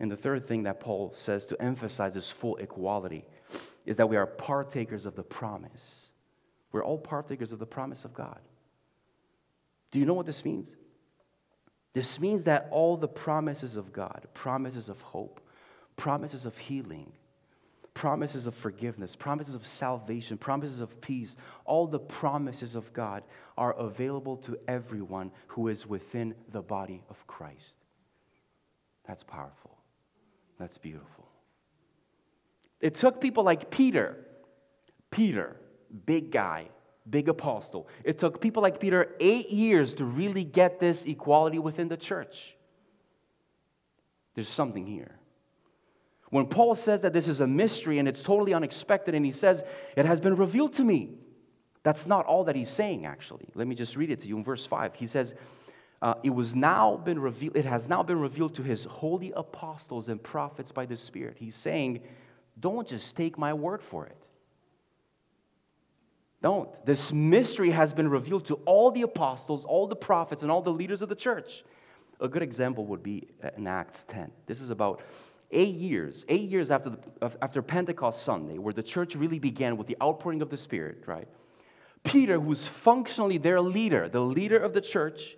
And 0.00 0.10
the 0.10 0.16
third 0.16 0.46
thing 0.46 0.62
that 0.64 0.80
Paul 0.80 1.12
says 1.14 1.46
to 1.46 1.60
emphasize 1.60 2.14
this 2.14 2.30
full 2.30 2.56
equality 2.56 3.24
is 3.84 3.96
that 3.96 4.08
we 4.08 4.16
are 4.16 4.26
partakers 4.26 5.06
of 5.06 5.16
the 5.16 5.22
promise. 5.22 6.10
We're 6.72 6.84
all 6.84 6.98
partakers 6.98 7.52
of 7.52 7.58
the 7.58 7.66
promise 7.66 8.04
of 8.04 8.14
God. 8.14 8.38
Do 9.90 9.98
you 9.98 10.06
know 10.06 10.14
what 10.14 10.26
this 10.26 10.44
means? 10.44 10.68
This 11.94 12.20
means 12.20 12.44
that 12.44 12.68
all 12.70 12.96
the 12.96 13.08
promises 13.08 13.76
of 13.76 13.92
God, 13.92 14.26
promises 14.34 14.88
of 14.88 15.00
hope, 15.00 15.40
promises 15.96 16.44
of 16.44 16.56
healing, 16.56 17.10
promises 17.94 18.46
of 18.46 18.54
forgiveness, 18.54 19.16
promises 19.16 19.54
of 19.56 19.66
salvation, 19.66 20.38
promises 20.38 20.80
of 20.80 21.00
peace, 21.00 21.34
all 21.64 21.86
the 21.86 21.98
promises 21.98 22.76
of 22.76 22.92
God 22.92 23.24
are 23.56 23.72
available 23.72 24.36
to 24.36 24.56
everyone 24.68 25.32
who 25.48 25.66
is 25.68 25.86
within 25.86 26.34
the 26.52 26.62
body 26.62 27.02
of 27.10 27.26
Christ. 27.26 27.76
That's 29.06 29.24
powerful. 29.24 29.77
That's 30.58 30.78
beautiful. 30.78 31.26
It 32.80 32.94
took 32.94 33.20
people 33.20 33.44
like 33.44 33.70
Peter, 33.70 34.16
Peter, 35.10 35.56
big 36.06 36.30
guy, 36.30 36.68
big 37.08 37.28
apostle. 37.28 37.88
It 38.04 38.18
took 38.18 38.40
people 38.40 38.62
like 38.62 38.80
Peter 38.80 39.14
eight 39.20 39.50
years 39.50 39.94
to 39.94 40.04
really 40.04 40.44
get 40.44 40.78
this 40.80 41.02
equality 41.04 41.58
within 41.58 41.88
the 41.88 41.96
church. 41.96 42.54
There's 44.34 44.48
something 44.48 44.86
here. 44.86 45.18
When 46.30 46.46
Paul 46.46 46.74
says 46.74 47.00
that 47.00 47.12
this 47.12 47.26
is 47.26 47.40
a 47.40 47.46
mystery 47.46 47.98
and 47.98 48.06
it's 48.06 48.22
totally 48.22 48.52
unexpected, 48.52 49.14
and 49.14 49.24
he 49.24 49.32
says, 49.32 49.62
It 49.96 50.04
has 50.04 50.20
been 50.20 50.36
revealed 50.36 50.74
to 50.74 50.84
me, 50.84 51.10
that's 51.82 52.06
not 52.06 52.26
all 52.26 52.44
that 52.44 52.54
he's 52.54 52.70
saying, 52.70 53.06
actually. 53.06 53.48
Let 53.54 53.66
me 53.66 53.74
just 53.74 53.96
read 53.96 54.10
it 54.10 54.20
to 54.20 54.28
you 54.28 54.36
in 54.36 54.44
verse 54.44 54.66
5. 54.66 54.94
He 54.94 55.06
says, 55.06 55.34
uh, 56.00 56.14
it 56.22 56.30
was 56.30 56.54
now 56.54 56.96
been 56.96 57.18
revealed 57.18 57.56
it 57.56 57.64
has 57.64 57.88
now 57.88 58.02
been 58.02 58.20
revealed 58.20 58.54
to 58.54 58.62
his 58.62 58.84
holy 58.84 59.32
apostles 59.34 60.08
and 60.08 60.22
prophets 60.22 60.70
by 60.70 60.86
the 60.86 60.96
spirit. 60.96 61.36
He's 61.38 61.56
saying 61.56 62.00
don't 62.60 62.86
just 62.86 63.16
take 63.16 63.38
my 63.38 63.54
word 63.54 63.82
for 63.82 64.06
it. 64.06 64.16
Don't. 66.40 66.68
This 66.86 67.12
mystery 67.12 67.70
has 67.70 67.92
been 67.92 68.08
revealed 68.08 68.46
to 68.46 68.54
all 68.64 68.90
the 68.90 69.02
apostles 69.02 69.64
all 69.64 69.86
the 69.86 69.96
prophets 69.96 70.42
and 70.42 70.50
all 70.50 70.62
the 70.62 70.72
leaders 70.72 71.02
of 71.02 71.08
the 71.08 71.16
church. 71.16 71.64
A 72.20 72.28
good 72.28 72.42
example 72.42 72.86
would 72.86 73.02
be 73.02 73.28
in 73.56 73.66
acts 73.66 74.04
10 74.08 74.30
this 74.46 74.60
is 74.60 74.70
about 74.70 75.02
eight 75.50 75.76
years, 75.76 76.24
eight 76.28 76.48
years 76.48 76.70
after, 76.70 76.90
the, 76.90 77.32
after 77.40 77.62
Pentecost 77.62 78.22
Sunday, 78.22 78.58
where 78.58 78.74
the 78.74 78.82
church 78.82 79.14
really 79.14 79.38
began 79.38 79.76
with 79.76 79.86
the 79.86 79.96
outpouring 80.02 80.42
of 80.42 80.50
the 80.50 80.56
Spirit, 80.56 81.04
right? 81.06 81.28
Peter, 82.04 82.38
who's 82.38 82.66
functionally 82.66 83.38
their 83.38 83.60
leader, 83.60 84.08
the 84.08 84.20
leader 84.20 84.58
of 84.58 84.72
the 84.72 84.80
church, 84.80 85.36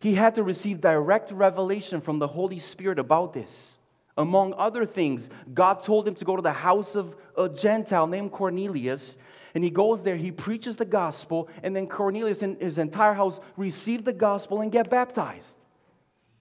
he 0.00 0.14
had 0.14 0.34
to 0.34 0.42
receive 0.42 0.80
direct 0.80 1.30
revelation 1.32 2.00
from 2.00 2.18
the 2.18 2.26
Holy 2.26 2.58
Spirit 2.58 2.98
about 2.98 3.32
this. 3.32 3.72
Among 4.18 4.54
other 4.54 4.86
things, 4.86 5.28
God 5.52 5.82
told 5.82 6.08
him 6.08 6.14
to 6.16 6.24
go 6.24 6.36
to 6.36 6.42
the 6.42 6.52
house 6.52 6.94
of 6.94 7.14
a 7.36 7.48
Gentile 7.48 8.06
named 8.06 8.32
Cornelius, 8.32 9.16
and 9.54 9.62
he 9.62 9.70
goes 9.70 10.02
there, 10.02 10.16
he 10.16 10.30
preaches 10.32 10.76
the 10.76 10.84
gospel, 10.84 11.48
and 11.62 11.76
then 11.76 11.86
Cornelius 11.86 12.42
and 12.42 12.60
his 12.60 12.78
entire 12.78 13.14
house 13.14 13.38
receive 13.56 14.04
the 14.04 14.12
gospel 14.12 14.62
and 14.62 14.72
get 14.72 14.88
baptized. 14.88 15.56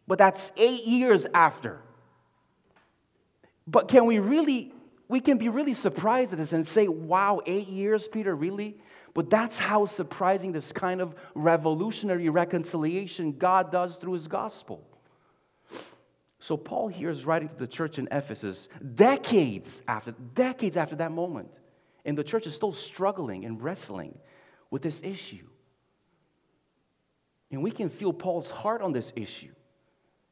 But 0.08 0.18
that's 0.18 0.52
eight 0.56 0.86
years 0.86 1.26
after. 1.34 1.82
But 3.68 3.88
can 3.88 4.06
we 4.06 4.20
really, 4.20 4.74
we 5.08 5.20
can 5.20 5.38
be 5.38 5.50
really 5.50 5.74
surprised 5.74 6.32
at 6.32 6.38
this 6.38 6.54
and 6.54 6.68
say, 6.68 6.88
wow, 6.88 7.42
eight 7.46 7.68
years, 7.68 8.08
Peter, 8.08 8.36
really? 8.36 8.78
But 9.16 9.30
that's 9.30 9.58
how 9.58 9.86
surprising 9.86 10.52
this 10.52 10.72
kind 10.74 11.02
of 11.02 11.16
revolutionary 11.34 12.30
reconciliation 12.30 13.32
God 13.32 13.72
does 13.72 13.96
through 13.96 14.14
his 14.14 14.28
gospel. 14.28 14.86
So 16.40 16.58
Paul 16.58 16.90
here 16.90 17.10
is 17.10 17.26
writing 17.26 17.48
to 17.48 17.56
the 17.56 17.66
church 17.66 17.98
in 17.98 18.10
Ephesus 18.12 18.68
decades 18.94 19.82
after 19.88 20.12
decades 20.36 20.78
after 20.78 20.98
that 20.98 21.12
moment. 21.12 21.50
And 22.04 22.16
the 22.16 22.26
church 22.26 22.46
is 22.46 22.54
still 22.54 22.74
struggling 22.74 23.46
and 23.46 23.60
wrestling 23.64 24.16
with 24.70 24.84
this 24.84 25.00
issue. 25.02 25.48
And 27.52 27.64
we 27.64 27.72
can 27.72 27.90
feel 27.90 28.12
Paul's 28.12 28.52
heart 28.52 28.82
on 28.82 28.92
this 28.92 29.14
issue. 29.16 29.54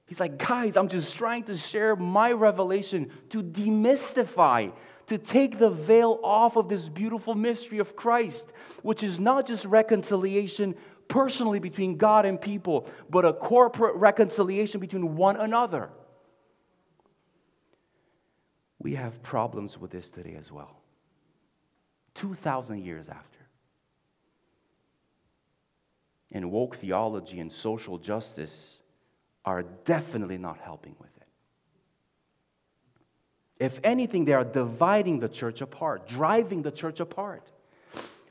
He's 0.08 0.20
like, 0.20 0.38
guys, 0.38 0.76
I'm 0.76 0.90
just 0.90 1.16
trying 1.16 1.44
to 1.44 1.56
share 1.56 1.96
my 1.96 2.34
revelation 2.34 3.10
to 3.30 3.42
demystify, 3.42 4.74
to 5.08 5.18
take 5.18 5.60
the 5.60 5.70
veil 5.70 6.20
off 6.24 6.56
of 6.56 6.70
this 6.70 6.88
beautiful 6.88 7.36
mystery 7.36 7.80
of 7.80 7.96
Christ, 7.96 8.46
which 8.82 9.04
is 9.04 9.20
not 9.20 9.48
just 9.48 9.66
reconciliation 9.66 10.76
personally 11.08 11.60
between 11.60 11.98
God 11.98 12.26
and 12.26 12.40
people, 12.40 12.88
but 13.10 13.26
a 13.26 13.34
corporate 13.34 13.96
reconciliation 13.96 14.80
between 14.80 15.16
one 15.16 15.38
another. 15.38 15.90
We 18.80 18.96
have 18.96 19.22
problems 19.24 19.78
with 19.78 19.92
this 19.92 20.10
today 20.10 20.36
as 20.40 20.52
well. 20.52 20.78
2,000 22.16 22.84
years 22.84 23.08
after. 23.10 23.40
And 26.32 26.52
woke 26.52 26.78
theology 26.78 27.40
and 27.40 27.52
social 27.52 27.98
justice 27.98 28.78
are 29.46 29.64
definitely 29.64 30.38
not 30.38 30.58
helping 30.58 30.96
with 31.00 31.16
it. 31.18 31.23
If 33.64 33.80
anything, 33.82 34.26
they 34.26 34.34
are 34.34 34.44
dividing 34.44 35.22
the 35.22 35.30
church 35.30 35.62
apart, 35.62 36.06
driving 36.06 36.64
the 36.64 36.72
church 36.72 37.00
apart. 37.00 37.50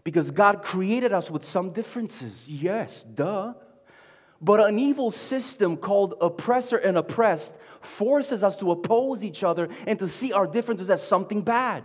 Because 0.04 0.30
God 0.30 0.62
created 0.62 1.14
us 1.14 1.30
with 1.30 1.46
some 1.46 1.70
differences. 1.70 2.46
Yes, 2.46 3.02
duh. 3.14 3.54
But 4.42 4.60
an 4.60 4.78
evil 4.78 5.10
system 5.10 5.78
called 5.78 6.16
oppressor 6.20 6.76
and 6.76 6.98
oppressed 6.98 7.54
forces 7.80 8.42
us 8.42 8.58
to 8.58 8.72
oppose 8.72 9.24
each 9.24 9.42
other 9.42 9.70
and 9.86 9.98
to 10.00 10.06
see 10.06 10.34
our 10.34 10.46
differences 10.46 10.90
as 10.90 11.02
something 11.02 11.40
bad. 11.40 11.84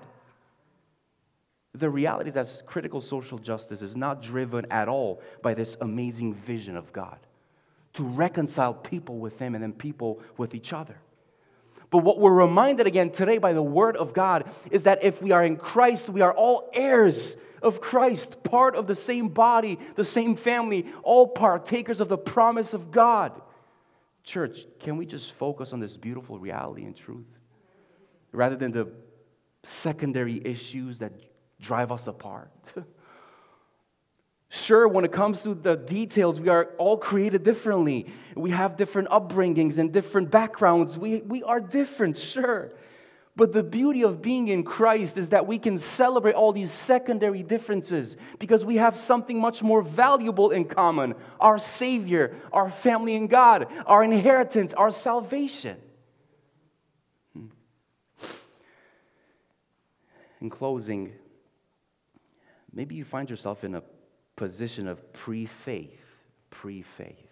The 1.74 1.90
reality 1.90 2.32
is 2.32 2.34
that 2.34 2.66
critical 2.66 3.00
social 3.00 3.38
justice 3.38 3.82
is 3.82 3.96
not 3.96 4.22
driven 4.22 4.66
at 4.72 4.90
all 4.90 5.22
by 5.42 5.54
this 5.54 5.78
amazing 5.80 6.34
vision 6.34 6.76
of 6.76 6.92
God 6.92 7.20
to 7.94 8.04
reconcile 8.04 8.74
people 8.74 9.20
with 9.20 9.40
Him 9.40 9.56
and 9.56 9.64
then 9.64 9.72
people 9.72 10.20
with 10.36 10.54
each 10.54 10.74
other. 10.74 10.98
But 11.90 12.00
what 12.00 12.20
we're 12.20 12.32
reminded 12.32 12.88
again 12.88 13.12
today 13.12 13.38
by 13.38 13.54
the 13.54 13.62
Word 13.62 13.96
of 13.96 14.14
God 14.14 14.50
is 14.72 14.84
that 14.84 15.04
if 15.04 15.22
we 15.22 15.32
are 15.32 15.44
in 15.44 15.56
Christ, 15.56 16.10
we 16.10 16.22
are 16.22 16.34
all 16.34 16.70
heirs 16.74 17.36
of 17.62 17.82
Christ, 17.82 18.44
part 18.44 18.76
of 18.76 18.88
the 18.88 18.96
same 18.96 19.30
body, 19.30 19.80
the 19.96 20.06
same 20.06 20.36
family, 20.36 20.86
all 21.04 21.28
partakers 21.28 22.00
of 22.00 22.10
the 22.10 22.18
promise 22.18 22.74
of 22.74 22.92
God. 22.92 23.42
Church, 24.24 24.66
can 24.80 24.98
we 24.98 25.06
just 25.06 25.34
focus 25.34 25.72
on 25.72 25.80
this 25.80 25.96
beautiful 25.96 26.38
reality 26.38 26.84
and 26.84 26.96
truth 26.96 27.26
rather 28.34 28.58
than 28.58 28.72
the 28.72 28.90
secondary 29.64 30.42
issues 30.46 31.00
that 31.00 31.14
drive 31.62 31.92
us 31.92 32.08
apart? 32.08 32.52
Sure, 34.50 34.88
when 34.88 35.04
it 35.04 35.12
comes 35.12 35.42
to 35.44 35.54
the 35.54 35.76
details, 35.76 36.40
we 36.40 36.48
are 36.48 36.70
all 36.78 36.98
created 36.98 37.44
differently. 37.44 38.08
We 38.36 38.52
have 38.52 38.78
different 38.78 39.10
upbringings 39.10 39.78
and 39.78 39.92
different 39.92 40.32
backgrounds. 40.32 40.98
We, 40.98 41.18
we 41.18 41.44
are 41.44 41.60
different, 41.60 42.18
sure. 42.18 42.72
But 43.36 43.52
the 43.52 43.62
beauty 43.62 44.04
of 44.04 44.22
being 44.22 44.48
in 44.48 44.64
Christ 44.64 45.18
is 45.18 45.30
that 45.30 45.46
we 45.46 45.60
can 45.60 45.78
celebrate 45.78 46.34
all 46.34 46.54
these 46.54 46.72
secondary 46.72 47.44
differences 47.44 48.16
because 48.40 48.64
we 48.66 48.78
have 48.78 48.98
something 48.98 49.40
much 49.40 49.62
more 49.62 49.82
valuable 49.82 50.50
in 50.52 50.66
common 50.66 51.14
our 51.40 51.60
Savior, 51.60 52.36
our 52.52 52.72
family 52.72 53.16
in 53.16 53.28
God, 53.28 53.68
our 53.86 54.04
inheritance, 54.04 54.74
our 54.74 54.92
salvation. 54.92 55.78
In 60.40 60.50
closing, 60.50 61.12
maybe 62.72 62.96
you 62.96 63.04
find 63.04 63.30
yourself 63.30 63.64
in 63.64 63.76
a 63.76 63.84
position 64.38 64.88
of 64.88 65.12
pre 65.12 65.46
faith, 65.46 66.00
pre 66.50 66.84
faith, 66.98 67.28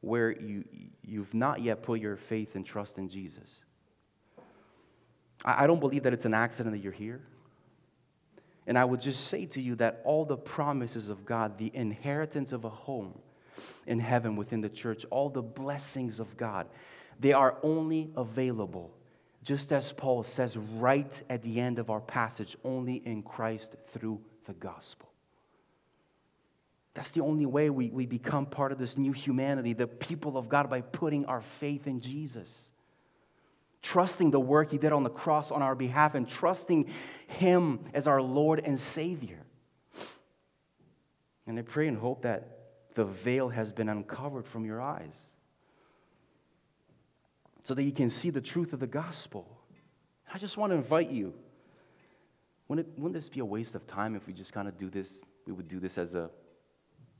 where 0.00 0.30
you, 0.30 0.64
you've 1.02 1.34
not 1.34 1.60
yet 1.60 1.82
put 1.82 2.00
your 2.00 2.16
faith 2.16 2.54
and 2.54 2.64
trust 2.64 2.96
in 2.96 3.10
Jesus. 3.10 3.50
I 5.44 5.66
don't 5.66 5.80
believe 5.80 6.04
that 6.04 6.12
it's 6.12 6.24
an 6.24 6.34
accident 6.34 6.74
that 6.74 6.82
you're 6.82 6.92
here. 6.92 7.20
And 8.66 8.78
I 8.78 8.84
would 8.84 9.00
just 9.00 9.26
say 9.26 9.46
to 9.46 9.60
you 9.60 9.74
that 9.76 10.00
all 10.04 10.24
the 10.24 10.36
promises 10.36 11.08
of 11.08 11.24
God, 11.24 11.58
the 11.58 11.70
inheritance 11.74 12.52
of 12.52 12.64
a 12.64 12.70
home 12.70 13.18
in 13.86 13.98
heaven 13.98 14.36
within 14.36 14.60
the 14.60 14.68
church, 14.68 15.04
all 15.10 15.28
the 15.28 15.42
blessings 15.42 16.20
of 16.20 16.36
God, 16.36 16.68
they 17.18 17.32
are 17.32 17.56
only 17.64 18.10
available, 18.16 18.92
just 19.42 19.72
as 19.72 19.92
Paul 19.92 20.22
says 20.22 20.56
right 20.56 21.22
at 21.28 21.42
the 21.42 21.60
end 21.60 21.80
of 21.80 21.90
our 21.90 22.00
passage, 22.00 22.56
only 22.64 23.02
in 23.04 23.22
Christ 23.22 23.74
through 23.92 24.20
the 24.46 24.52
gospel. 24.54 25.11
That's 26.94 27.10
the 27.10 27.22
only 27.22 27.46
way 27.46 27.70
we, 27.70 27.88
we 27.88 28.06
become 28.06 28.46
part 28.46 28.72
of 28.72 28.78
this 28.78 28.98
new 28.98 29.12
humanity, 29.12 29.72
the 29.72 29.86
people 29.86 30.36
of 30.36 30.48
God, 30.48 30.68
by 30.68 30.82
putting 30.82 31.24
our 31.24 31.42
faith 31.58 31.86
in 31.86 32.00
Jesus 32.00 32.48
trusting 33.82 34.30
the 34.30 34.40
work 34.40 34.70
He 34.70 34.78
did 34.78 34.92
on 34.92 35.02
the 35.02 35.10
cross 35.10 35.50
on 35.50 35.60
our 35.60 35.74
behalf 35.74 36.14
and 36.14 36.28
trusting 36.28 36.90
Him 37.26 37.80
as 37.92 38.06
our 38.06 38.22
Lord 38.22 38.62
and 38.64 38.78
Savior. 38.78 39.40
And 41.46 41.58
I 41.58 41.62
pray 41.62 41.88
and 41.88 41.98
hope 41.98 42.22
that 42.22 42.58
the 42.94 43.04
veil 43.04 43.48
has 43.48 43.72
been 43.72 43.88
uncovered 43.88 44.46
from 44.46 44.64
your 44.64 44.80
eyes 44.80 45.14
so 47.64 47.74
that 47.74 47.82
you 47.82 47.92
can 47.92 48.08
see 48.08 48.30
the 48.30 48.40
truth 48.40 48.72
of 48.72 48.80
the 48.80 48.86
gospel. 48.86 49.46
I 50.32 50.38
just 50.38 50.56
want 50.56 50.70
to 50.70 50.76
invite 50.76 51.10
you. 51.10 51.34
Wouldn't, 52.68 52.86
it, 52.86 52.98
wouldn't 52.98 53.14
this 53.14 53.28
be 53.28 53.40
a 53.40 53.44
waste 53.44 53.74
of 53.74 53.86
time 53.86 54.14
if 54.14 54.26
we 54.26 54.32
just 54.32 54.52
kind 54.52 54.68
of 54.68 54.78
do 54.78 54.88
this? 54.88 55.08
We 55.46 55.52
would 55.52 55.68
do 55.68 55.80
this 55.80 55.98
as 55.98 56.14
a 56.14 56.30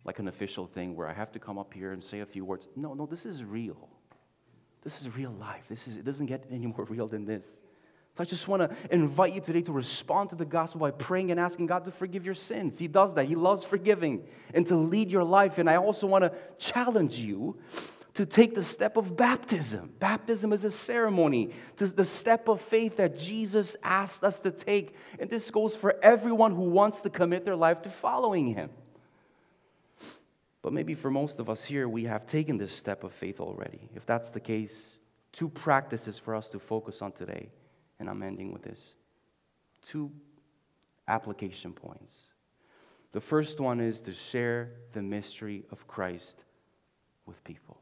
like 0.04 0.18
an 0.18 0.28
official 0.28 0.66
thing 0.66 0.96
where 0.96 1.06
I 1.06 1.12
have 1.12 1.32
to 1.32 1.38
come 1.38 1.58
up 1.58 1.72
here 1.72 1.92
and 1.92 2.02
say 2.02 2.20
a 2.20 2.26
few 2.26 2.44
words. 2.44 2.66
No, 2.76 2.94
no, 2.94 3.06
this 3.06 3.24
is 3.24 3.44
real. 3.44 3.88
This 4.82 5.00
is 5.00 5.14
real 5.14 5.30
life. 5.38 5.62
This 5.68 5.86
is, 5.86 5.96
it 5.96 6.04
doesn't 6.04 6.26
get 6.26 6.44
any 6.50 6.66
more 6.66 6.84
real 6.88 7.06
than 7.06 7.24
this. 7.24 7.44
So 8.16 8.22
I 8.22 8.26
just 8.26 8.46
want 8.46 8.60
to 8.60 8.76
invite 8.94 9.32
you 9.32 9.40
today 9.40 9.62
to 9.62 9.72
respond 9.72 10.30
to 10.30 10.36
the 10.36 10.44
gospel 10.44 10.80
by 10.80 10.90
praying 10.90 11.30
and 11.30 11.40
asking 11.40 11.66
God 11.66 11.86
to 11.86 11.90
forgive 11.90 12.26
your 12.26 12.34
sins. 12.34 12.78
He 12.78 12.86
does 12.86 13.14
that. 13.14 13.24
He 13.24 13.36
loves 13.36 13.64
forgiving 13.64 14.24
and 14.52 14.66
to 14.66 14.76
lead 14.76 15.10
your 15.10 15.24
life. 15.24 15.56
And 15.56 15.70
I 15.70 15.76
also 15.76 16.06
want 16.06 16.24
to 16.24 16.32
challenge 16.58 17.14
you 17.14 17.56
to 18.14 18.26
take 18.26 18.54
the 18.54 18.62
step 18.62 18.98
of 18.98 19.16
baptism. 19.16 19.92
Baptism 19.98 20.52
is 20.52 20.64
a 20.64 20.70
ceremony, 20.70 21.52
the 21.76 22.04
step 22.04 22.48
of 22.48 22.60
faith 22.60 22.98
that 22.98 23.18
Jesus 23.18 23.76
asked 23.82 24.22
us 24.22 24.38
to 24.40 24.50
take. 24.50 24.94
And 25.18 25.30
this 25.30 25.50
goes 25.50 25.74
for 25.74 25.96
everyone 26.02 26.54
who 26.54 26.64
wants 26.64 27.00
to 27.02 27.10
commit 27.10 27.46
their 27.46 27.56
life 27.56 27.80
to 27.82 27.90
following 27.90 28.48
Him. 28.48 28.68
But 30.62 30.72
maybe 30.72 30.94
for 30.94 31.10
most 31.10 31.40
of 31.40 31.50
us 31.50 31.64
here, 31.64 31.88
we 31.88 32.04
have 32.04 32.26
taken 32.26 32.56
this 32.56 32.74
step 32.74 33.02
of 33.02 33.12
faith 33.12 33.40
already. 33.40 33.88
If 33.96 34.06
that's 34.06 34.30
the 34.30 34.40
case, 34.40 34.72
two 35.32 35.48
practices 35.48 36.18
for 36.18 36.36
us 36.36 36.48
to 36.50 36.60
focus 36.60 37.02
on 37.02 37.12
today, 37.12 37.50
and 37.98 38.08
I'm 38.08 38.22
ending 38.22 38.52
with 38.52 38.62
this. 38.62 38.80
Two 39.88 40.10
application 41.08 41.72
points. 41.72 42.14
The 43.10 43.20
first 43.20 43.58
one 43.58 43.80
is 43.80 44.00
to 44.02 44.14
share 44.14 44.70
the 44.92 45.02
mystery 45.02 45.64
of 45.72 45.86
Christ 45.88 46.44
with 47.26 47.42
people. 47.44 47.76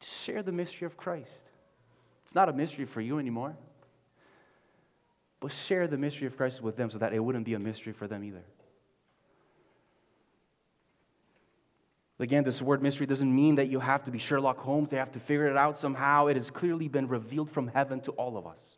To 0.00 0.06
share 0.24 0.42
the 0.42 0.52
mystery 0.52 0.86
of 0.86 0.96
Christ. 0.96 1.40
It's 2.24 2.34
not 2.34 2.48
a 2.48 2.52
mystery 2.52 2.86
for 2.86 3.00
you 3.00 3.18
anymore. 3.18 3.56
But 5.40 5.52
share 5.52 5.88
the 5.88 5.98
mystery 5.98 6.28
of 6.28 6.36
Christ 6.36 6.62
with 6.62 6.76
them 6.76 6.88
so 6.88 6.98
that 6.98 7.12
it 7.12 7.18
wouldn't 7.18 7.44
be 7.44 7.54
a 7.54 7.58
mystery 7.58 7.92
for 7.92 8.06
them 8.06 8.22
either. 8.22 8.44
Again, 12.22 12.44
this 12.44 12.62
word 12.62 12.82
mystery 12.82 13.06
doesn't 13.06 13.34
mean 13.34 13.56
that 13.56 13.68
you 13.68 13.80
have 13.80 14.04
to 14.04 14.12
be 14.12 14.18
Sherlock 14.18 14.58
Holmes, 14.58 14.90
they 14.90 14.96
have 14.96 15.12
to 15.12 15.20
figure 15.20 15.48
it 15.48 15.56
out 15.56 15.76
somehow. 15.76 16.28
It 16.28 16.36
has 16.36 16.50
clearly 16.50 16.86
been 16.86 17.08
revealed 17.08 17.50
from 17.50 17.66
heaven 17.66 18.00
to 18.02 18.12
all 18.12 18.36
of 18.36 18.46
us. 18.46 18.76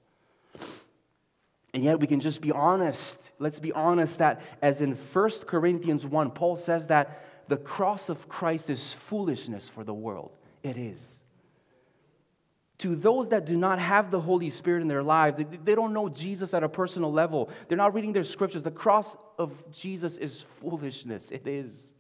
And 1.75 1.83
yet 1.83 2.01
we 2.01 2.07
can 2.07 2.21
just 2.21 2.41
be 2.41 2.53
honest. 2.53 3.19
Let's 3.39 3.59
be 3.59 3.73
honest 3.73 4.19
that 4.19 4.41
as 4.63 4.81
in 4.81 4.95
1 4.95 5.31
Corinthians 5.47 6.07
1, 6.07 6.31
Paul 6.31 6.57
says 6.57 6.87
that 6.87 7.25
the 7.49 7.57
cross 7.57 8.09
of 8.09 8.29
Christ 8.29 8.71
is 8.71 8.93
foolishness 8.93 9.69
for 9.69 9.85
the 9.85 9.93
world. 9.93 10.31
It 10.63 10.79
is. 10.79 11.01
To 12.79 12.97
those 12.97 13.29
that 13.29 13.45
do 13.45 13.57
not 13.57 13.79
have 13.79 14.11
the 14.11 14.21
Holy 14.21 14.51
Spirit 14.51 14.81
in 14.83 14.89
their 14.89 15.03
lives, 15.03 15.37
they, 15.37 15.45
they 15.45 15.75
don't 15.75 15.93
know 15.93 16.09
Jesus 16.09 16.55
at 16.55 16.63
a 16.63 16.69
personal 16.69 17.13
level. 17.13 17.51
They're 17.69 17.77
not 17.77 17.93
reading 17.93 18.13
their 18.13 18.25
scriptures. 18.25 18.63
The 18.63 18.71
cross 18.71 19.17
of 19.39 19.53
Jesus 19.71 20.17
is 20.17 20.45
foolishness. 20.61 21.31
It 21.31 21.47
is. 21.47 21.93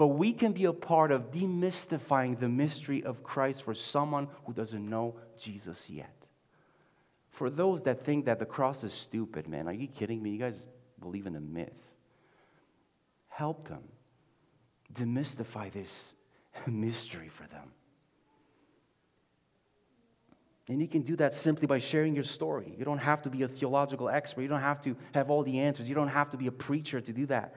But 0.00 0.06
we 0.06 0.32
can 0.32 0.52
be 0.52 0.64
a 0.64 0.72
part 0.72 1.12
of 1.12 1.30
demystifying 1.30 2.40
the 2.40 2.48
mystery 2.48 3.04
of 3.04 3.22
Christ 3.22 3.64
for 3.64 3.74
someone 3.74 4.28
who 4.46 4.54
doesn't 4.54 4.88
know 4.88 5.16
Jesus 5.38 5.78
yet. 5.90 6.26
For 7.32 7.50
those 7.50 7.82
that 7.82 8.02
think 8.06 8.24
that 8.24 8.38
the 8.38 8.46
cross 8.46 8.82
is 8.82 8.94
stupid, 8.94 9.46
man, 9.46 9.68
are 9.68 9.74
you 9.74 9.86
kidding 9.86 10.22
me? 10.22 10.30
You 10.30 10.38
guys 10.38 10.64
believe 11.00 11.26
in 11.26 11.36
a 11.36 11.40
myth. 11.40 11.76
Help 13.28 13.68
them 13.68 13.82
demystify 14.94 15.70
this 15.70 16.14
mystery 16.66 17.28
for 17.28 17.46
them. 17.48 17.70
And 20.68 20.80
you 20.80 20.88
can 20.88 21.02
do 21.02 21.16
that 21.16 21.34
simply 21.34 21.66
by 21.66 21.78
sharing 21.78 22.14
your 22.14 22.24
story. 22.24 22.74
You 22.78 22.86
don't 22.86 22.96
have 22.96 23.20
to 23.24 23.28
be 23.28 23.42
a 23.42 23.48
theological 23.48 24.08
expert. 24.08 24.40
You 24.40 24.48
don't 24.48 24.62
have 24.62 24.80
to 24.84 24.96
have 25.12 25.28
all 25.28 25.42
the 25.42 25.58
answers. 25.58 25.90
You 25.90 25.94
don't 25.94 26.08
have 26.08 26.30
to 26.30 26.38
be 26.38 26.46
a 26.46 26.52
preacher 26.52 27.02
to 27.02 27.12
do 27.12 27.26
that. 27.26 27.54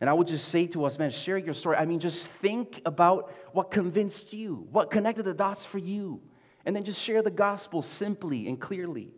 And 0.00 0.08
I 0.08 0.12
would 0.12 0.28
just 0.28 0.48
say 0.48 0.66
to 0.68 0.84
us, 0.84 0.98
man, 0.98 1.10
share 1.10 1.38
your 1.38 1.54
story. 1.54 1.76
I 1.76 1.84
mean, 1.84 1.98
just 1.98 2.26
think 2.40 2.80
about 2.86 3.32
what 3.52 3.70
convinced 3.70 4.32
you, 4.32 4.68
what 4.70 4.90
connected 4.90 5.24
the 5.24 5.34
dots 5.34 5.64
for 5.64 5.78
you, 5.78 6.20
and 6.64 6.76
then 6.76 6.84
just 6.84 7.00
share 7.00 7.22
the 7.22 7.30
gospel 7.30 7.82
simply 7.82 8.46
and 8.46 8.60
clearly. 8.60 9.10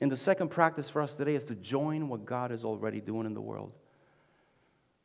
And 0.00 0.10
the 0.10 0.16
second 0.16 0.48
practice 0.48 0.88
for 0.88 1.02
us 1.02 1.14
today 1.14 1.34
is 1.34 1.44
to 1.44 1.54
join 1.54 2.08
what 2.08 2.24
God 2.24 2.50
is 2.50 2.64
already 2.64 3.00
doing 3.00 3.26
in 3.26 3.34
the 3.34 3.40
world. 3.40 3.72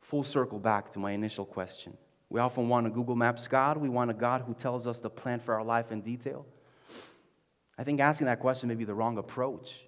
Full 0.00 0.24
circle 0.24 0.58
back 0.58 0.92
to 0.92 0.98
my 0.98 1.12
initial 1.12 1.44
question. 1.44 1.96
We 2.28 2.40
often 2.40 2.68
want 2.68 2.86
a 2.86 2.90
Google 2.90 3.14
Maps 3.14 3.46
God. 3.46 3.76
We 3.76 3.88
want 3.88 4.10
a 4.10 4.14
God 4.14 4.42
who 4.46 4.54
tells 4.54 4.86
us 4.86 4.98
the 4.98 5.10
plan 5.10 5.38
for 5.38 5.54
our 5.54 5.64
life 5.64 5.92
in 5.92 6.00
detail. 6.00 6.46
I 7.78 7.84
think 7.84 8.00
asking 8.00 8.26
that 8.26 8.40
question 8.40 8.68
may 8.68 8.74
be 8.74 8.84
the 8.84 8.94
wrong 8.94 9.18
approach 9.18 9.84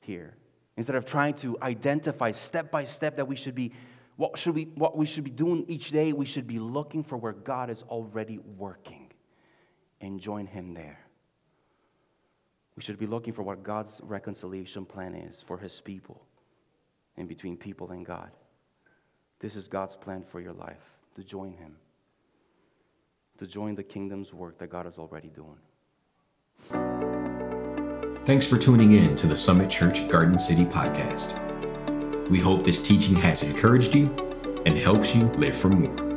here. 0.00 0.36
Instead 0.76 0.96
of 0.96 1.04
trying 1.04 1.34
to 1.34 1.56
identify 1.62 2.32
step 2.32 2.70
by 2.70 2.84
step 2.84 3.16
that 3.16 3.28
we 3.28 3.36
should 3.36 3.54
be 3.54 3.72
what 4.16 4.38
should 4.38 4.54
we 4.54 4.64
what 4.74 4.96
we 4.96 5.06
should 5.06 5.24
be 5.24 5.30
doing 5.30 5.64
each 5.68 5.90
day, 5.90 6.12
we 6.12 6.26
should 6.26 6.46
be 6.46 6.58
looking 6.58 7.02
for 7.02 7.16
where 7.16 7.32
God 7.32 7.70
is 7.70 7.82
already 7.88 8.38
working 8.56 9.10
and 10.00 10.20
join 10.20 10.46
him 10.46 10.74
there. 10.74 10.98
We 12.76 12.82
should 12.82 12.98
be 12.98 13.06
looking 13.06 13.32
for 13.32 13.42
what 13.42 13.62
God's 13.62 14.00
reconciliation 14.02 14.84
plan 14.84 15.14
is 15.14 15.42
for 15.46 15.56
his 15.58 15.80
people 15.80 16.20
and 17.16 17.28
between 17.28 17.56
people 17.56 17.90
and 17.90 18.04
God. 18.04 18.30
This 19.40 19.56
is 19.56 19.68
God's 19.68 19.96
plan 19.96 20.24
for 20.30 20.40
your 20.40 20.52
life 20.52 20.82
to 21.16 21.22
join 21.22 21.52
him, 21.52 21.76
to 23.38 23.46
join 23.46 23.74
the 23.74 23.82
kingdom's 23.82 24.32
work 24.32 24.58
that 24.58 24.70
God 24.70 24.86
is 24.86 24.98
already 24.98 25.30
doing. 25.30 25.58
Thanks 28.24 28.46
for 28.46 28.56
tuning 28.56 28.92
in 28.92 29.14
to 29.16 29.26
the 29.26 29.36
Summit 29.36 29.68
Church 29.68 30.08
Garden 30.08 30.38
City 30.38 30.64
podcast. 30.64 31.43
We 32.30 32.40
hope 32.40 32.64
this 32.64 32.80
teaching 32.80 33.16
has 33.16 33.42
encouraged 33.42 33.94
you 33.94 34.06
and 34.64 34.78
helps 34.78 35.14
you 35.14 35.24
live 35.34 35.56
for 35.56 35.68
more. 35.68 36.13